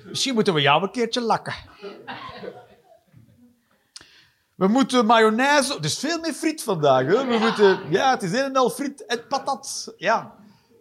Misschien 0.04 0.34
moeten 0.34 0.54
we 0.54 0.60
jou 0.60 0.82
een 0.82 0.90
keertje 0.90 1.20
lakken. 1.20 1.54
We 4.54 4.68
moeten 4.68 5.06
mayonaise... 5.06 5.74
Het 5.74 5.84
is 5.84 5.98
veel 5.98 6.18
meer 6.18 6.32
friet 6.32 6.62
vandaag. 6.62 7.06
Hè? 7.06 7.26
We 7.26 7.38
moeten... 7.38 7.90
Ja, 7.90 8.10
het 8.10 8.22
is 8.22 8.32
een 8.32 8.44
en 8.44 8.56
al 8.56 8.70
friet 8.70 9.06
en 9.06 9.26
patat. 9.26 9.94
Ja. 9.96 10.34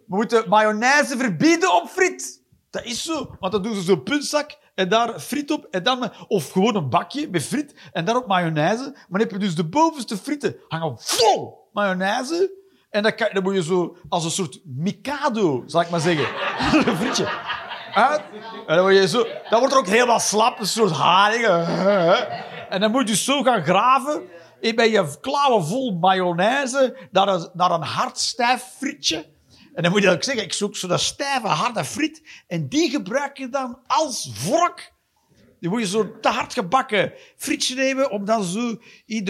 We 0.06 0.16
moeten 0.16 0.48
mayonaise 0.48 1.16
verbieden 1.16 1.74
op 1.74 1.88
friet. 1.88 2.42
Dat 2.70 2.84
is 2.84 3.02
zo. 3.02 3.36
Want 3.40 3.52
dan 3.52 3.62
doen 3.62 3.74
ze 3.74 3.80
zo'n 3.80 4.02
puntzak 4.02 4.58
en 4.74 4.88
daar 4.88 5.20
friet 5.20 5.50
op. 5.50 5.66
En 5.70 5.82
dan, 5.82 6.12
of 6.28 6.50
gewoon 6.50 6.76
een 6.76 6.88
bakje 6.88 7.28
met 7.30 7.42
friet 7.42 7.74
en 7.92 8.04
daarop 8.04 8.26
mayonaise. 8.26 8.82
Maar 8.82 9.06
dan 9.08 9.20
heb 9.20 9.30
je 9.30 9.38
dus 9.38 9.54
de 9.54 9.68
bovenste 9.68 10.16
frieten 10.16 10.56
hangen 10.68 10.96
vol 10.98 11.68
mayonaise. 11.72 12.57
En 12.90 13.02
dan, 13.02 13.14
kan, 13.14 13.28
dan 13.32 13.42
moet 13.42 13.54
je 13.54 13.62
zo 13.62 13.96
als 14.08 14.24
een 14.24 14.30
soort 14.30 14.60
mikado, 14.64 15.62
zal 15.66 15.80
ik 15.80 15.90
maar 15.90 16.00
zeggen. 16.00 16.26
een 16.90 16.96
frietje. 16.96 17.28
En 18.66 18.76
dan 18.76 18.94
je 18.94 19.08
zo... 19.08 19.26
Dat 19.48 19.58
wordt 19.58 19.74
er 19.74 19.80
ook 19.80 19.86
helemaal 19.86 20.20
slap. 20.20 20.58
Een 20.58 20.66
soort 20.66 20.90
haring. 20.90 21.46
En 22.68 22.80
dan 22.80 22.90
moet 22.90 23.08
je 23.08 23.16
zo 23.16 23.42
gaan 23.42 23.64
graven. 23.64 24.22
En 24.60 24.74
ben 24.74 24.90
je 24.90 25.18
klauwen 25.20 25.66
vol 25.66 25.98
mayonaise 25.98 27.08
naar 27.10 27.28
een, 27.28 27.50
naar 27.52 27.70
een 27.70 27.82
hard 27.82 28.18
stijf 28.18 28.64
frietje. 28.78 29.26
En 29.74 29.82
dan 29.82 29.92
moet 29.92 30.02
je 30.02 30.10
ook 30.10 30.22
zeggen, 30.22 30.44
ik 30.44 30.52
zoek 30.52 30.76
zo'n 30.76 30.98
stijve, 30.98 31.46
harde 31.46 31.84
friet. 31.84 32.42
En 32.46 32.68
die 32.68 32.90
gebruik 32.90 33.38
je 33.38 33.48
dan 33.48 33.78
als 33.86 34.30
vork. 34.34 34.92
Dan 35.60 35.70
moet 35.70 35.80
je 35.80 35.86
zo'n 35.86 36.12
te 36.20 36.28
hard 36.28 36.52
gebakken 36.52 37.12
frietje 37.36 37.74
nemen, 37.74 38.10
om 38.10 38.24
dan 38.24 38.44
zo, 38.44 38.76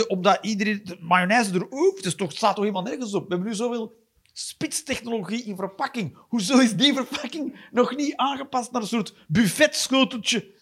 omdat 0.06 0.38
iedereen 0.40 0.80
de 0.84 0.96
mayonaise 1.00 1.54
er 1.54 1.66
ook, 1.70 2.02
dus 2.02 2.14
toch 2.14 2.32
staat 2.32 2.54
toch 2.54 2.64
helemaal 2.64 2.82
nergens 2.82 3.14
op. 3.14 3.22
We 3.22 3.28
hebben 3.28 3.48
nu 3.48 3.54
zoveel 3.54 3.96
spitstechnologie 4.32 5.44
in 5.44 5.56
verpakking. 5.56 6.18
Hoezo 6.28 6.58
is 6.58 6.76
die 6.76 6.94
verpakking 6.94 7.68
nog 7.70 7.96
niet 7.96 8.16
aangepast 8.16 8.72
naar 8.72 8.82
een 8.82 8.88
soort 8.88 9.14
buffetschoteltje 9.28 10.54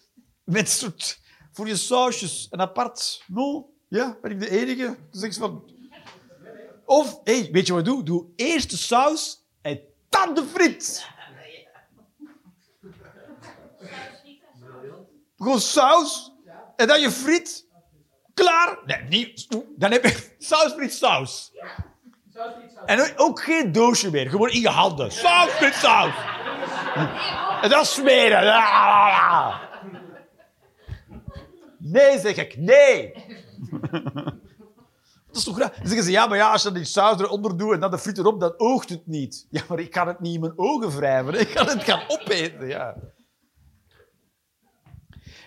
met 0.44 0.68
soort, 0.68 1.20
voor 1.52 1.66
je 1.66 1.76
sausjes, 1.76 2.46
een 2.50 2.60
apart. 2.60 3.22
No? 3.26 3.70
Ja, 3.88 4.18
ben 4.22 4.30
ik 4.30 4.40
de 4.40 4.50
enige? 4.50 4.96
Dus 5.10 5.22
ik 5.22 5.34
van... 5.34 5.74
Of, 6.84 7.20
hey, 7.24 7.48
weet 7.52 7.66
je 7.66 7.72
wat 7.72 7.80
ik 7.80 7.86
doe? 7.86 8.02
Doe 8.02 8.26
eerst 8.36 8.70
de 8.70 8.76
saus 8.76 9.44
en 9.62 9.80
dan 10.08 10.34
de 10.34 10.44
friet. 10.44 11.06
Gewoon 15.36 15.60
saus 15.60 16.32
en 16.76 16.86
dan 16.86 17.00
je 17.00 17.10
friet. 17.10 17.66
Klaar. 18.34 18.78
Nee, 18.84 19.02
niet. 19.08 19.46
Dan 19.76 19.92
heb 19.92 20.04
je 20.04 20.34
saus, 20.38 20.72
friet, 20.72 20.92
saus. 20.94 21.52
En 22.86 23.12
ook 23.16 23.42
geen 23.42 23.72
doosje 23.72 24.10
meer. 24.10 24.30
Gewoon 24.30 24.50
in 24.50 24.60
je 24.60 24.68
handen. 24.68 25.12
Saus, 25.12 25.50
friet, 25.50 25.74
saus. 25.74 26.14
En 27.62 27.70
dan 27.70 27.84
smeren. 27.84 28.64
Nee, 31.78 32.18
zeg 32.18 32.36
ik. 32.36 32.56
Nee. 32.56 33.12
Dat 35.26 35.44
is 35.44 35.44
toch 35.44 35.58
raar? 35.58 35.72
Dan 35.78 35.86
zeggen 35.86 36.04
ze, 36.04 36.10
ja, 36.10 36.26
maar 36.26 36.36
ja, 36.36 36.52
als 36.52 36.62
je 36.62 36.72
die 36.72 36.84
saus 36.84 37.20
eronder 37.20 37.56
doet 37.56 37.72
en 37.72 37.80
dan 37.80 37.90
de 37.90 37.98
friet 37.98 38.18
erop, 38.18 38.40
dan 38.40 38.54
oogt 38.56 38.88
het 38.88 39.06
niet. 39.06 39.46
Ja, 39.50 39.62
maar 39.68 39.78
ik 39.78 39.90
kan 39.90 40.06
het 40.06 40.20
niet 40.20 40.34
in 40.34 40.40
mijn 40.40 40.52
ogen 40.58 40.96
wrijven. 40.96 41.40
Ik 41.40 41.48
kan 41.54 41.66
het 41.66 41.82
gaan 41.82 42.02
opeten, 42.08 42.68
ja. 42.68 42.94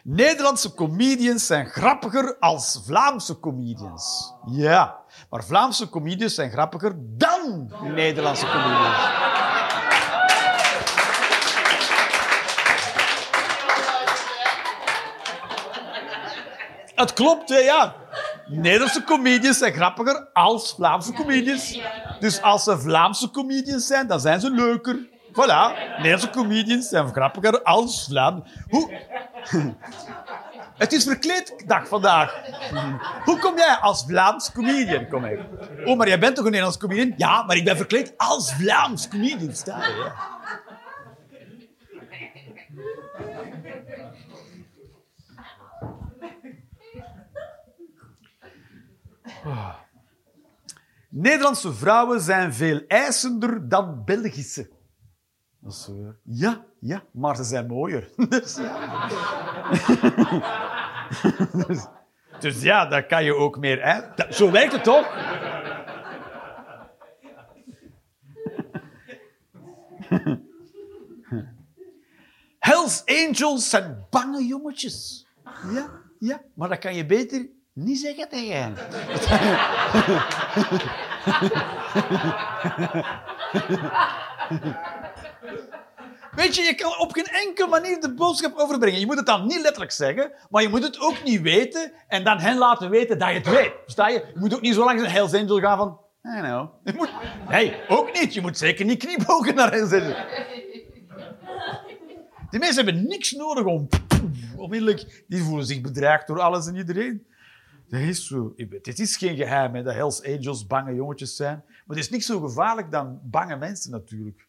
Nederlandse 0.04 0.74
comedians 0.74 1.45
zijn 1.45 1.66
grappiger 1.66 2.38
als 2.39 2.82
Vlaamse 2.86 3.39
comedians. 3.39 4.34
Ja, 4.45 4.97
maar 5.30 5.43
Vlaamse 5.43 5.89
comedians 5.89 6.36
zijn 6.36 6.52
grappiger 6.52 6.93
dan 6.97 7.72
Nederlandse 7.84 8.45
comedians. 8.45 8.97
Het 16.95 17.14
klopt, 17.14 17.50
ja. 17.50 17.95
Nederlandse 18.47 19.04
comedians 19.04 19.58
zijn 19.58 19.74
grappiger 19.74 20.30
als 20.34 20.74
Vlaamse 20.74 21.14
comedians. 21.14 21.80
Dus 22.20 22.41
als 22.41 22.64
ze 22.64 22.80
Vlaamse 22.80 23.32
comedians 23.32 23.88
zijn, 23.88 24.08
dan 24.08 24.20
zijn 24.20 24.39
ze 24.39 24.52
leuker. 24.52 25.19
Voilà. 25.32 25.74
Nederlandse 25.98 26.30
comedians 26.30 26.90
zijn 26.90 27.08
grappiger 27.08 27.64
als 27.64 28.06
Vlaam. 28.06 28.44
Hoe... 28.70 29.00
Het 30.78 30.94
is 30.94 31.04
verkleeddag 31.04 31.88
vandaag. 31.88 32.42
Hoe 33.26 33.40
kom 33.40 33.58
jij 33.58 33.76
als 33.76 34.04
Vlaams 34.08 34.52
comedian? 34.52 35.08
Kom 35.08 35.26
ik. 35.26 35.40
Oh, 35.86 35.98
maar 35.98 36.08
jij 36.08 36.20
bent 36.20 36.36
toch 36.36 36.46
een 36.46 36.52
Nederlands 36.52 36.80
comedian? 36.80 37.14
Ja, 37.18 37.44
maar 37.44 37.56
ik 37.56 37.64
ben 37.66 37.78
verkleed 37.78 38.14
als 38.18 38.54
Vlaams 38.54 39.08
comedian. 39.08 39.56
Sta 39.56 39.88
je, 39.88 39.96
ja. 39.96 40.16
Nederlandse 51.10 51.74
vrouwen 51.74 52.22
zijn 52.22 52.54
veel 52.54 52.82
eisender 52.88 53.70
dan 53.70 54.04
Belgische. 54.06 54.70
Dat 55.70 55.78
is 55.78 55.84
zo, 55.84 56.02
ja. 56.02 56.16
Ja, 56.24 56.66
ja, 56.80 57.04
maar 57.12 57.36
ze 57.36 57.44
zijn 57.44 57.68
mooier. 57.68 58.10
Dus 58.30 58.56
ja. 58.56 59.08
dus, 61.68 61.86
dus 62.40 62.62
ja, 62.62 62.86
dan 62.86 63.06
kan 63.06 63.24
je 63.24 63.36
ook 63.36 63.58
meer... 63.58 63.84
Hè? 63.84 64.02
Zo 64.34 64.52
werkt 64.52 64.72
het 64.72 64.84
toch? 64.84 65.08
Hells 72.60 73.04
Angels 73.06 73.70
zijn 73.70 74.06
bange 74.10 74.46
jongetjes. 74.46 75.28
Ja, 75.74 75.90
ja, 76.20 76.42
maar 76.54 76.70
dat 76.70 76.80
kan 76.80 76.96
je 76.96 77.06
beter 77.06 77.50
niet 77.74 78.00
zeggen 78.00 78.30
tegen 78.30 78.62
hen. 78.62 78.76
Weet 86.36 86.56
je, 86.56 86.62
je 86.62 86.76
kan 86.76 87.00
op 87.00 87.12
geen 87.12 87.26
enkele 87.26 87.68
manier 87.68 88.02
de 88.02 88.14
boodschap 88.14 88.58
overbrengen. 88.58 89.00
Je 89.00 89.06
moet 89.06 89.18
het 89.18 89.26
dan 89.26 89.48
niet 89.48 89.62
letterlijk 89.62 89.92
zeggen, 89.92 90.32
maar 90.50 90.62
je 90.62 90.70
moet 90.70 90.84
het 90.84 91.00
ook 91.00 91.24
niet 91.24 91.42
weten 91.42 91.92
en 92.08 92.24
dan 92.24 92.40
hen 92.40 92.58
laten 92.58 92.90
weten 92.90 93.20
dat 93.20 93.28
je 93.28 93.34
het 93.34 93.50
weet. 93.50 93.72
Versta 93.84 94.08
je? 94.08 94.14
Je 94.34 94.40
moet 94.40 94.54
ook 94.54 94.62
niet 94.62 94.74
zo 94.74 94.86
langs 94.86 95.02
een 95.02 95.10
Hells 95.10 95.34
Angel 95.34 95.60
gaan 95.60 95.78
van... 95.78 96.00
I 96.38 96.40
know. 96.42 96.70
Je 96.84 96.94
moet, 96.96 97.10
nee, 97.50 97.74
ook 97.88 98.20
niet. 98.20 98.34
Je 98.34 98.42
moet 98.42 98.58
zeker 98.58 98.86
niet 98.86 99.00
kniebogen 99.06 99.56
naar 99.56 99.72
Hells 99.72 99.92
Angel. 99.92 100.16
Die 102.50 102.60
mensen 102.60 102.86
hebben 102.86 103.08
niks 103.08 103.32
nodig 103.32 103.66
om... 103.66 103.88
Onmiddellijk, 104.58 105.24
die 105.28 105.44
voelen 105.44 105.66
zich 105.66 105.82
bedreigd 105.82 106.28
door 106.28 106.40
alles 106.40 106.68
en 106.68 106.76
iedereen. 106.76 107.28
Dat 107.90 108.00
is 108.00 108.28
zo. 108.28 108.54
Het 108.82 109.00
is 109.00 109.18
geen 109.18 109.36
geheim 109.36 109.84
dat 109.84 109.94
Hells 109.94 110.24
Angels 110.24 110.68
bange 110.68 110.94
jongetjes 110.94 111.36
zijn. 111.36 111.64
Maar 111.66 111.98
het 111.98 112.06
is 112.06 112.10
niet 112.10 112.26
zo 112.26 112.40
gevaarlijk 112.40 112.92
dan 112.92 113.20
bange 113.24 113.58
mensen 113.58 113.92
natuurlijk. 113.92 114.48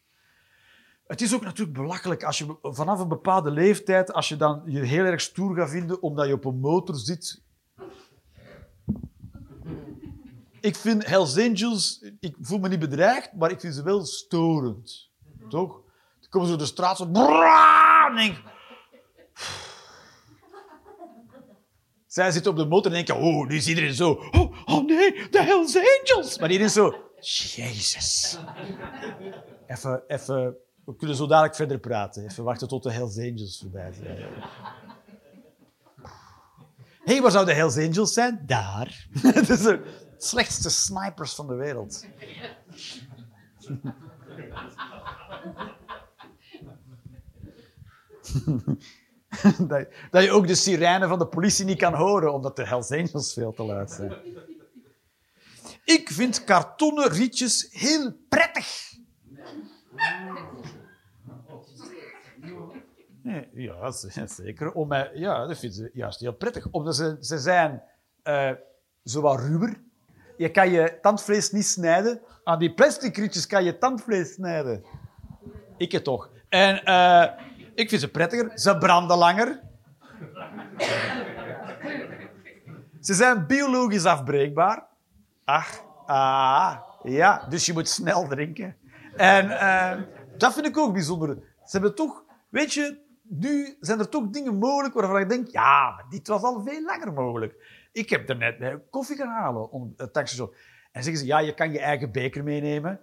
Het 1.11 1.21
is 1.21 1.33
ook 1.33 1.43
natuurlijk 1.43 1.77
belachelijk 1.77 2.23
als 2.23 2.37
je 2.37 2.57
vanaf 2.61 2.99
een 2.99 3.07
bepaalde 3.07 3.51
leeftijd, 3.51 4.13
als 4.13 4.29
je 4.29 4.35
dan 4.35 4.61
je 4.65 4.79
heel 4.79 5.03
erg 5.03 5.21
stoer 5.21 5.55
gaat 5.55 5.69
vinden 5.69 6.01
omdat 6.01 6.27
je 6.27 6.33
op 6.33 6.45
een 6.45 6.59
motor 6.59 6.95
zit. 6.95 7.41
Ik 10.61 10.75
vind 10.75 11.05
Hells 11.05 11.37
Angels, 11.37 12.05
ik 12.19 12.35
voel 12.41 12.59
me 12.59 12.67
niet 12.67 12.79
bedreigd, 12.79 13.33
maar 13.33 13.51
ik 13.51 13.59
vind 13.59 13.75
ze 13.75 13.83
wel 13.83 14.05
storend. 14.05 15.09
Toch? 15.49 15.81
Dan 16.19 16.29
komen 16.29 16.47
ze 16.47 16.53
door 16.53 16.65
de 16.65 16.71
straat 16.71 16.97
zo... 16.97 17.11
en 18.17 18.35
Zij 22.05 22.31
zitten 22.31 22.51
op 22.51 22.57
de 22.57 22.65
motor 22.65 22.91
en 22.91 23.05
denken, 23.05 23.15
oh, 23.15 23.47
nu 23.47 23.55
is 23.55 23.67
iedereen 23.67 23.93
zo... 23.93 24.11
Oh, 24.11 24.57
oh 24.65 24.85
nee, 24.85 25.29
de 25.29 25.41
Hells 25.43 25.77
Angels! 25.77 26.39
Maar 26.39 26.51
iedereen 26.51 26.71
zo... 26.71 26.95
Jezus. 27.19 28.37
Even, 29.67 30.03
even... 30.07 30.55
We 30.85 30.95
kunnen 30.95 31.15
zo 31.15 31.27
dadelijk 31.27 31.55
verder 31.55 31.79
praten. 31.79 32.23
Even 32.23 32.43
wachten 32.43 32.67
tot 32.67 32.83
de 32.83 32.91
Hells 32.91 33.17
Angels 33.17 33.59
voorbij 33.61 33.93
zijn. 33.93 34.17
Hé, 37.03 37.21
waar 37.21 37.31
zouden 37.31 37.53
de 37.53 37.59
Hells 37.59 37.77
Angels 37.77 38.13
zijn? 38.13 38.43
Daar. 38.45 39.07
Het 39.21 39.49
is 39.49 39.61
de 39.61 39.81
slechtste 40.17 40.69
snipers 40.69 41.35
van 41.35 41.47
de 41.47 41.55
wereld. 41.55 42.05
dat, 49.67 49.87
dat 50.11 50.23
je 50.23 50.31
ook 50.31 50.47
de 50.47 50.55
sirene 50.55 51.07
van 51.07 51.19
de 51.19 51.27
politie 51.27 51.65
niet 51.65 51.77
kan 51.77 51.93
horen, 51.93 52.33
omdat 52.33 52.55
de 52.55 52.67
Hells 52.67 52.91
Angels 52.91 53.33
veel 53.33 53.53
te 53.53 53.63
luid 53.63 53.91
zijn. 53.91 54.13
Ik 55.83 56.09
vind 56.09 56.43
kartonnen 56.43 57.09
rietjes 57.09 57.67
heel 57.69 58.13
prettig. 58.29 58.99
Ja, 63.53 63.91
zeker. 64.25 64.71
Om 64.71 64.87
mij, 64.87 65.11
ja, 65.13 65.45
dat 65.45 65.59
vind 65.59 65.73
ze 65.73 65.89
juist 65.93 66.19
heel 66.19 66.33
prettig. 66.33 66.67
Omdat 66.71 66.95
ze, 66.95 67.17
ze 67.19 67.37
zijn 67.37 67.83
eh 68.23 68.51
zo 69.03 69.21
wat 69.21 69.39
ruwer. 69.39 69.81
Je 70.37 70.51
kan 70.51 70.69
je 70.69 70.97
tandvlees 71.01 71.51
niet 71.51 71.65
snijden. 71.65 72.21
Aan 72.43 72.59
die 72.59 72.73
plastic 72.73 73.17
rietjes 73.17 73.47
kan 73.47 73.63
je 73.63 73.77
tandvlees 73.77 74.33
snijden. 74.33 74.83
Ik 75.77 75.91
het 75.91 76.03
toch. 76.03 76.29
En 76.49 76.83
eh, 76.83 77.27
ik 77.75 77.89
vind 77.89 78.01
ze 78.01 78.11
prettiger. 78.11 78.51
Ze 78.59 78.77
branden 78.77 79.17
langer. 79.17 79.61
Ze 82.99 83.13
zijn 83.13 83.47
biologisch 83.47 84.05
afbreekbaar. 84.05 84.87
Ach, 85.45 85.83
ah, 86.05 86.77
ja. 87.03 87.45
Dus 87.49 87.65
je 87.65 87.73
moet 87.73 87.89
snel 87.89 88.27
drinken. 88.27 88.75
En 89.21 89.49
eh, 89.49 90.01
dat 90.37 90.53
vind 90.53 90.65
ik 90.65 90.77
ook 90.77 90.93
bijzonder. 90.93 91.35
Ze 91.65 91.71
hebben 91.71 91.95
toch, 91.95 92.23
weet 92.49 92.73
je, 92.73 92.97
nu 93.21 93.77
zijn 93.79 93.99
er 93.99 94.09
toch 94.09 94.29
dingen 94.29 94.55
mogelijk 94.55 94.93
waarvan 94.93 95.19
ik 95.19 95.29
denk, 95.29 95.47
ja, 95.47 95.91
maar 95.91 96.05
dit 96.09 96.27
was 96.27 96.41
al 96.41 96.61
veel 96.61 96.83
langer 96.83 97.13
mogelijk. 97.13 97.87
Ik 97.91 98.09
heb 98.09 98.29
er 98.29 98.37
net 98.37 98.59
eh, 98.59 98.75
koffie 98.89 99.15
gaan 99.15 99.27
halen 99.27 99.71
om 99.71 99.93
het 99.97 100.13
tankstation. 100.13 100.53
En 100.91 101.03
zeggen 101.03 101.21
ze, 101.21 101.27
ja, 101.27 101.39
je 101.39 101.53
kan 101.53 101.71
je 101.71 101.79
eigen 101.79 102.11
beker 102.11 102.43
meenemen. 102.43 102.99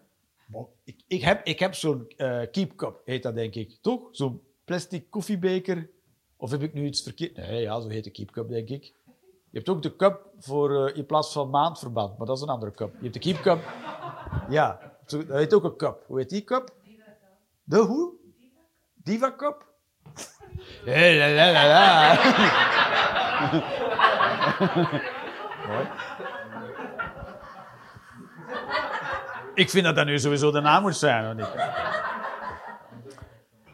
Ik, 0.85 1.03
ik 1.07 1.23
heb, 1.23 1.47
ik 1.47 1.59
heb 1.59 1.75
zo'n 1.75 2.09
eh 2.17 2.43
keep 2.53 2.77
cup, 2.77 3.01
heet 3.05 3.23
dat 3.23 3.35
denk 3.35 3.55
ik. 3.55 3.79
Toch? 3.81 4.09
Zo'n 4.11 4.43
plastic 4.65 5.11
koffiebeker. 5.11 5.91
Of 6.37 6.51
heb 6.51 6.63
ik 6.63 6.75
nu 6.75 6.85
iets 6.85 7.03
verkeerd? 7.03 7.37
Nee, 7.37 7.61
ja, 7.61 7.81
zo 7.81 7.89
heet 7.89 8.05
de 8.05 8.11
keep 8.11 8.31
cup, 8.31 8.49
denk 8.49 8.69
ik. 8.69 8.85
Je 9.51 9.57
hebt 9.59 9.69
ook 9.69 9.83
de 9.83 9.97
cup 9.97 10.31
voor, 10.39 10.87
eh, 10.87 10.97
in 10.97 11.07
plaats 11.07 11.33
van 11.33 11.51
maandverband, 11.51 12.19
maar 12.19 12.27
dat 12.27 12.37
is 12.37 12.43
een 12.43 12.49
andere 12.49 12.73
cup. 12.73 12.95
Je 12.95 13.03
hebt 13.03 13.15
de 13.15 13.21
keep 13.21 13.41
cup. 13.41 13.73
Ja, 14.49 14.97
zo- 15.11 15.27
dat 15.27 15.37
heet 15.37 15.55
ook 15.55 15.65
een 15.65 15.77
cup. 15.77 16.05
Hoe 16.07 16.19
heet 16.19 16.29
die 16.31 16.45
cup? 16.45 16.71
De 17.65 17.79
hoe? 17.79 18.13
Diva 18.95 19.33
cup? 19.37 19.67
La, 20.85 20.95
la, 21.13 21.53
la, 21.53 21.67
la. 21.67 22.15
Mooi. 25.69 25.87
Ik 29.55 29.71
vind 29.71 29.85
dat 29.85 29.95
dat 29.97 30.07
nu 30.07 30.19
sowieso 30.19 30.51
de 30.51 30.61
naam 30.61 30.83
moet 30.83 30.97
zijn, 30.97 31.29
of 31.31 31.35
niet? 31.35 31.65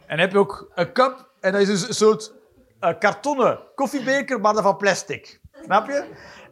En 0.07 0.19
heb 0.19 0.33
je 0.33 0.39
ook 0.39 0.71
een 0.75 0.93
cup, 0.93 1.29
en 1.41 1.53
dat 1.53 1.61
is 1.61 1.69
een 1.89 1.95
soort 1.95 2.33
eh, 2.81 2.99
kartonnen 2.99 3.59
koffiebeker, 3.75 4.41
maar 4.41 4.55
dan 4.55 4.63
van 4.63 4.77
plastic. 4.77 5.41
Snap 5.65 5.87
je? 5.87 6.05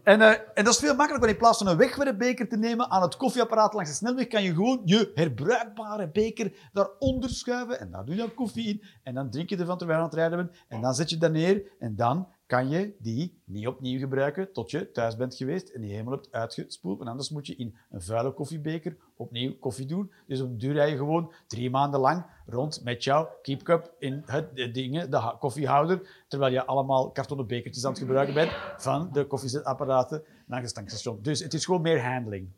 En, 0.03 0.21
eh, 0.21 0.29
en 0.29 0.65
dat 0.65 0.73
is 0.73 0.79
veel 0.79 0.95
makkelijker, 0.95 1.19
want 1.21 1.33
in 1.33 1.37
plaats 1.37 1.59
van 1.59 1.67
een 1.67 1.77
wegwerpbeker 1.77 2.49
te 2.49 2.57
nemen 2.57 2.91
aan 2.91 3.03
het 3.03 3.17
koffieapparaat 3.17 3.73
langs 3.73 3.91
de 3.91 3.97
snelweg, 3.97 4.27
kan 4.27 4.43
je 4.43 4.55
gewoon 4.55 4.81
je 4.85 5.11
herbruikbare 5.15 6.09
beker 6.09 6.53
daaronder 6.73 7.31
schuiven. 7.31 7.81
En 7.81 7.91
daar 7.91 8.05
doe 8.05 8.15
je 8.15 8.21
dan 8.21 8.35
koffie 8.35 8.69
in. 8.69 8.83
En 9.03 9.15
dan 9.15 9.31
drink 9.31 9.49
je 9.49 9.57
ervan 9.57 9.79
terwijl 9.79 9.99
je 9.99 10.05
aan 10.05 10.11
het 10.11 10.19
rijden 10.19 10.39
bent. 10.39 10.59
En 10.69 10.81
dan 10.81 10.95
zet 10.95 11.11
je 11.11 11.19
dat 11.19 11.33
neer. 11.33 11.63
En 11.79 11.97
dan 11.97 12.29
kan 12.53 12.69
je 12.69 12.95
die 12.99 13.43
niet 13.45 13.67
opnieuw 13.67 13.99
gebruiken 13.99 14.53
tot 14.53 14.71
je 14.71 14.91
thuis 14.91 15.17
bent 15.17 15.35
geweest 15.35 15.69
en 15.69 15.81
die 15.81 15.91
helemaal 15.91 16.13
hebt 16.13 16.33
uitgespoeld. 16.33 17.01
En 17.01 17.07
anders 17.07 17.31
moet 17.31 17.47
je 17.47 17.57
in 17.57 17.77
een 17.91 18.03
vuile 18.03 18.33
koffiebeker 18.33 18.97
opnieuw 19.17 19.59
koffie 19.59 19.87
doen. 19.87 20.13
Dus 20.27 20.41
op 20.41 20.61
duur 20.61 20.87
je 20.89 20.97
gewoon 20.97 21.33
drie 21.47 21.71
maanden 21.71 22.01
lang 22.01 22.27
rond 22.47 22.85
met 22.85 23.05
jouw 23.05 23.39
keepcup 23.43 23.95
in 23.99 24.23
het 24.27 24.57
de 24.57 24.71
dingen, 24.71 25.11
de 25.11 25.37
koffiehouder, 25.39 26.25
terwijl 26.29 26.53
je 26.53 26.65
allemaal 26.65 27.11
kartonnen 27.11 27.47
bekertjes 27.47 27.85
aan 27.85 27.91
het 27.91 28.01
gebruiken 28.01 28.35
bent 28.35 28.53
van 28.77 29.13
de 29.13 29.27
koffiezetapparaten 29.27 30.23
langs 30.47 30.65
het 30.65 30.75
tankstation. 30.75 31.19
Dus 31.23 31.41
het 31.41 31.55
is 31.55 31.65
gewoon 31.65 31.83
meer 31.83 32.05
handling. 32.05 32.51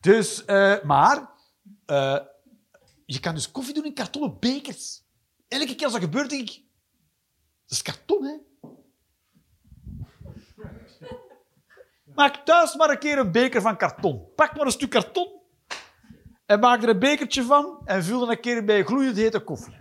Dus, 0.00 0.44
eh, 0.44 0.82
maar 0.82 1.30
eh, 1.86 2.18
je 3.06 3.20
kan 3.20 3.34
dus 3.34 3.50
koffie 3.50 3.74
doen 3.74 3.84
in 3.84 3.94
kartonnen 3.94 4.36
bekers. 4.40 5.02
Elke 5.48 5.74
keer 5.74 5.84
als 5.84 5.92
dat 5.92 6.02
gebeurt, 6.02 6.30
denk 6.30 6.50
ik, 6.50 6.62
dat 7.66 7.70
is 7.70 7.82
karton, 7.82 8.24
hè? 8.24 8.36
Maak 12.14 12.36
thuis 12.44 12.76
maar 12.76 12.90
een 12.90 12.98
keer 12.98 13.18
een 13.18 13.32
beker 13.32 13.60
van 13.60 13.76
karton. 13.76 14.24
Pak 14.36 14.56
maar 14.56 14.66
een 14.66 14.72
stuk 14.72 14.90
karton 14.90 15.40
en 16.46 16.60
maak 16.60 16.82
er 16.82 16.88
een 16.88 16.98
bekertje 16.98 17.42
van 17.42 17.80
en 17.84 18.04
vul 18.04 18.22
er 18.22 18.30
een 18.30 18.40
keer 18.40 18.64
bij 18.64 18.84
gloeiend 18.84 19.16
hete 19.16 19.40
koffie. 19.40 19.80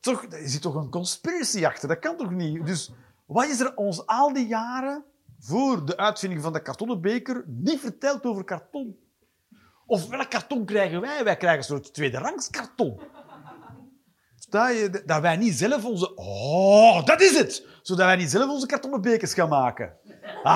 Toch, 0.00 0.24
er 0.24 0.48
zit 0.48 0.62
toch 0.62 0.74
een 0.74 0.90
conspiracy 0.90 1.66
achter, 1.66 1.88
dat 1.88 1.98
kan 1.98 2.16
toch 2.16 2.30
niet? 2.30 2.66
Dus 2.66 2.92
wat 3.26 3.46
is 3.46 3.60
er 3.60 3.76
ons 3.76 4.06
al 4.06 4.32
die 4.32 4.46
jaren 4.46 5.04
voor 5.38 5.86
de 5.86 5.96
uitvinding 5.96 6.42
van 6.42 6.52
de 6.52 6.62
kartonnen 6.62 7.00
beker 7.00 7.44
niet 7.46 7.80
verteld 7.80 8.24
over 8.24 8.44
karton? 8.44 8.98
Of 9.86 10.08
welk 10.08 10.30
karton 10.30 10.64
krijgen 10.64 11.00
wij? 11.00 11.24
Wij 11.24 11.36
krijgen 11.36 11.58
een 11.58 11.64
soort 11.64 11.94
tweederangs 11.94 12.50
karton. 12.50 13.00
Je, 14.50 15.02
dat 15.06 15.20
wij 15.20 15.36
niet 15.36 15.54
zelf 15.54 15.84
onze... 15.84 16.14
Oh, 16.14 17.04
dat 17.04 17.20
is 17.20 17.38
het! 17.38 17.66
Zodat 17.82 18.06
wij 18.06 18.16
niet 18.16 18.30
zelf 18.30 18.50
onze 18.50 18.66
kartonnen 18.66 19.00
bekers 19.00 19.34
gaan 19.34 19.48
maken. 19.48 19.96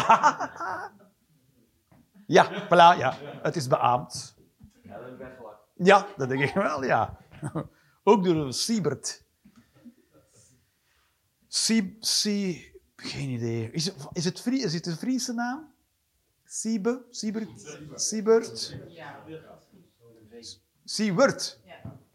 ja, 2.26 2.64
voilà, 2.64 2.98
ja. 2.98 3.16
Het 3.42 3.56
is 3.56 3.66
beaamd. 3.66 4.34
Ja, 4.82 4.98
dat. 4.98 6.16
Ja, 6.16 6.26
denk 6.26 6.42
ik 6.42 6.54
wel, 6.54 6.84
ja. 6.84 7.18
Ook 8.04 8.24
door 8.24 8.52
Siebert. 8.52 9.24
Sie, 11.48 11.96
Sie, 12.00 12.72
Geen 13.02 13.28
idee. 13.28 13.70
Is 13.70 13.84
het, 13.84 13.94
is 14.12 14.24
het, 14.24 14.46
is 14.46 14.74
het 14.74 14.86
een 14.86 14.96
Friese 14.96 15.32
naam? 15.32 15.74
Siebe? 16.44 17.04
Siebert? 17.10 17.48
Siebert? 17.94 18.76
Ja. 21.61 21.61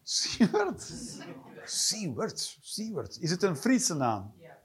Siewert? 0.09 0.91
Siewert? 1.65 2.57
Siewert? 2.61 3.17
Is 3.21 3.31
het 3.31 3.43
een 3.43 3.57
Friese 3.57 3.93
naam? 3.95 4.33
Ja. 4.39 4.57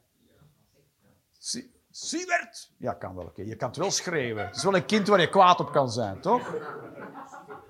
Sie- 1.38 1.70
Siewert? 1.90 2.70
Ja, 2.78 2.92
kan 2.92 3.14
wel. 3.14 3.24
oké. 3.24 3.42
Je 3.42 3.56
kan 3.56 3.68
het 3.68 3.76
wel 3.76 3.90
schreeuwen. 3.90 4.46
Het 4.46 4.56
is 4.56 4.62
wel 4.62 4.74
een 4.76 4.86
kind 4.86 5.08
waar 5.08 5.20
je 5.20 5.28
kwaad 5.28 5.60
op 5.60 5.72
kan 5.72 5.90
zijn, 5.90 6.20
toch? 6.20 6.54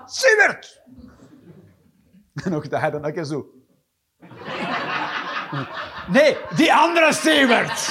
Siewert! 0.06 0.82
En 2.34 2.50
nog 2.52 2.68
dat 2.68 2.92
dan 2.92 3.04
ook 3.04 3.24
zo... 3.26 3.46
Nee, 6.08 6.36
die 6.56 6.74
andere 6.74 7.12
Siewert! 7.12 7.88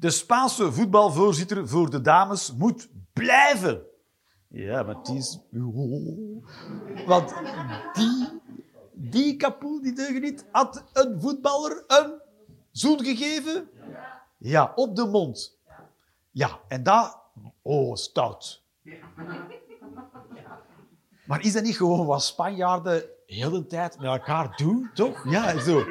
De 0.00 0.10
Spaanse 0.10 0.72
voetbalvoorzitter 0.72 1.68
voor 1.68 1.90
de 1.90 2.00
dames 2.00 2.54
moet 2.54 2.88
blijven. 3.12 3.82
Ja, 4.48 4.82
maar 4.82 5.02
die 5.02 5.16
is... 5.16 5.38
Want 7.06 7.34
die, 7.92 8.40
die 8.92 9.36
kapoel, 9.36 9.82
die 9.82 9.92
deugen 9.92 10.20
niet, 10.20 10.44
had 10.52 10.84
een 10.92 11.20
voetballer 11.20 11.84
een 11.86 12.20
zoen 12.70 13.04
gegeven. 13.04 13.68
Ja, 14.38 14.72
op 14.74 14.96
de 14.96 15.06
mond. 15.06 15.58
Ja, 16.30 16.60
en 16.68 16.82
dat... 16.82 17.18
Oh, 17.62 17.94
stout. 17.94 18.62
Maar 21.26 21.40
is 21.40 21.52
dat 21.52 21.62
niet 21.62 21.76
gewoon 21.76 22.06
wat 22.06 22.22
Spanjaarden 22.22 23.04
heel 23.26 23.50
de 23.50 23.66
tijd 23.66 23.96
met 23.96 24.06
elkaar 24.06 24.56
doen, 24.56 24.90
toch? 24.94 25.30
Ja, 25.30 25.58
zo. 25.58 25.84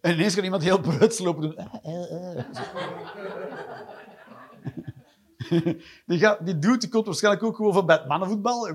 En 0.00 0.12
ineens 0.12 0.34
kan 0.34 0.44
iemand 0.44 0.62
heel 0.62 0.80
pruts 0.80 1.18
lopen 1.18 1.42
doen. 1.42 1.56
Die, 6.06 6.18
gaat, 6.18 6.46
die 6.46 6.58
doet, 6.58 6.80
die 6.80 6.90
komt 6.90 7.06
waarschijnlijk 7.06 7.44
ook 7.44 7.56
gewoon 7.56 7.72
van 7.72 7.86
bij 7.86 7.96
het 7.96 8.06
mannenvoetbal. 8.06 8.66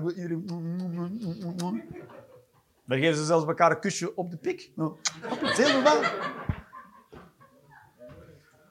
Dan 2.84 2.98
geven 2.98 3.16
ze 3.16 3.24
zelfs 3.24 3.46
elkaar 3.46 3.70
een 3.70 3.80
kusje 3.80 4.16
op 4.16 4.30
de 4.30 4.36
pik. 4.36 4.70
Nou, 4.74 4.96
normaal. 5.56 6.02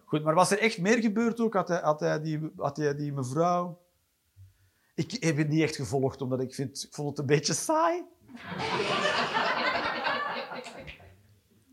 Goed, 0.05 0.23
maar 0.23 0.33
was 0.33 0.51
er 0.51 0.59
echt 0.59 0.77
meer 0.77 0.97
gebeurd 0.97 1.39
ook? 1.39 1.53
Had 1.53 1.99
hij, 1.99 2.21
die, 2.21 2.51
had 2.57 2.77
hij 2.77 2.95
die 2.95 3.13
mevrouw... 3.13 3.79
Ik 4.95 5.11
heb 5.23 5.37
het 5.37 5.49
niet 5.49 5.61
echt 5.61 5.75
gevolgd, 5.75 6.21
omdat 6.21 6.41
ik 6.41 6.53
vind... 6.53 6.83
Ik 6.83 6.93
vond 6.93 7.09
het 7.09 7.19
een 7.19 7.25
beetje 7.25 7.53
saai. 7.53 8.03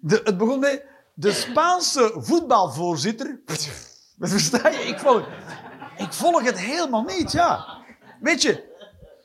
De, 0.05 0.20
het 0.24 0.38
begon 0.38 0.59
met 0.59 0.84
de 1.14 1.32
Spaanse 1.32 2.12
voetbalvoorzitter. 2.16 3.40
Wat 4.18 4.30
versta 4.30 4.68
je? 4.68 4.78
Ik 4.78 4.98
volg, 4.98 5.26
ik 5.96 6.12
volg 6.12 6.42
het 6.42 6.59
helemaal 6.59 7.03
niet, 7.03 7.32
ja. 7.32 7.66
Weet 8.20 8.42
je, 8.42 8.70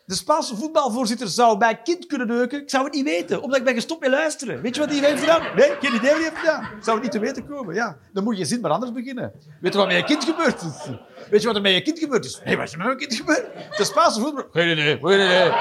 de 0.05 0.15
Spaanse 0.15 0.55
voetbalvoorzitter 0.55 1.27
zou 1.27 1.57
bij 1.57 1.81
kind 1.81 2.05
kunnen 2.05 2.27
neuken. 2.27 2.61
Ik 2.61 2.69
zou 2.69 2.83
het 2.83 2.93
niet 2.93 3.03
weten, 3.03 3.41
omdat 3.41 3.57
ik 3.57 3.63
ben 3.65 3.73
gestopt 3.73 4.01
met 4.01 4.09
luisteren. 4.09 4.61
Weet 4.61 4.75
je 4.75 4.81
wat 4.81 4.89
hij 4.89 5.09
heeft 5.09 5.19
gedaan? 5.19 5.55
Nee, 5.55 5.69
geen 5.79 5.95
idee 5.95 6.09
wat 6.09 6.19
hij 6.19 6.29
heeft 6.29 6.37
gedaan. 6.37 6.63
Ik 6.63 6.83
zou 6.83 6.95
het 6.95 7.03
niet 7.03 7.11
te 7.11 7.19
weten 7.19 7.47
komen, 7.47 7.75
ja. 7.75 7.97
Dan 8.13 8.23
moet 8.23 8.37
je 8.37 8.45
zin 8.45 8.61
maar 8.61 8.71
anders 8.71 8.91
beginnen. 8.91 9.31
Weet 9.61 9.73
je 9.73 9.79
wat 9.79 9.87
met 9.87 9.97
je 9.97 10.03
kind 10.03 10.23
gebeurd 10.23 10.61
is? 10.61 10.89
Weet 11.29 11.41
je 11.41 11.47
wat 11.47 11.55
er 11.55 11.61
met 11.61 11.73
je 11.73 11.81
kind 11.81 11.99
gebeurd 11.99 12.25
is? 12.25 12.41
Nee, 12.45 12.57
wat 12.57 12.65
is 12.65 12.71
er 12.71 12.77
met 12.77 12.87
mijn 12.87 12.99
kind 12.99 13.13
gebeurd? 13.15 13.77
De 13.77 13.83
Spaanse 13.83 14.19
voetbal... 14.19 14.45
Geen 14.51 14.71
idee, 14.71 14.97
geen 15.01 15.25
idee. 15.25 15.51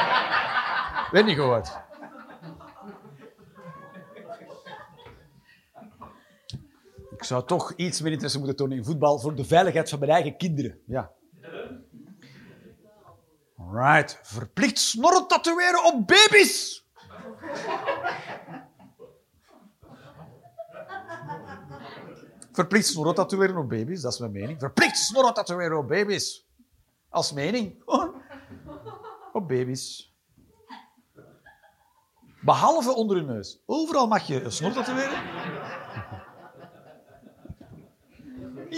Weet 1.11 1.25
niet 1.25 1.37
gehoord. 1.37 1.69
Zou 7.27 7.47
toch 7.47 7.72
iets 7.77 8.01
meer 8.01 8.12
interesse 8.12 8.39
moeten 8.39 8.57
tonen 8.57 8.77
in 8.77 8.85
voetbal 8.85 9.18
voor 9.18 9.35
de 9.35 9.45
veiligheid 9.45 9.89
van 9.89 9.99
mijn 9.99 10.11
eigen 10.11 10.37
kinderen. 10.37 10.79
Ja. 10.87 11.11
Right. 13.72 14.20
Verplicht 14.22 14.79
snorren 14.79 15.27
tatoeëren 15.27 15.85
op 15.85 16.07
baby's. 16.07 16.85
Verplicht 22.53 22.87
snorren 22.87 23.14
tatoeëren 23.14 23.57
op 23.57 23.68
baby's, 23.68 24.01
dat 24.01 24.12
is 24.12 24.18
mijn 24.18 24.33
mening. 24.33 24.59
Verplicht 24.59 24.97
snorren 24.97 25.35
tatoeëren 25.35 25.79
op 25.79 25.89
baby's. 25.89 26.47
Als 27.09 27.33
mening. 27.33 27.83
Op 29.33 29.49
baby's. 29.49 30.14
Behalve 32.41 32.95
onder 32.95 33.16
hun 33.16 33.27
neus. 33.27 33.62
Overal 33.66 34.07
mag 34.07 34.27
je 34.27 34.43
een 34.43 34.53
snor 34.53 34.72
tatoeëren. 34.72 35.36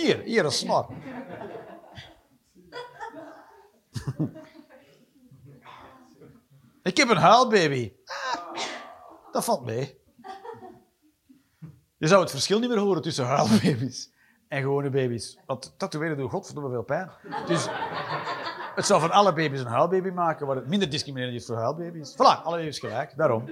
Hier, 0.09 0.23
hier 0.23 0.45
een 0.45 0.51
snor. 0.51 0.87
Ik 6.83 6.97
heb 6.97 7.09
een 7.09 7.17
huilbaby. 7.17 7.93
Ah, 8.05 8.55
dat 9.33 9.45
valt 9.45 9.65
mee. 9.65 10.01
Je 11.97 12.07
zou 12.07 12.21
het 12.21 12.31
verschil 12.31 12.59
niet 12.59 12.69
meer 12.69 12.79
horen 12.79 13.03
tussen 13.03 13.27
huilbaby's 13.27 14.13
en 14.49 14.63
gewone 14.63 14.91
baby's. 14.91 15.39
Want 15.47 15.79
tatoeëren 15.79 16.17
doet 16.17 16.31
godverdomme 16.31 16.71
veel 16.71 16.85
pijn. 16.85 17.11
Dus 17.47 17.67
het 18.75 18.87
zou 18.87 19.01
van 19.01 19.11
alle 19.11 19.33
baby's 19.33 19.61
een 19.61 19.67
huilbaby 19.67 20.09
maken, 20.09 20.47
waar 20.47 20.57
het 20.57 20.69
minder 20.69 20.91
discriminerend 20.91 21.41
is 21.41 21.47
voor 21.47 21.57
huilbaby's. 21.57 22.13
Voilà, 22.13 22.43
alle 22.43 22.57
baby's 22.57 22.79
gelijk, 22.79 23.17
daarom. 23.17 23.51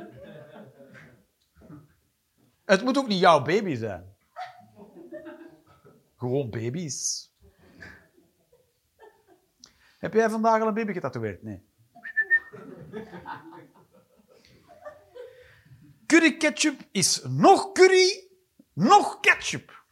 Het 2.64 2.82
moet 2.82 2.98
ook 2.98 3.08
niet 3.08 3.20
jouw 3.20 3.42
baby 3.42 3.74
zijn. 3.74 4.15
Gewoon 6.16 6.50
baby's. 6.50 7.30
Heb 9.98 10.12
jij 10.12 10.30
vandaag 10.30 10.60
al 10.60 10.68
een 10.68 10.74
baby 10.74 10.92
getatoeëerd? 10.92 11.42
Nee. 11.42 11.64
Curry 16.06 16.36
ketchup 16.36 16.80
is 16.90 17.22
nog 17.22 17.72
curry, 17.72 18.28
nog 18.72 19.20
ketchup. 19.20 19.84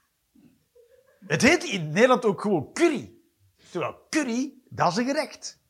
Het 1.27 1.43
heet 1.43 1.65
in 1.65 1.93
Nederland 1.93 2.25
ook 2.25 2.41
gewoon 2.41 2.73
curry. 2.73 3.15
Terwijl 3.71 4.07
curry, 4.11 4.55
dat 4.69 4.91
is 4.91 4.97
een 4.97 5.05
gerecht. 5.05 5.61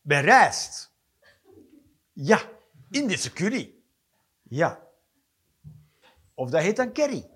Bij 0.00 0.20
rijst. 0.20 0.92
Ja, 2.12 2.40
Indische 2.90 3.32
curry. 3.32 3.74
Ja. 4.42 4.86
Of 6.34 6.50
dat 6.50 6.62
heet 6.62 6.76
dan 6.76 6.92
curry. 6.92 7.30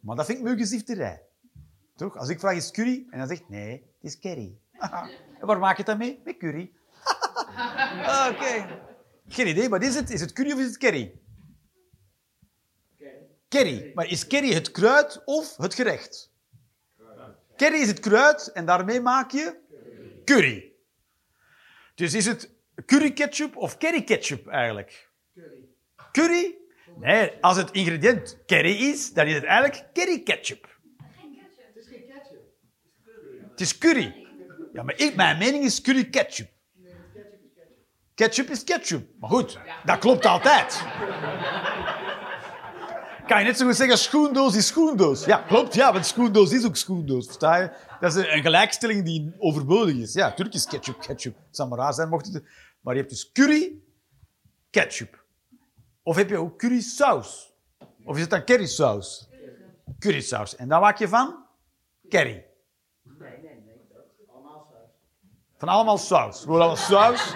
Maar 0.00 0.16
dat 0.16 0.26
vind 0.26 0.38
ik 0.38 0.44
muggenzifterij. 0.44 1.22
Toch? 1.96 2.16
Als 2.16 2.28
ik 2.28 2.40
vraag, 2.40 2.56
is 2.56 2.70
curry? 2.70 3.06
En 3.10 3.18
dan 3.18 3.28
zegt 3.28 3.48
nee, 3.48 3.70
het 3.72 4.10
is 4.10 4.18
curry. 4.18 4.58
en 5.40 5.46
waar 5.46 5.58
maak 5.58 5.76
je 5.76 5.84
dan 5.84 5.98
mee? 5.98 6.20
Met 6.24 6.36
curry. 6.36 6.72
Ah, 8.02 8.28
Oké. 8.32 8.80
Geen 9.28 9.46
idee, 9.48 9.68
wat 9.68 9.82
is 9.82 9.94
het? 9.94 10.10
Is 10.10 10.20
het 10.20 10.32
curry 10.32 10.52
of 10.52 10.58
is 10.58 10.66
het 10.66 10.78
curry? 10.78 11.20
Curry. 13.48 13.90
Maar 13.94 14.06
is 14.06 14.26
curry 14.26 14.52
het 14.52 14.70
kruid 14.70 15.22
of 15.24 15.56
het 15.56 15.74
gerecht? 15.74 16.30
Curry 17.56 17.80
is 17.80 17.88
het 17.88 18.00
kruid 18.00 18.52
en 18.52 18.66
daarmee 18.66 19.00
maak 19.00 19.30
je 19.30 19.58
curry. 20.24 20.72
Dus 21.94 22.14
is 22.14 22.26
het 22.26 22.50
curry 22.86 23.12
ketchup 23.12 23.56
of 23.56 23.78
curry 23.78 24.02
ketchup 24.04 24.46
eigenlijk? 24.46 25.10
Curry. 26.12 26.58
Nee, 26.98 27.32
als 27.40 27.56
het 27.56 27.70
ingrediënt 27.70 28.38
curry 28.46 28.88
is, 28.90 29.12
dan 29.12 29.26
is 29.26 29.34
het 29.34 29.44
eigenlijk 29.44 29.84
curry 29.92 30.22
ketchup. 30.22 30.78
Het 31.56 31.76
is 31.76 31.86
geen 31.86 32.06
ketchup. 32.06 32.42
Het 33.50 33.60
is 33.60 33.78
curry. 33.78 34.26
Ja, 34.72 34.82
maar 34.82 34.98
ik, 34.98 35.16
mijn 35.16 35.38
mening 35.38 35.64
is 35.64 35.80
curry 35.80 36.04
ketchup. 36.04 36.48
Ketchup 38.14 38.50
is 38.50 38.64
ketchup. 38.64 39.08
Maar 39.18 39.30
goed, 39.30 39.58
dat 39.84 39.98
klopt 39.98 40.26
altijd. 40.26 40.82
Kan 43.26 43.38
je 43.38 43.44
net 43.44 43.58
zo 43.58 43.66
goed 43.66 43.76
zeggen, 43.76 43.98
schoendoos 43.98 44.56
is 44.56 44.66
schoendoos. 44.66 45.24
Ja, 45.24 45.36
klopt, 45.36 45.74
ja, 45.74 45.92
want 45.92 46.06
schoendoos 46.06 46.52
is 46.52 46.64
ook 46.66 46.76
schoendoos. 46.76 47.26
Versta 47.26 47.56
je? 47.56 47.70
Dat 48.00 48.16
is 48.16 48.24
een, 48.32 48.42
gelijkstelling 48.42 49.04
die 49.04 49.34
overbodig 49.38 49.94
is. 49.94 50.12
Ja, 50.12 50.28
natuurlijk 50.28 50.56
is 50.56 50.66
ketchup 50.66 51.00
ketchup. 51.00 51.36
Het 51.46 51.56
zou 51.56 51.68
maar 51.68 51.78
raar 51.78 51.92
zijn 51.92 52.08
mocht 52.08 52.32
het... 52.32 52.44
Maar 52.80 52.94
je 52.94 53.00
hebt 53.00 53.12
dus 53.12 53.32
curry, 53.32 53.72
ketchup. 54.70 55.19
Of 56.10 56.16
heb 56.16 56.28
je 56.28 56.36
ook 56.36 56.58
currysaus? 56.58 57.52
Of 58.04 58.14
is 58.14 58.20
het 58.20 58.30
dan 58.30 58.44
currysaus? 58.44 59.28
Currysaus. 59.98 60.56
En 60.56 60.68
daar 60.68 60.80
maak 60.80 60.98
je 60.98 61.08
van? 61.08 61.44
Curry. 62.08 62.46
Van 65.56 65.68
allemaal 65.68 65.98
saus. 65.98 66.40
Gewoon 66.40 66.58
allemaal 66.58 66.76
saus. 66.76 67.32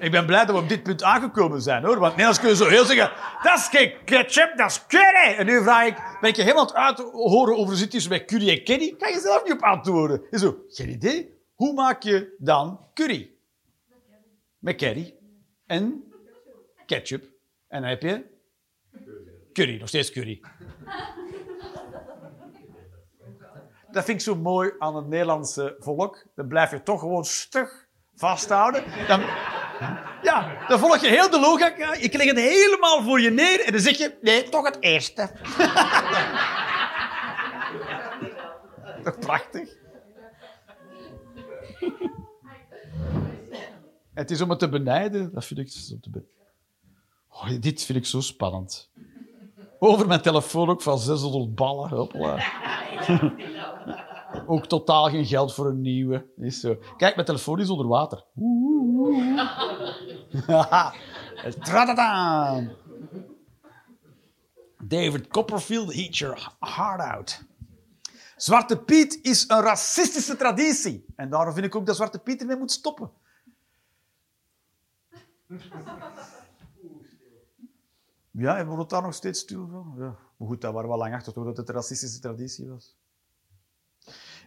Ik 0.00 0.10
ben 0.10 0.26
blij 0.26 0.44
dat 0.44 0.56
we 0.56 0.62
op 0.62 0.68
dit 0.68 0.82
punt 0.82 1.02
aangekomen 1.02 1.62
zijn, 1.62 1.84
hoor. 1.84 1.98
Want 1.98 2.10
Nederlands 2.10 2.40
kun 2.40 2.48
je 2.48 2.56
zo 2.56 2.68
heel 2.68 2.84
zeggen... 2.84 3.12
Dat 3.42 3.58
is 3.58 3.68
geen 3.68 4.04
ketchup, 4.04 4.56
dat 4.56 4.70
is 4.70 4.86
curry. 4.86 5.34
En 5.36 5.46
nu 5.46 5.62
vraag 5.62 5.86
ik... 5.86 5.96
Ben 6.20 6.30
ik 6.30 6.36
je 6.36 6.42
helemaal 6.42 6.70
het 6.72 6.98
horen 7.12 7.56
over 7.56 7.76
zit 7.76 7.90
tussen 7.90 8.10
bij 8.10 8.24
curry 8.24 8.48
en 8.48 8.64
curry? 8.64 8.96
Kan 8.96 9.12
je 9.12 9.20
zelf 9.20 9.42
niet 9.42 9.52
op 9.52 9.62
antwoorden. 9.62 10.22
En 10.30 10.38
zo, 10.38 10.58
geen 10.68 10.88
idee. 10.88 11.34
Hoe 11.54 11.72
maak 11.72 12.02
je 12.02 12.34
dan 12.38 12.88
curry? 12.94 13.30
Met 14.58 14.76
curry. 14.76 15.14
En 15.66 16.04
ketchup. 16.86 17.24
En 17.68 17.80
dan 17.80 17.90
heb 17.90 18.02
je... 18.02 18.24
Curry, 19.52 19.78
nog 19.78 19.88
steeds 19.88 20.10
curry. 20.10 20.40
Dat 23.94 24.04
vind 24.04 24.18
ik 24.18 24.24
zo 24.24 24.34
mooi 24.36 24.72
aan 24.78 24.96
het 24.96 25.06
Nederlandse 25.06 25.76
volk. 25.78 26.26
Dan 26.34 26.48
blijf 26.48 26.70
je 26.70 26.82
toch 26.82 27.00
gewoon 27.00 27.24
stug 27.24 27.86
vasthouden. 28.14 28.84
Dan, 29.06 29.20
ja, 30.22 30.66
dan 30.68 30.78
volg 30.78 30.98
je 30.98 31.08
heel 31.08 31.30
de 31.30 31.40
logica. 31.40 31.94
Je 31.94 32.08
het 32.10 32.38
helemaal 32.38 33.02
voor 33.02 33.20
je 33.20 33.30
neer 33.30 33.60
en 33.60 33.72
dan 33.72 33.80
zeg 33.80 33.98
je... 33.98 34.18
Nee, 34.20 34.48
toch 34.48 34.64
het 34.64 34.76
eerste. 34.80 35.30
toch 39.04 39.18
prachtig? 39.18 39.76
Het 44.14 44.30
is 44.30 44.40
om 44.40 44.50
het 44.50 44.58
te 44.58 44.68
benijden. 44.68 45.32
Dat 45.32 45.44
vind 45.44 45.60
ik 45.60 45.68
zo 45.68 45.94
te 46.00 46.10
be- 46.10 46.24
oh, 47.34 47.60
Dit 47.60 47.82
vind 47.82 47.98
ik 47.98 48.06
zo 48.06 48.20
spannend. 48.20 48.90
Over 49.78 50.06
mijn 50.06 50.22
telefoon 50.22 50.68
ook 50.68 50.82
van 50.82 50.98
600 50.98 51.54
ballen. 51.54 51.90
Hoppla. 51.90 52.44
ook 54.46 54.66
totaal 54.66 55.10
geen 55.10 55.26
geld 55.26 55.54
voor 55.54 55.66
een 55.66 55.80
nieuwe. 55.80 56.26
Is 56.36 56.60
zo. 56.60 56.76
Kijk, 56.96 57.14
mijn 57.14 57.26
telefoon 57.26 57.60
is 57.60 57.70
onder 57.70 57.86
water. 57.86 58.24
David 64.88 65.28
Copperfield, 65.28 65.92
eat 65.92 66.16
your 66.16 66.48
heart 66.60 67.00
out. 67.00 67.44
Zwarte 68.36 68.78
Piet 68.78 69.18
is 69.22 69.44
een 69.48 69.60
racistische 69.60 70.36
traditie. 70.36 71.04
En 71.16 71.30
daarom 71.30 71.54
vind 71.54 71.66
ik 71.66 71.74
ook 71.74 71.86
dat 71.86 71.96
Zwarte 71.96 72.18
Piet 72.18 72.40
ermee 72.40 72.56
moet 72.56 72.72
stoppen. 72.72 73.10
Ja, 78.36 78.56
en 78.58 78.66
wordt 78.66 78.80
het 78.80 78.90
daar 78.90 79.02
nog 79.02 79.14
steeds 79.14 79.40
stil 79.40 79.68
van? 79.68 79.94
Ja. 79.96 80.16
Maar 80.36 80.48
goed, 80.48 80.60
daar 80.60 80.72
waren 80.72 80.90
we 80.90 80.96
lang 80.96 81.14
achter 81.14 81.32
toch 81.32 81.44
dat 81.44 81.56
het 81.56 81.68
een 81.68 81.74
racistische 81.74 82.20
traditie 82.20 82.68
was. 82.68 82.96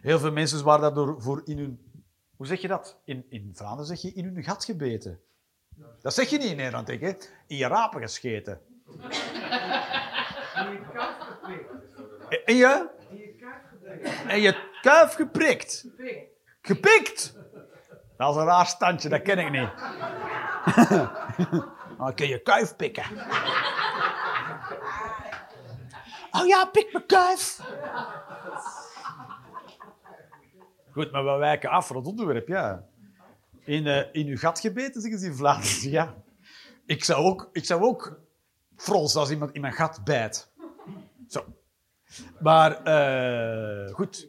Heel 0.00 0.18
veel 0.18 0.32
mensen 0.32 0.64
waren 0.64 0.80
daardoor 0.80 1.22
voor 1.22 1.42
in 1.44 1.58
hun... 1.58 1.92
Hoe 2.36 2.46
zeg 2.46 2.60
je 2.60 2.68
dat? 2.68 3.00
In, 3.04 3.26
in 3.28 3.50
Vlaanderen 3.54 3.86
zeg 3.86 4.00
je 4.00 4.12
in 4.12 4.24
hun 4.24 4.42
gat 4.42 4.64
gebeten. 4.64 5.20
Dat 6.00 6.14
zeg 6.14 6.28
je 6.28 6.38
niet 6.38 6.50
in 6.50 6.56
Nederland, 6.56 6.86
denk 6.86 7.00
ik. 7.00 7.32
In 7.46 7.56
je 7.56 7.66
rapen 7.66 8.00
gescheten. 8.00 8.60
En 12.44 12.54
je? 12.54 12.88
En 14.26 14.40
je 14.40 14.70
kuif 14.80 15.14
geprikt. 15.14 15.86
Gepikt! 16.60 17.34
Dat 18.16 18.34
is 18.34 18.40
een 18.40 18.46
raar 18.46 18.66
standje, 18.66 19.08
dat 19.08 19.22
ken 19.22 19.38
ik 19.38 19.50
niet. 19.50 19.70
Dan 21.98 22.14
kun 22.14 22.28
je 22.28 22.42
kuif 22.42 22.76
pikken. 22.76 23.04
Oh 26.30 26.46
ja, 26.46 26.64
pik 26.64 26.92
mijn 26.92 27.06
kuif. 27.06 27.60
Goed, 30.92 31.12
maar 31.12 31.24
we 31.24 31.36
wijken 31.38 31.70
af 31.70 31.86
van 31.86 31.96
het 31.96 32.06
onderwerp, 32.06 32.48
ja. 32.48 32.84
In, 33.64 33.86
eh, 33.86 34.04
in 34.12 34.26
uw 34.26 34.36
gat 34.36 34.60
gebeten, 34.60 35.00
zeggen 35.00 35.20
ze 35.20 35.26
in 35.26 35.34
Vlaanderen. 35.34 35.90
Ja. 35.90 36.14
Ik 36.86 37.04
zou 37.04 37.24
ook, 37.24 37.48
ik 37.52 37.64
zou 37.64 37.82
ook 37.82 38.20
fronsen 38.76 39.20
als 39.20 39.30
iemand 39.30 39.52
in 39.52 39.60
mijn 39.60 39.72
gat 39.72 40.04
bijt. 40.04 40.52
Zo. 41.28 41.44
Maar 42.40 42.82
eh, 42.82 43.94
goed. 43.94 44.28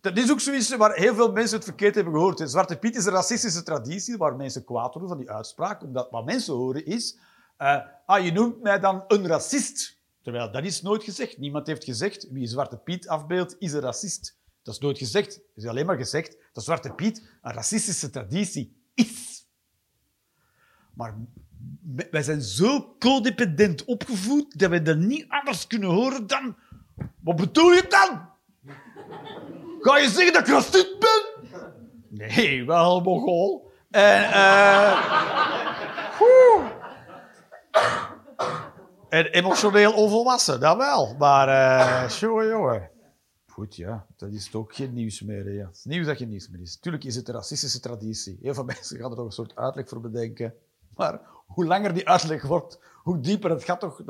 Dat 0.00 0.16
is 0.16 0.30
ook 0.30 0.40
zoiets 0.40 0.76
waar 0.76 0.92
heel 0.94 1.14
veel 1.14 1.32
mensen 1.32 1.56
het 1.56 1.64
verkeerd 1.64 1.94
hebben 1.94 2.12
gehoord. 2.12 2.50
Zwarte 2.50 2.78
Piet 2.78 2.96
is 2.96 3.04
een 3.04 3.12
racistische 3.12 3.62
traditie 3.62 4.16
waar 4.16 4.36
mensen 4.36 4.64
kwaad 4.64 4.92
worden 4.92 5.08
van 5.08 5.18
die 5.18 5.30
uitspraak. 5.30 5.82
Omdat 5.82 6.10
wat 6.10 6.24
mensen 6.24 6.54
horen 6.54 6.86
is... 6.86 7.18
eh, 7.56 7.80
ah, 8.06 8.24
je 8.24 8.32
noemt 8.32 8.62
mij 8.62 8.80
dan 8.80 9.04
een 9.08 9.26
racist. 9.26 9.93
Terwijl 10.24 10.50
dat 10.50 10.64
is 10.64 10.82
nooit 10.82 11.02
gezegd. 11.02 11.38
Niemand 11.38 11.66
heeft 11.66 11.84
gezegd 11.84 12.28
wie 12.30 12.46
Zwarte 12.46 12.76
Piet 12.76 13.08
afbeeldt, 13.08 13.56
is 13.58 13.72
een 13.72 13.80
racist. 13.80 14.38
Dat 14.62 14.74
is 14.74 14.80
nooit 14.80 14.98
gezegd. 14.98 15.36
Er 15.36 15.42
is 15.54 15.66
alleen 15.66 15.86
maar 15.86 15.96
gezegd 15.96 16.36
dat 16.52 16.64
Zwarte 16.64 16.92
Piet 16.92 17.28
een 17.42 17.52
racistische 17.52 18.10
traditie 18.10 18.76
is. 18.94 19.46
Maar 20.94 21.16
wij 22.10 22.22
zijn 22.22 22.42
zo 22.42 22.96
codependent 22.98 23.84
opgevoed 23.84 24.58
dat 24.58 24.70
wij 24.70 24.82
dat 24.82 24.96
niet 24.96 25.24
anders 25.28 25.66
kunnen 25.66 25.88
horen 25.88 26.26
dan... 26.26 26.56
Wat 27.20 27.36
bedoel 27.36 27.72
je 27.72 27.86
dan? 27.88 28.28
Ga 29.80 29.98
je 29.98 30.08
zeggen 30.08 30.32
dat 30.32 30.42
ik 30.42 30.54
racist 30.54 30.98
ben? 30.98 31.22
Nee, 32.08 32.64
wel 32.64 33.00
Mongool. 33.00 33.72
En, 33.90 34.32
eh... 34.32 35.32
en 39.14 39.26
emotioneel 39.26 39.92
onvolwassen, 39.92 40.60
dat 40.60 40.76
wel. 40.76 41.14
Maar, 41.18 41.48
eh 41.48 42.08
jongen, 42.08 42.48
jongen. 42.48 42.90
Goed, 43.46 43.76
ja. 43.76 44.06
Dat 44.16 44.32
is 44.32 44.50
toch 44.50 44.76
geen 44.76 44.92
nieuws 44.92 45.22
meer. 45.22 45.66
Het 45.66 45.76
is 45.76 45.84
nieuws 45.84 46.06
dat 46.06 46.16
geen 46.16 46.28
nieuws 46.28 46.48
meer 46.48 46.60
is. 46.60 46.78
Tuurlijk 46.78 47.04
is 47.04 47.16
het 47.16 47.28
een 47.28 47.34
racistische 47.34 47.80
traditie. 47.80 48.38
Heel 48.42 48.54
veel 48.54 48.64
mensen 48.74 48.98
gaan 48.98 49.10
er 49.10 49.16
toch 49.16 49.26
een 49.26 49.32
soort 49.32 49.56
uitleg 49.56 49.88
voor 49.88 50.00
bedenken. 50.00 50.54
Maar 50.94 51.20
hoe 51.46 51.64
langer 51.64 51.94
die 51.94 52.08
uitleg 52.08 52.42
wordt, 52.42 52.78
hoe 53.02 53.20
dieper 53.20 53.50
het 53.50 53.64
gaat 53.64 53.80
toch... 53.80 54.02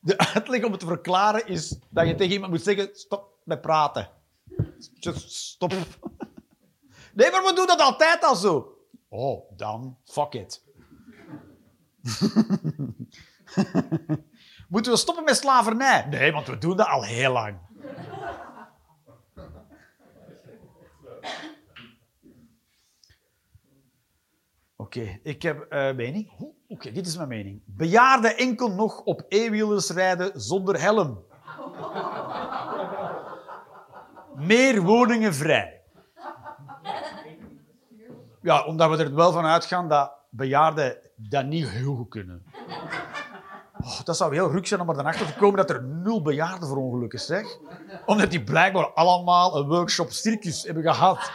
De 0.00 0.18
uitleg 0.18 0.64
om 0.64 0.70
het 0.70 0.80
te 0.80 0.86
verklaren 0.86 1.46
is 1.46 1.78
dat 1.90 2.06
je 2.06 2.14
tegen 2.14 2.32
iemand 2.32 2.52
moet 2.52 2.62
zeggen, 2.62 2.90
stop 2.92 3.38
met 3.44 3.60
praten. 3.60 4.10
Just 4.94 5.32
stop. 5.32 5.74
Nee, 7.14 7.30
maar 7.30 7.42
we 7.42 7.52
doen 7.54 7.66
dat 7.66 7.80
altijd 7.80 8.24
al 8.24 8.36
zo. 8.36 8.76
Oh, 9.08 9.50
dan 9.56 9.96
fuck 10.04 10.32
it. 10.32 10.62
Moeten 14.72 14.92
we 14.92 14.98
stoppen 14.98 15.24
met 15.24 15.36
slavernij? 15.36 16.06
Nee, 16.10 16.32
want 16.32 16.46
we 16.46 16.58
doen 16.58 16.76
dat 16.76 16.86
al 16.86 17.02
heel 17.02 17.32
lang. 17.32 17.58
Oké, 24.76 25.18
ik 25.22 25.42
heb 25.42 25.60
eh 25.60 25.94
mening. 25.94 26.32
Oké, 26.68 26.92
dit 26.92 27.06
is 27.06 27.16
mijn 27.16 27.28
mening. 27.28 27.62
Bejaarden 27.64 28.36
enkel 28.36 28.70
nog 28.70 29.00
op 29.00 29.24
e-wielers 29.28 29.90
rijden 29.90 30.40
zonder 30.40 30.80
helm. 30.80 31.24
Meer 34.36 34.82
woningen 34.82 35.34
vrij. 35.34 35.82
Ja, 38.42 38.64
omdat 38.64 38.90
we 38.90 39.04
er 39.04 39.14
wel 39.14 39.32
van 39.32 39.44
uitgaan 39.44 39.88
dat 39.88 40.12
bejaarden 40.30 40.96
dat 41.16 41.46
niet 41.46 41.68
heel 41.68 41.94
goed 41.94 42.08
kunnen. 42.08 42.44
Oh, 43.84 44.00
dat 44.04 44.16
zou 44.16 44.34
heel 44.34 44.50
ruk 44.50 44.66
zijn 44.66 44.80
om 44.80 44.88
er 44.88 44.94
dan 44.94 45.06
achter 45.06 45.26
te 45.26 45.34
komen 45.34 45.56
dat 45.56 45.70
er 45.70 45.82
nul 45.82 46.22
bejaarden 46.22 46.68
voor 46.68 46.76
ongelukken 46.76 47.18
zeg. 47.18 47.46
Omdat 48.06 48.30
die 48.30 48.44
blijkbaar 48.44 48.92
allemaal 48.92 49.56
een 49.56 49.66
workshop 49.66 50.10
circus 50.10 50.62
hebben 50.62 50.82
gehad. 50.82 51.30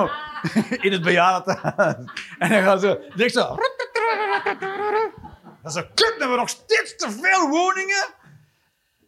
In 0.86 0.92
het 0.92 1.02
bejaardentehuis. 1.02 1.96
En 2.38 2.48
dan 2.50 2.62
gaan 2.62 2.80
ze 2.80 3.00
zo... 3.32 3.56
Dat 5.62 5.72
is 5.72 5.74
een 5.74 5.88
kut, 5.94 6.14
we 6.14 6.18
hebben 6.18 6.38
nog 6.38 6.48
steeds 6.48 6.96
te 6.96 7.10
veel 7.10 7.48
woningen. 7.48 8.06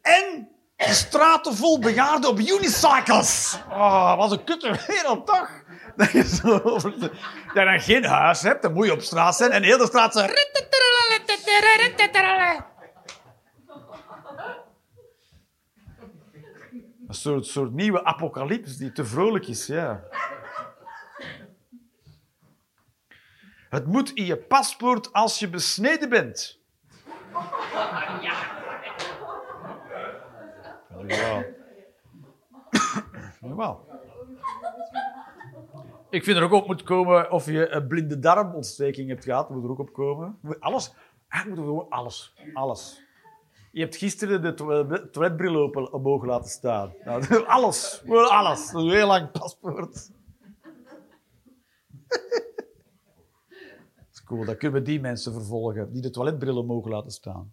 En 0.03 0.49
de 0.77 0.93
straten 0.93 1.55
vol 1.57 1.79
bejaarden 1.79 2.31
op 2.31 2.39
unicycles. 2.39 3.59
Oh, 3.71 4.17
wat 4.17 4.33
een 4.33 4.45
kutte 4.45 4.79
wereld, 4.87 5.27
toch? 5.27 5.51
Dat 5.97 6.11
je 7.55 7.65
dan 7.65 7.81
geen 7.81 8.05
huis 8.05 8.43
hebt, 8.43 8.63
dan 8.63 8.73
moet 8.73 8.87
je 8.87 8.93
op 8.93 9.01
straat 9.01 9.37
zijn. 9.37 9.51
En 9.51 9.63
heel 9.63 9.79
de 9.79 9.87
straat. 9.87 10.15
Een 17.15 17.21
soort, 17.21 17.47
soort 17.47 17.73
nieuwe 17.73 18.05
apocalyps 18.05 18.77
die 18.77 18.93
te 18.93 19.05
vrolijk 19.05 19.47
is, 19.47 19.67
ja. 19.67 20.05
Het 23.69 23.87
moet 23.87 24.11
in 24.11 24.25
je 24.25 24.37
paspoort 24.37 25.13
als 25.13 25.39
je 25.39 25.49
besneden 25.49 26.09
bent. 26.09 26.61
Ja. 31.11 31.45
Ik 36.11 36.25
vind 36.25 36.37
er 36.37 36.43
ook 36.43 36.53
op 36.53 36.67
moet 36.67 36.83
komen 36.83 37.31
of 37.31 37.47
je 37.47 37.69
een 37.69 37.87
blinde 37.87 38.19
darmontsteking 38.19 39.09
hebt 39.09 39.25
gehad. 39.25 39.51
Moet 39.51 39.65
er 39.65 39.71
ook 39.71 39.79
op 39.79 39.93
komen. 39.93 40.39
Alles. 40.61 40.95
Eigenlijk 41.29 41.63
moet 41.63 41.69
er 41.71 41.75
gewoon 41.75 41.91
alles. 41.91 42.35
Alles. 42.53 43.03
Je 43.75 43.81
hebt 43.81 43.97
gisteren 43.97 44.43
de 44.43 44.55
to- 44.55 45.09
toiletbril 45.11 45.57
open 45.57 45.93
omhoog 45.93 46.25
laten 46.25 46.51
staan. 46.51 46.93
Nou, 47.05 47.45
alles. 47.47 48.03
Alles. 48.09 48.73
Een 48.73 48.91
heel 48.91 49.07
lang 49.07 49.31
paspoort. 49.31 49.93
Dat 53.95 54.13
is 54.13 54.25
cool. 54.25 54.45
Dan 54.45 54.57
kunnen 54.57 54.81
we 54.81 54.87
die 54.87 55.01
mensen 55.01 55.33
vervolgen 55.33 55.93
die 55.93 56.03
de 56.03 56.11
toiletbrillen 56.11 56.67
mogen 56.67 56.91
laten 56.91 57.11
staan. 57.11 57.53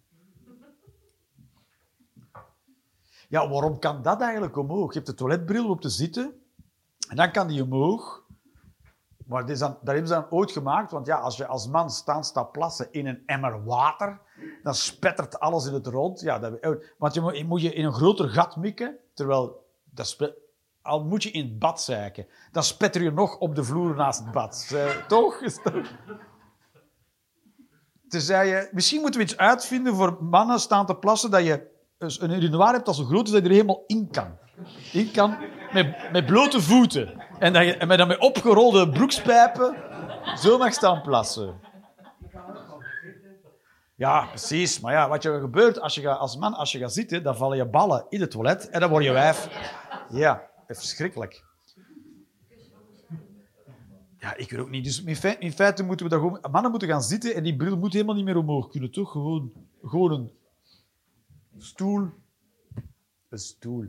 Ja, 3.28 3.48
waarom 3.48 3.78
kan 3.78 4.02
dat 4.02 4.20
eigenlijk 4.20 4.56
omhoog? 4.56 4.88
Je 4.88 4.94
hebt 4.98 5.10
de 5.10 5.14
toiletbril 5.14 5.68
op 5.68 5.80
te 5.80 5.88
zitten. 5.88 6.42
En 7.08 7.16
dan 7.16 7.32
kan 7.32 7.48
die 7.48 7.62
omhoog. 7.62 8.24
Maar 9.26 9.46
dit 9.46 9.54
is 9.54 9.58
dat 9.58 9.78
hebben 9.82 10.06
ze 10.06 10.14
dan 10.14 10.30
ooit 10.30 10.50
gemaakt, 10.50 10.90
want 10.90 11.06
ja, 11.06 11.16
als 11.18 11.36
je 11.36 11.46
als 11.46 11.66
man 11.68 11.90
staan 11.90 12.24
staat 12.24 12.52
plassen 12.52 12.92
in 12.92 13.06
een 13.06 13.22
emmer 13.26 13.64
water, 13.64 14.20
dan 14.62 14.74
spettert 14.74 15.38
alles 15.38 15.66
in 15.66 15.74
het 15.74 15.86
rond. 15.86 16.20
Ja, 16.20 16.38
dat, 16.38 16.52
want 16.98 17.14
je 17.14 17.44
moet, 17.44 17.60
je 17.62 17.74
in 17.74 17.84
een 17.84 17.92
groter 17.92 18.28
gat 18.28 18.56
mikken, 18.56 18.96
terwijl 19.14 19.66
dat 19.84 20.34
al 20.82 21.04
moet 21.04 21.22
je 21.22 21.30
in 21.30 21.44
het 21.44 21.58
bad 21.58 21.82
zeiken, 21.82 22.26
dan 22.52 22.62
spetter 22.62 23.02
je 23.02 23.10
nog 23.10 23.38
op 23.38 23.54
de 23.54 23.64
vloer 23.64 23.94
naast 23.94 24.20
het 24.20 24.32
bad. 24.32 24.70
Eh, 24.74 25.06
toch? 25.06 25.40
Tenzij 28.08 28.48
je, 28.48 28.68
misschien 28.72 29.00
moeten 29.00 29.20
we 29.20 29.26
iets 29.26 29.36
uitvinden 29.36 29.94
voor 29.94 30.16
mannen 30.20 30.58
staan 30.58 30.86
te 30.86 30.94
plassen, 30.94 31.30
dat 31.30 31.44
je 31.44 31.70
een 31.98 32.30
urinoir 32.30 32.72
hebt 32.72 32.86
dat 32.86 32.96
zo 32.96 33.04
groot 33.04 33.26
dat 33.26 33.42
je 33.42 33.48
er 33.48 33.54
helemaal 33.54 33.84
in 33.86 34.08
kan. 34.10 34.38
In 34.92 35.10
kan, 35.10 35.36
met, 35.72 36.12
met 36.12 36.26
blote 36.26 36.60
voeten. 36.60 37.22
En, 37.38 37.52
dat 37.52 37.64
je, 37.64 37.76
en 37.76 37.88
met, 37.88 37.98
dan 37.98 38.08
met 38.08 38.18
opgerolde 38.18 38.88
broekspijpen 38.88 39.76
zo 40.36 40.58
mag 40.58 40.72
staan 40.72 41.02
plassen. 41.02 41.60
Ja, 44.02 44.26
precies. 44.26 44.80
Maar 44.80 44.92
ja, 44.92 45.08
wat 45.08 45.24
er 45.24 45.40
gebeurt 45.40 45.80
als 45.80 45.94
je 45.94 46.00
gaat, 46.00 46.18
als 46.18 46.36
man, 46.36 46.54
als 46.54 46.72
je 46.72 46.78
gaat 46.78 46.92
zitten, 46.92 47.22
dan 47.22 47.36
vallen 47.36 47.56
je 47.56 47.66
ballen 47.66 48.06
in 48.08 48.20
het 48.20 48.30
toilet 48.30 48.68
en 48.68 48.80
dan 48.80 48.90
word 48.90 49.04
je 49.04 49.12
wijf. 49.12 49.48
Ja, 50.10 50.50
verschrikkelijk. 50.66 51.44
Ja, 54.18 54.36
ik 54.36 54.50
weet 54.50 54.60
ook 54.60 54.70
niet. 54.70 54.84
Dus 54.84 55.02
in 55.02 55.16
feite, 55.16 55.40
in 55.40 55.52
feite 55.52 55.82
moeten 55.82 56.08
we 56.08 56.40
dat. 56.40 56.50
Mannen 56.52 56.70
moeten 56.70 56.88
gaan 56.88 57.02
zitten 57.02 57.34
en 57.34 57.42
die 57.42 57.56
bril 57.56 57.76
moet 57.76 57.92
helemaal 57.92 58.14
niet 58.14 58.24
meer 58.24 58.36
omhoog 58.36 58.68
kunnen, 58.68 58.90
toch? 58.90 59.10
Gewoon, 59.10 59.52
gewoon 59.82 60.12
een 60.12 60.32
stoel. 61.58 62.08
Een 63.28 63.38
stoel. 63.38 63.86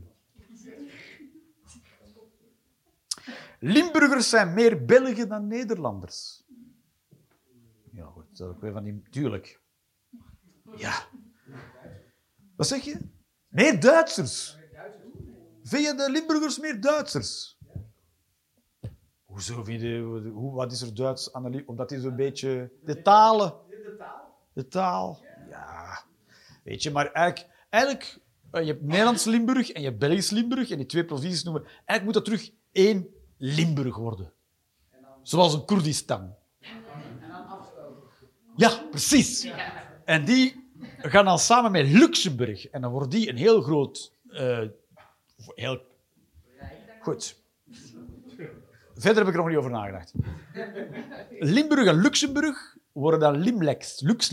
Limburgers 3.59 4.29
zijn 4.29 4.53
meer 4.53 4.85
Belgen 4.85 5.29
dan 5.29 5.47
Nederlanders. 5.47 6.43
Ja, 7.91 8.05
goed. 8.05 8.25
Dat 8.29 8.47
is 8.49 8.55
ook 8.55 8.61
weer 8.61 8.71
van 8.71 8.83
die... 8.83 9.01
Tuurlijk. 9.09 9.61
Ja. 10.75 11.07
Wat 12.55 12.67
zeg 12.67 12.83
je? 12.83 12.97
Meer 13.47 13.79
Duitsers. 13.79 14.57
Vind 15.63 15.85
je 15.85 15.95
de 15.95 16.11
Limburgers 16.11 16.59
meer 16.59 16.81
Duitsers? 16.81 17.57
Hoezo 19.23 19.63
vind 19.63 19.81
je... 19.81 19.99
Hoe, 20.33 20.53
wat 20.53 20.71
is 20.71 20.81
er 20.81 20.95
Duits 20.95 21.33
aan 21.33 21.65
Omdat 21.65 21.89
die 21.89 21.99
zo'n 21.99 22.15
beetje... 22.15 22.71
De 22.83 23.01
talen. 23.01 23.53
De 23.69 23.95
taal. 23.97 24.35
De 24.53 24.67
taal. 24.67 25.21
Ja. 25.49 26.03
Weet 26.63 26.83
je, 26.83 26.91
maar 26.91 27.11
eigenlijk... 27.11 27.67
eigenlijk 27.69 28.19
eh, 28.51 28.61
je 28.61 28.71
hebt 28.71 28.83
Nederlands 28.83 29.25
Limburg 29.25 29.71
en 29.71 29.81
je 29.81 29.87
hebt 29.87 29.99
Belgisch 29.99 30.29
Limburg. 30.29 30.69
En 30.69 30.77
die 30.77 30.85
twee 30.85 31.05
provincies 31.05 31.43
noemen... 31.43 31.63
Eigenlijk 31.63 32.03
moet 32.03 32.13
dat 32.13 32.25
terug 32.25 32.51
één 32.71 33.07
Limburg 33.37 33.95
worden. 33.95 34.33
Zoals 35.21 35.53
een 35.53 35.65
Koerdistan. 35.65 36.35
Ja, 38.55 38.83
precies. 38.89 39.47
En 40.05 40.25
die 40.25 40.62
gaan 41.09 41.25
dan 41.25 41.39
samen 41.39 41.71
met 41.71 41.87
Luxemburg. 41.87 42.69
En 42.69 42.81
dan 42.81 42.91
wordt 42.91 43.11
die 43.11 43.29
een 43.29 43.37
heel 43.37 43.61
groot... 43.61 44.13
eh, 44.29 44.61
heel... 45.47 45.81
Goed. 47.01 47.41
Verder 48.95 49.17
heb 49.17 49.27
ik 49.27 49.33
er 49.33 49.39
nog 49.39 49.47
niet 49.47 49.57
over 49.57 49.71
nagedacht. 49.71 50.13
Limburg 51.39 51.87
en 51.87 51.95
Luxemburg 51.95 52.77
worden 52.91 53.19
dan 53.19 53.37
Limlex. 53.37 53.99
Lux, 54.01 54.29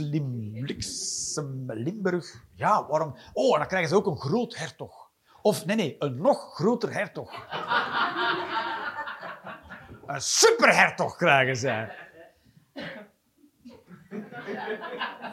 Limburg. 1.67 2.45
Ja, 2.55 2.87
waarom? 2.87 3.17
Oh, 3.33 3.53
en 3.53 3.59
dan 3.59 3.69
krijgen 3.69 3.89
ze 3.89 3.95
ook 3.95 4.07
een 4.07 4.21
groot 4.21 4.57
hertog. 4.57 5.11
Of 5.43 5.67
nee, 5.67 5.77
nee, 5.77 5.97
een 5.99 6.21
nog 6.21 6.55
groter 6.55 6.93
hertog. 6.93 7.47
Een 10.07 10.21
superhertog 10.21 11.17
krijgen 11.17 11.57
zij. 11.57 11.97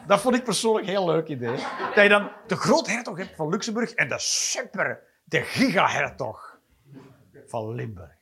Dat 0.08 0.22
vond 0.22 0.36
ik 0.36 0.44
persoonlijk 0.44 0.86
een 0.86 0.92
heel 0.92 1.06
leuk 1.06 1.28
idee. 1.28 1.56
Dat 1.96 2.04
je 2.04 2.10
dan 2.10 2.32
de 2.48 2.56
groothertog 2.56 3.18
hebt 3.18 3.36
van 3.36 3.50
Luxemburg 3.50 3.92
en 3.92 4.10
de 4.10 4.20
super, 4.20 5.04
de 5.24 5.42
gigahertog 5.42 6.60
van 7.46 7.76
Limburg. 7.76 8.16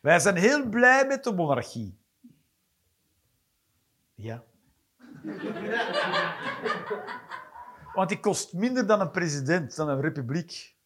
Wij 0.00 0.18
zijn 0.18 0.36
heel 0.36 0.68
blij 0.68 1.06
met 1.06 1.24
de 1.24 1.32
monarchie. 1.32 2.00
Ja. 4.14 4.44
Want 7.94 8.08
die 8.08 8.20
kost 8.20 8.52
minder 8.52 8.86
dan 8.86 9.00
een 9.00 9.10
president, 9.10 9.76
dan 9.76 9.88
een 9.88 10.00
republiek. 10.00 10.76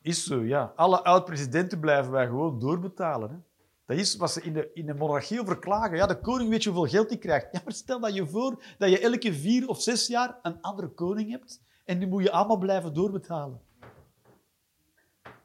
Is 0.00 0.24
zo, 0.24 0.40
ja. 0.40 0.72
Alle 0.76 1.02
oud-presidenten 1.02 1.80
blijven 1.80 2.12
wij 2.12 2.26
gewoon 2.26 2.58
doorbetalen. 2.58 3.30
Hè. 3.30 3.53
Dat 3.86 3.96
is 3.96 4.16
wat 4.16 4.32
ze 4.32 4.42
in 4.42 4.52
de, 4.52 4.70
in 4.74 4.86
de 4.86 4.94
monarchie 4.94 5.40
over 5.40 5.58
klagen. 5.58 5.96
Ja, 5.96 6.06
de 6.06 6.20
koning 6.20 6.50
weet 6.50 6.62
je 6.62 6.70
hoeveel 6.70 6.90
geld 6.90 7.08
hij 7.08 7.18
krijgt. 7.18 7.48
Ja, 7.52 7.60
maar 7.64 7.72
stel 7.72 8.00
dat 8.00 8.14
je 8.14 8.26
voor 8.26 8.62
dat 8.78 8.90
je 8.90 8.98
elke 8.98 9.34
vier 9.34 9.68
of 9.68 9.82
zes 9.82 10.06
jaar 10.06 10.38
een 10.42 10.60
andere 10.60 10.88
koning 10.88 11.30
hebt 11.30 11.60
en 11.84 11.98
die 11.98 12.08
moet 12.08 12.22
je 12.22 12.30
allemaal 12.30 12.58
blijven 12.58 12.94
doorbetalen. 12.94 13.60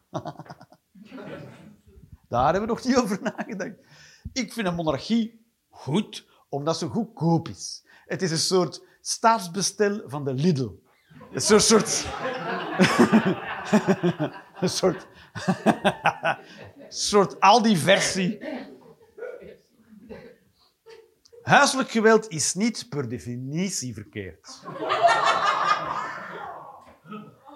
Daar 2.29 2.43
hebben 2.43 2.61
we 2.61 2.67
nog 2.67 2.83
niet 2.83 2.97
over 2.97 3.21
nagedacht. 3.21 3.75
Ik 4.33 4.53
vind 4.53 4.67
een 4.67 4.75
monarchie 4.75 5.45
goed, 5.69 6.27
omdat 6.49 6.77
ze 6.77 6.87
goedkoop 6.87 7.47
is. 7.47 7.85
Het 8.05 8.21
is 8.21 8.31
een 8.31 8.37
soort 8.37 8.85
staatsbestel 9.01 10.01
van 10.05 10.23
de 10.25 10.33
Lidl. 10.33 10.69
Een 11.31 11.41
soort... 11.41 12.05
een 14.61 14.69
soort... 14.69 15.07
soort 16.89 17.39
Aldi-versie. 17.39 18.39
Huiselijk 21.41 21.91
geweld 21.91 22.27
is 22.27 22.53
niet 22.53 22.85
per 22.89 23.09
definitie 23.09 23.93
verkeerd. 23.93 24.59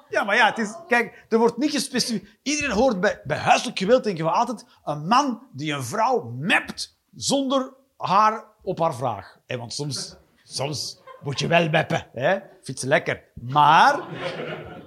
Ja, 0.09 0.23
maar 0.23 0.35
ja, 0.35 0.45
het 0.45 0.57
is, 0.57 0.73
kijk, 0.87 1.25
er 1.29 1.37
wordt 1.37 1.57
niet 1.57 1.71
gespecificeerd. 1.71 2.39
Iedereen 2.41 2.71
hoort 2.71 2.99
bij, 2.99 3.21
bij 3.23 3.37
huiselijk 3.37 3.77
geweld, 3.77 4.03
denken 4.03 4.25
we 4.25 4.31
altijd, 4.31 4.65
een 4.83 5.07
man 5.07 5.47
die 5.51 5.73
een 5.73 5.83
vrouw 5.83 6.21
mept 6.23 6.99
zonder 7.15 7.73
haar 7.97 8.45
op 8.61 8.79
haar 8.79 8.95
vraag. 8.95 9.39
Hè, 9.45 9.57
want 9.57 9.73
soms, 9.73 10.15
soms 10.43 11.01
moet 11.21 11.39
je 11.39 11.47
wel 11.47 11.69
meppen. 11.69 12.07
Hè? 12.13 12.39
Vind 12.61 12.81
je 12.81 12.87
lekker. 12.87 13.23
Maar, 13.33 13.99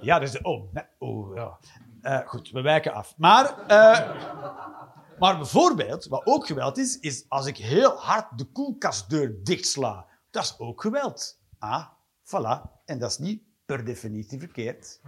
ja, 0.01 0.19
dus, 0.19 0.41
oh, 0.41 0.73
oh 0.97 1.35
ja. 1.35 1.57
Eh, 2.01 2.19
goed, 2.25 2.49
we 2.51 2.61
wijken 2.61 2.93
af. 2.93 3.13
Maar, 3.17 3.67
eh, 3.67 4.15
maar 5.19 5.37
bijvoorbeeld, 5.37 6.05
wat 6.05 6.25
ook 6.25 6.45
geweld 6.45 6.77
is, 6.77 6.99
is 6.99 7.25
als 7.27 7.45
ik 7.45 7.57
heel 7.57 7.97
hard 7.97 8.37
de 8.37 8.45
koelkastdeur 8.45 9.43
dichtsla. 9.43 10.05
Dat 10.29 10.43
is 10.43 10.59
ook 10.59 10.81
geweld. 10.81 11.39
Ah, 11.59 11.87
voilà. 12.23 12.61
En 12.85 12.99
dat 12.99 13.09
is 13.11 13.17
niet 13.17 13.41
per 13.65 13.85
definitie 13.85 14.39
verkeerd. 14.39 15.01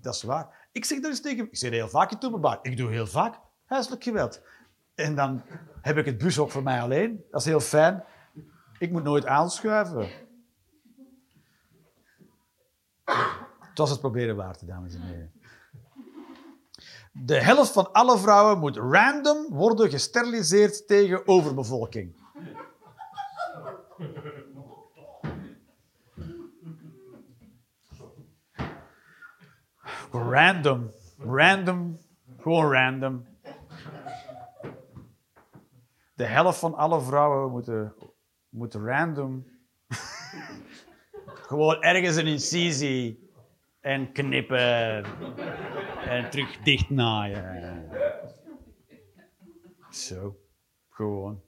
Dat 0.00 0.14
is 0.14 0.22
waar. 0.22 0.68
Ik 0.72 0.84
zeg 0.84 1.00
dat 1.00 1.10
eens 1.10 1.20
tegen... 1.20 1.44
Ik 1.44 1.56
zeg 1.56 1.70
heel 1.70 1.88
vaak 1.88 2.10
in 2.10 2.32
het. 2.32 2.58
Ik 2.62 2.76
doe 2.76 2.90
heel 2.90 3.06
vaak 3.06 3.38
huiselijk 3.64 4.02
geweld. 4.02 4.40
En 4.94 5.14
dan 5.14 5.42
heb 5.80 5.96
ik 5.96 6.04
het 6.04 6.18
bushok 6.18 6.50
voor 6.50 6.62
mij 6.62 6.80
alleen. 6.80 7.24
Dat 7.30 7.40
is 7.40 7.46
heel 7.46 7.60
fijn. 7.60 8.04
Ik 8.78 8.90
moet 8.90 9.02
nooit 9.02 9.26
aanschuiven. 9.26 10.08
Het 13.60 13.78
was 13.78 13.90
het 13.90 14.00
proberen 14.00 14.36
waard, 14.36 14.66
dames 14.66 14.94
en 14.94 15.00
heren. 15.00 15.32
De 17.24 17.40
helft 17.40 17.72
van 17.72 17.92
alle 17.92 18.18
vrouwen 18.18 18.58
moet 18.58 18.76
random 18.76 19.46
worden 19.48 19.90
gesteriliseerd 19.90 20.86
tegen 20.86 21.26
overbevolking. 21.28 22.14
Random. 30.10 30.90
Random. 31.18 31.98
Gewoon 32.40 32.72
random. 32.72 33.26
De 36.14 36.24
helft 36.24 36.58
van 36.58 36.74
alle 36.74 37.00
vrouwen 37.00 37.50
moeten, 37.50 37.94
moeten 38.48 38.84
random. 38.84 39.46
Gewoon 41.48 41.82
ergens 41.82 42.16
een 42.16 42.26
incisie 42.26 43.25
en 43.86 44.12
knippen 44.12 45.04
en 46.04 46.30
terug 46.30 46.58
dichtnaaien. 46.58 47.90
Zo. 49.90 50.36
Gewoon. 50.88 51.42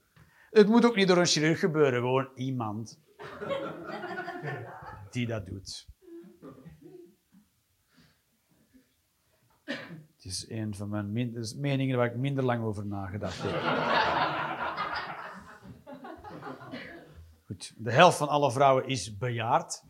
Het 0.51 0.69
moet 0.69 0.85
ook 0.85 0.97
niet 0.97 1.09
door 1.09 1.17
een 1.17 1.27
chirurg 1.27 1.59
gebeuren, 1.59 2.01
gewoon 2.01 2.31
iemand 2.35 3.01
die 5.11 5.27
dat 5.27 5.47
doet. 5.47 5.87
Het 9.65 10.25
is 10.25 10.51
een 10.51 10.75
van 10.75 10.89
mijn 10.89 11.13
meningen 11.57 11.97
waar 11.97 12.07
ik 12.07 12.17
minder 12.17 12.45
lang 12.45 12.65
over 12.65 12.87
nagedacht 12.87 13.43
heb. 13.43 13.53
Goed, 17.47 17.75
de 17.77 17.93
helft 17.93 18.19
van 18.19 18.29
alle 18.29 18.53
vrouwen 18.53 18.87
is 18.87 19.17
bejaard. 19.17 19.85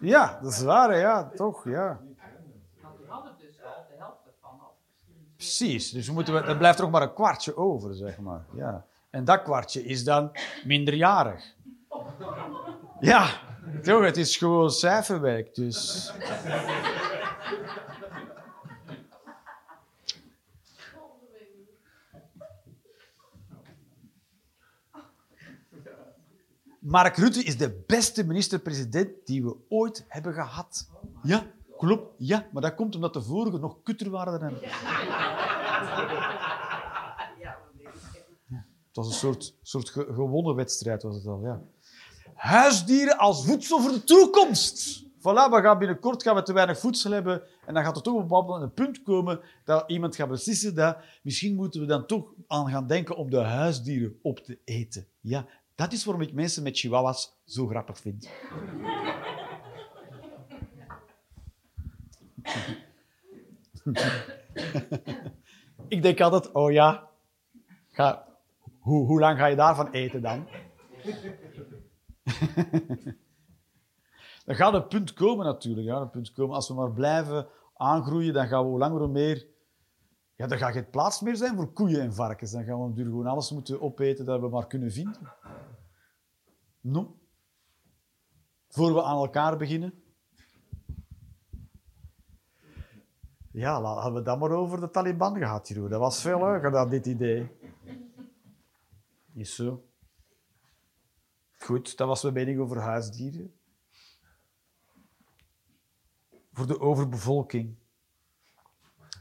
Ja, 0.00 0.38
dat 0.42 0.52
is 0.52 0.62
waar, 0.62 0.98
ja, 0.98 1.30
toch, 1.34 1.64
ja. 1.64 1.98
Dus 2.00 3.12
al 3.12 3.22
de 3.22 3.94
helft 3.98 4.16
ervan 4.26 4.60
afgestuurd. 4.60 5.36
Precies, 5.36 5.90
dus 5.90 6.06
we 6.06 6.12
moeten, 6.12 6.34
we- 6.34 6.40
er 6.40 6.56
blijft 6.56 6.78
er 6.78 6.84
nog 6.84 6.92
maar 6.92 7.02
een 7.02 7.14
kwartje 7.14 7.56
over, 7.56 7.94
zeg 7.94 8.18
maar. 8.18 8.44
Ja. 8.54 8.84
En 9.10 9.24
dat 9.24 9.42
kwartje 9.42 9.84
is 9.84 10.04
dan 10.04 10.30
minderjarig. 10.64 11.44
Ja, 13.00 13.26
toch, 13.82 14.04
het 14.04 14.16
is 14.16 14.36
gewoon 14.36 14.70
cijferwerk, 14.70 15.54
dus... 15.54 16.12
Mark 26.80 27.16
Rutte 27.16 27.42
is 27.44 27.56
de 27.56 27.82
beste 27.86 28.26
minister-president 28.26 29.10
die 29.24 29.44
we 29.44 29.56
ooit 29.68 30.04
hebben 30.08 30.32
gehad. 30.34 30.88
Ja, 31.22 31.46
klopt. 31.76 32.14
Ja, 32.18 32.46
maar 32.52 32.62
dat 32.62 32.74
komt 32.74 32.94
omdat 32.94 33.12
de 33.12 33.22
vorige 33.22 33.58
nog 33.58 33.82
kutter 33.82 34.10
waren 34.10 34.40
dan 34.40 34.48
hem. 34.48 34.58
Het 38.86 38.98
was 38.98 39.06
een 39.06 39.12
soort, 39.12 39.54
soort 39.62 39.88
ge- 39.90 40.12
gewonnen 40.14 40.54
wedstrijd, 40.54 41.02
was 41.02 41.14
het 41.14 41.26
al, 41.26 41.40
ja. 41.42 41.60
Huisdieren 42.34 43.18
als 43.18 43.44
voedsel 43.44 43.80
voor 43.80 43.90
de 43.92 44.04
toekomst. 44.04 45.02
Voilà, 45.18 45.50
we 45.50 45.58
gaan 45.62 45.78
binnenkort 45.78 46.22
gaan 46.22 46.34
we 46.34 46.42
te 46.42 46.52
weinig 46.52 46.78
voedsel 46.78 47.10
hebben 47.10 47.42
en 47.66 47.74
dan 47.74 47.84
gaat 47.84 47.96
er 47.96 48.02
toch 48.02 48.30
op 48.30 48.48
een 48.48 48.72
punt 48.74 49.02
komen 49.02 49.40
dat 49.64 49.84
iemand 49.90 50.16
gaat 50.16 50.28
beslissen 50.28 50.74
dat 50.74 50.96
misschien 51.22 51.54
moeten 51.54 51.80
we 51.80 51.86
dan 51.86 52.06
toch 52.06 52.32
aan 52.46 52.68
gaan 52.70 52.86
denken 52.86 53.16
om 53.16 53.30
de 53.30 53.38
huisdieren 53.40 54.18
op 54.22 54.38
te 54.38 54.58
eten. 54.64 55.06
Ja, 55.20 55.46
dat 55.80 55.92
is 55.92 56.04
waarom 56.04 56.22
ik 56.22 56.32
mensen 56.32 56.62
met 56.62 56.78
chihuahuas 56.78 57.40
zo 57.44 57.66
grappig 57.66 57.98
vind. 57.98 58.28
ik 65.88 66.02
denk 66.02 66.20
altijd, 66.20 66.52
oh 66.52 66.72
ja, 66.72 67.08
ga, 67.90 68.26
hoe, 68.78 69.06
hoe 69.06 69.20
lang 69.20 69.38
ga 69.38 69.46
je 69.46 69.56
daarvan 69.56 69.90
eten 69.90 70.22
dan? 70.22 70.46
Er 74.46 74.56
gaat 74.56 74.74
een 74.74 74.86
punt 74.86 75.12
komen 75.12 75.46
natuurlijk. 75.46 75.86
Ja, 75.86 75.96
een 75.96 76.10
punt 76.10 76.32
komen. 76.32 76.54
Als 76.54 76.68
we 76.68 76.74
maar 76.74 76.92
blijven 76.92 77.46
aangroeien, 77.74 78.32
dan 78.32 78.48
gaan 78.48 78.62
we 78.62 78.68
hoe 78.68 78.78
langer 78.78 78.98
hoe 78.98 79.08
meer... 79.08 79.46
Ja, 80.40 80.46
dan 80.46 80.58
gaat 80.58 80.72
geen 80.72 80.90
plaats 80.90 81.20
meer 81.20 81.36
zijn 81.36 81.56
voor 81.56 81.72
koeien 81.72 82.00
en 82.00 82.14
varkens. 82.14 82.50
Dan 82.50 82.64
gaan 82.64 82.80
we 82.80 82.88
natuurlijk 82.88 83.16
gewoon 83.16 83.32
alles 83.32 83.50
moeten 83.50 83.80
opeten 83.80 84.24
dat 84.24 84.40
we 84.40 84.48
maar 84.48 84.66
kunnen 84.66 84.92
vinden. 84.92 85.32
No. 86.80 87.18
Voor 88.68 88.94
we 88.94 89.02
aan 89.02 89.16
elkaar 89.16 89.56
beginnen. 89.56 90.02
Ja, 93.50 93.82
hadden 93.82 94.14
we 94.14 94.22
dat 94.22 94.38
maar 94.38 94.50
over 94.50 94.80
de 94.80 94.90
Taliban 94.90 95.36
gehad, 95.36 95.68
Jeroen. 95.68 95.88
Dat 95.90 96.00
was 96.00 96.20
veel 96.20 96.38
leuker 96.38 96.70
dan 96.70 96.88
dit 96.88 97.06
idee. 97.06 97.50
Is 99.34 99.54
zo. 99.54 99.88
Goed, 101.58 101.96
dat 101.96 102.08
was 102.08 102.22
mijn 102.22 102.34
mening 102.34 102.60
over 102.60 102.80
huisdieren. 102.80 103.54
Voor 106.52 106.66
de 106.66 106.80
overbevolking. 106.80 107.79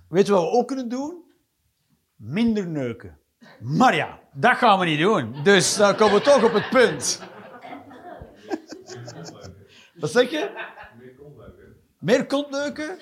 Weet 0.10 0.28
je 0.28 0.34
wat 0.34 0.42
we 0.42 0.50
ook 0.50 0.68
kunnen 0.68 0.90
doen? 0.90 1.24
Minder 2.16 2.68
neuken. 2.68 3.18
Maar 3.60 3.96
ja, 3.96 4.20
dat 4.34 4.58
gaan 4.58 4.80
we 4.80 4.86
niet 4.86 5.00
doen. 5.00 5.36
Dus 5.44 5.76
dan 5.76 5.96
komen 5.96 6.14
we 6.14 6.22
toch 6.22 6.44
op 6.44 6.54
het 6.54 6.70
punt. 6.70 7.22
Wat 10.00 10.12
zeg 10.12 10.32
je? 10.32 10.50
Meer 12.00 12.26
kontneuken? 12.26 12.98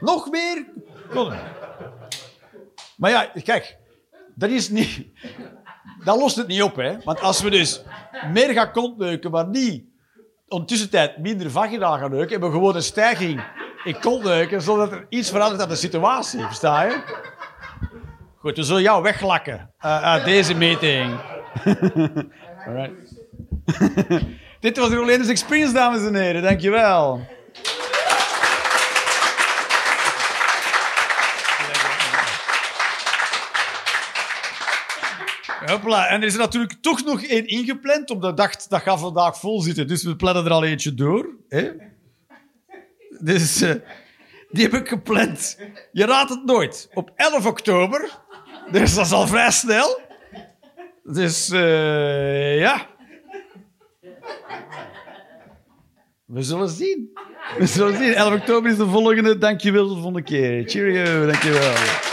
Nog 0.00 0.30
meer? 0.30 0.66
Kon. 1.10 1.32
Maar 2.96 3.10
ja, 3.10 3.30
kijk, 3.42 3.76
dat 4.34 4.50
is 4.50 4.68
niet... 4.68 5.06
Dat 6.04 6.18
lost 6.18 6.36
het 6.36 6.46
niet 6.46 6.62
op, 6.62 6.76
hè. 6.76 7.00
Want 7.04 7.20
als 7.20 7.40
we 7.40 7.50
dus 7.50 7.82
meer 8.32 8.52
gaan 8.52 8.72
kontneuken, 8.72 9.30
maar 9.30 9.48
niet 9.48 9.84
ondertussen 10.48 10.90
tijd 10.90 11.18
minder 11.18 11.50
vaginaal 11.50 11.98
gaan 11.98 12.10
neuken, 12.10 12.30
hebben 12.30 12.50
we 12.50 12.54
gewoon 12.56 12.76
een 12.76 12.82
stijging 12.82 13.44
in 13.84 14.00
kontneuken, 14.00 14.62
zodat 14.62 14.92
er 14.92 15.06
iets 15.08 15.30
verandert 15.30 15.62
aan 15.62 15.68
de 15.68 15.74
situatie. 15.74 16.40
Versta 16.40 16.82
je? 16.82 17.02
Goed, 18.38 18.56
we 18.56 18.62
zullen 18.62 18.82
jou 18.82 19.02
weglakken 19.02 19.70
eh, 19.78 20.02
uit 20.02 20.24
deze 20.24 20.54
meeting. 20.54 21.20
Dit 24.60 24.76
was 24.76 24.88
de 24.88 24.94
Rolanders 24.94 25.28
Experience, 25.28 25.72
dames 25.72 26.06
en 26.06 26.14
heren. 26.14 26.42
Dankjewel. 26.42 27.26
Hopla. 35.66 36.06
En 36.06 36.20
er 36.20 36.26
is 36.26 36.32
er 36.32 36.38
natuurlijk 36.38 36.74
toch 36.80 37.04
nog 37.04 37.22
één 37.22 37.46
ingepland, 37.46 38.10
omdat 38.10 38.30
ik 38.30 38.36
dacht, 38.36 38.70
dat 38.70 38.82
gaat 38.82 39.00
vandaag 39.00 39.38
vol 39.38 39.60
zitten. 39.60 39.86
Dus 39.86 40.02
we 40.02 40.16
plannen 40.16 40.44
er 40.44 40.50
al 40.50 40.64
eentje 40.64 40.94
door. 40.94 41.28
Hè? 41.48 41.70
Dus 43.20 43.60
eh, 43.60 43.74
die 44.50 44.62
heb 44.62 44.74
ik 44.74 44.88
gepland. 44.88 45.58
Je 45.92 46.06
raadt 46.06 46.30
het 46.30 46.44
nooit. 46.44 46.88
Op 46.94 47.12
11 47.16 47.46
oktober. 47.46 48.10
Dus 48.70 48.94
dat 48.94 49.06
is 49.06 49.12
al 49.12 49.26
vrij 49.26 49.50
snel. 49.50 50.00
Dus 51.02 51.50
eh, 51.50 52.58
ja. 52.58 52.86
We 56.24 56.42
zullen 56.42 56.68
zien. 56.68 57.10
We 57.58 57.66
zullen 57.66 57.96
zien. 57.96 58.14
11 58.14 58.34
oktober 58.34 58.70
is 58.70 58.76
de 58.76 58.86
volgende. 58.86 59.38
Dankjewel 59.38 59.88
de 59.88 59.94
volgende 59.94 60.22
keer. 60.22 60.68
Cheerio. 60.68 61.26
Dankjewel. 61.26 62.12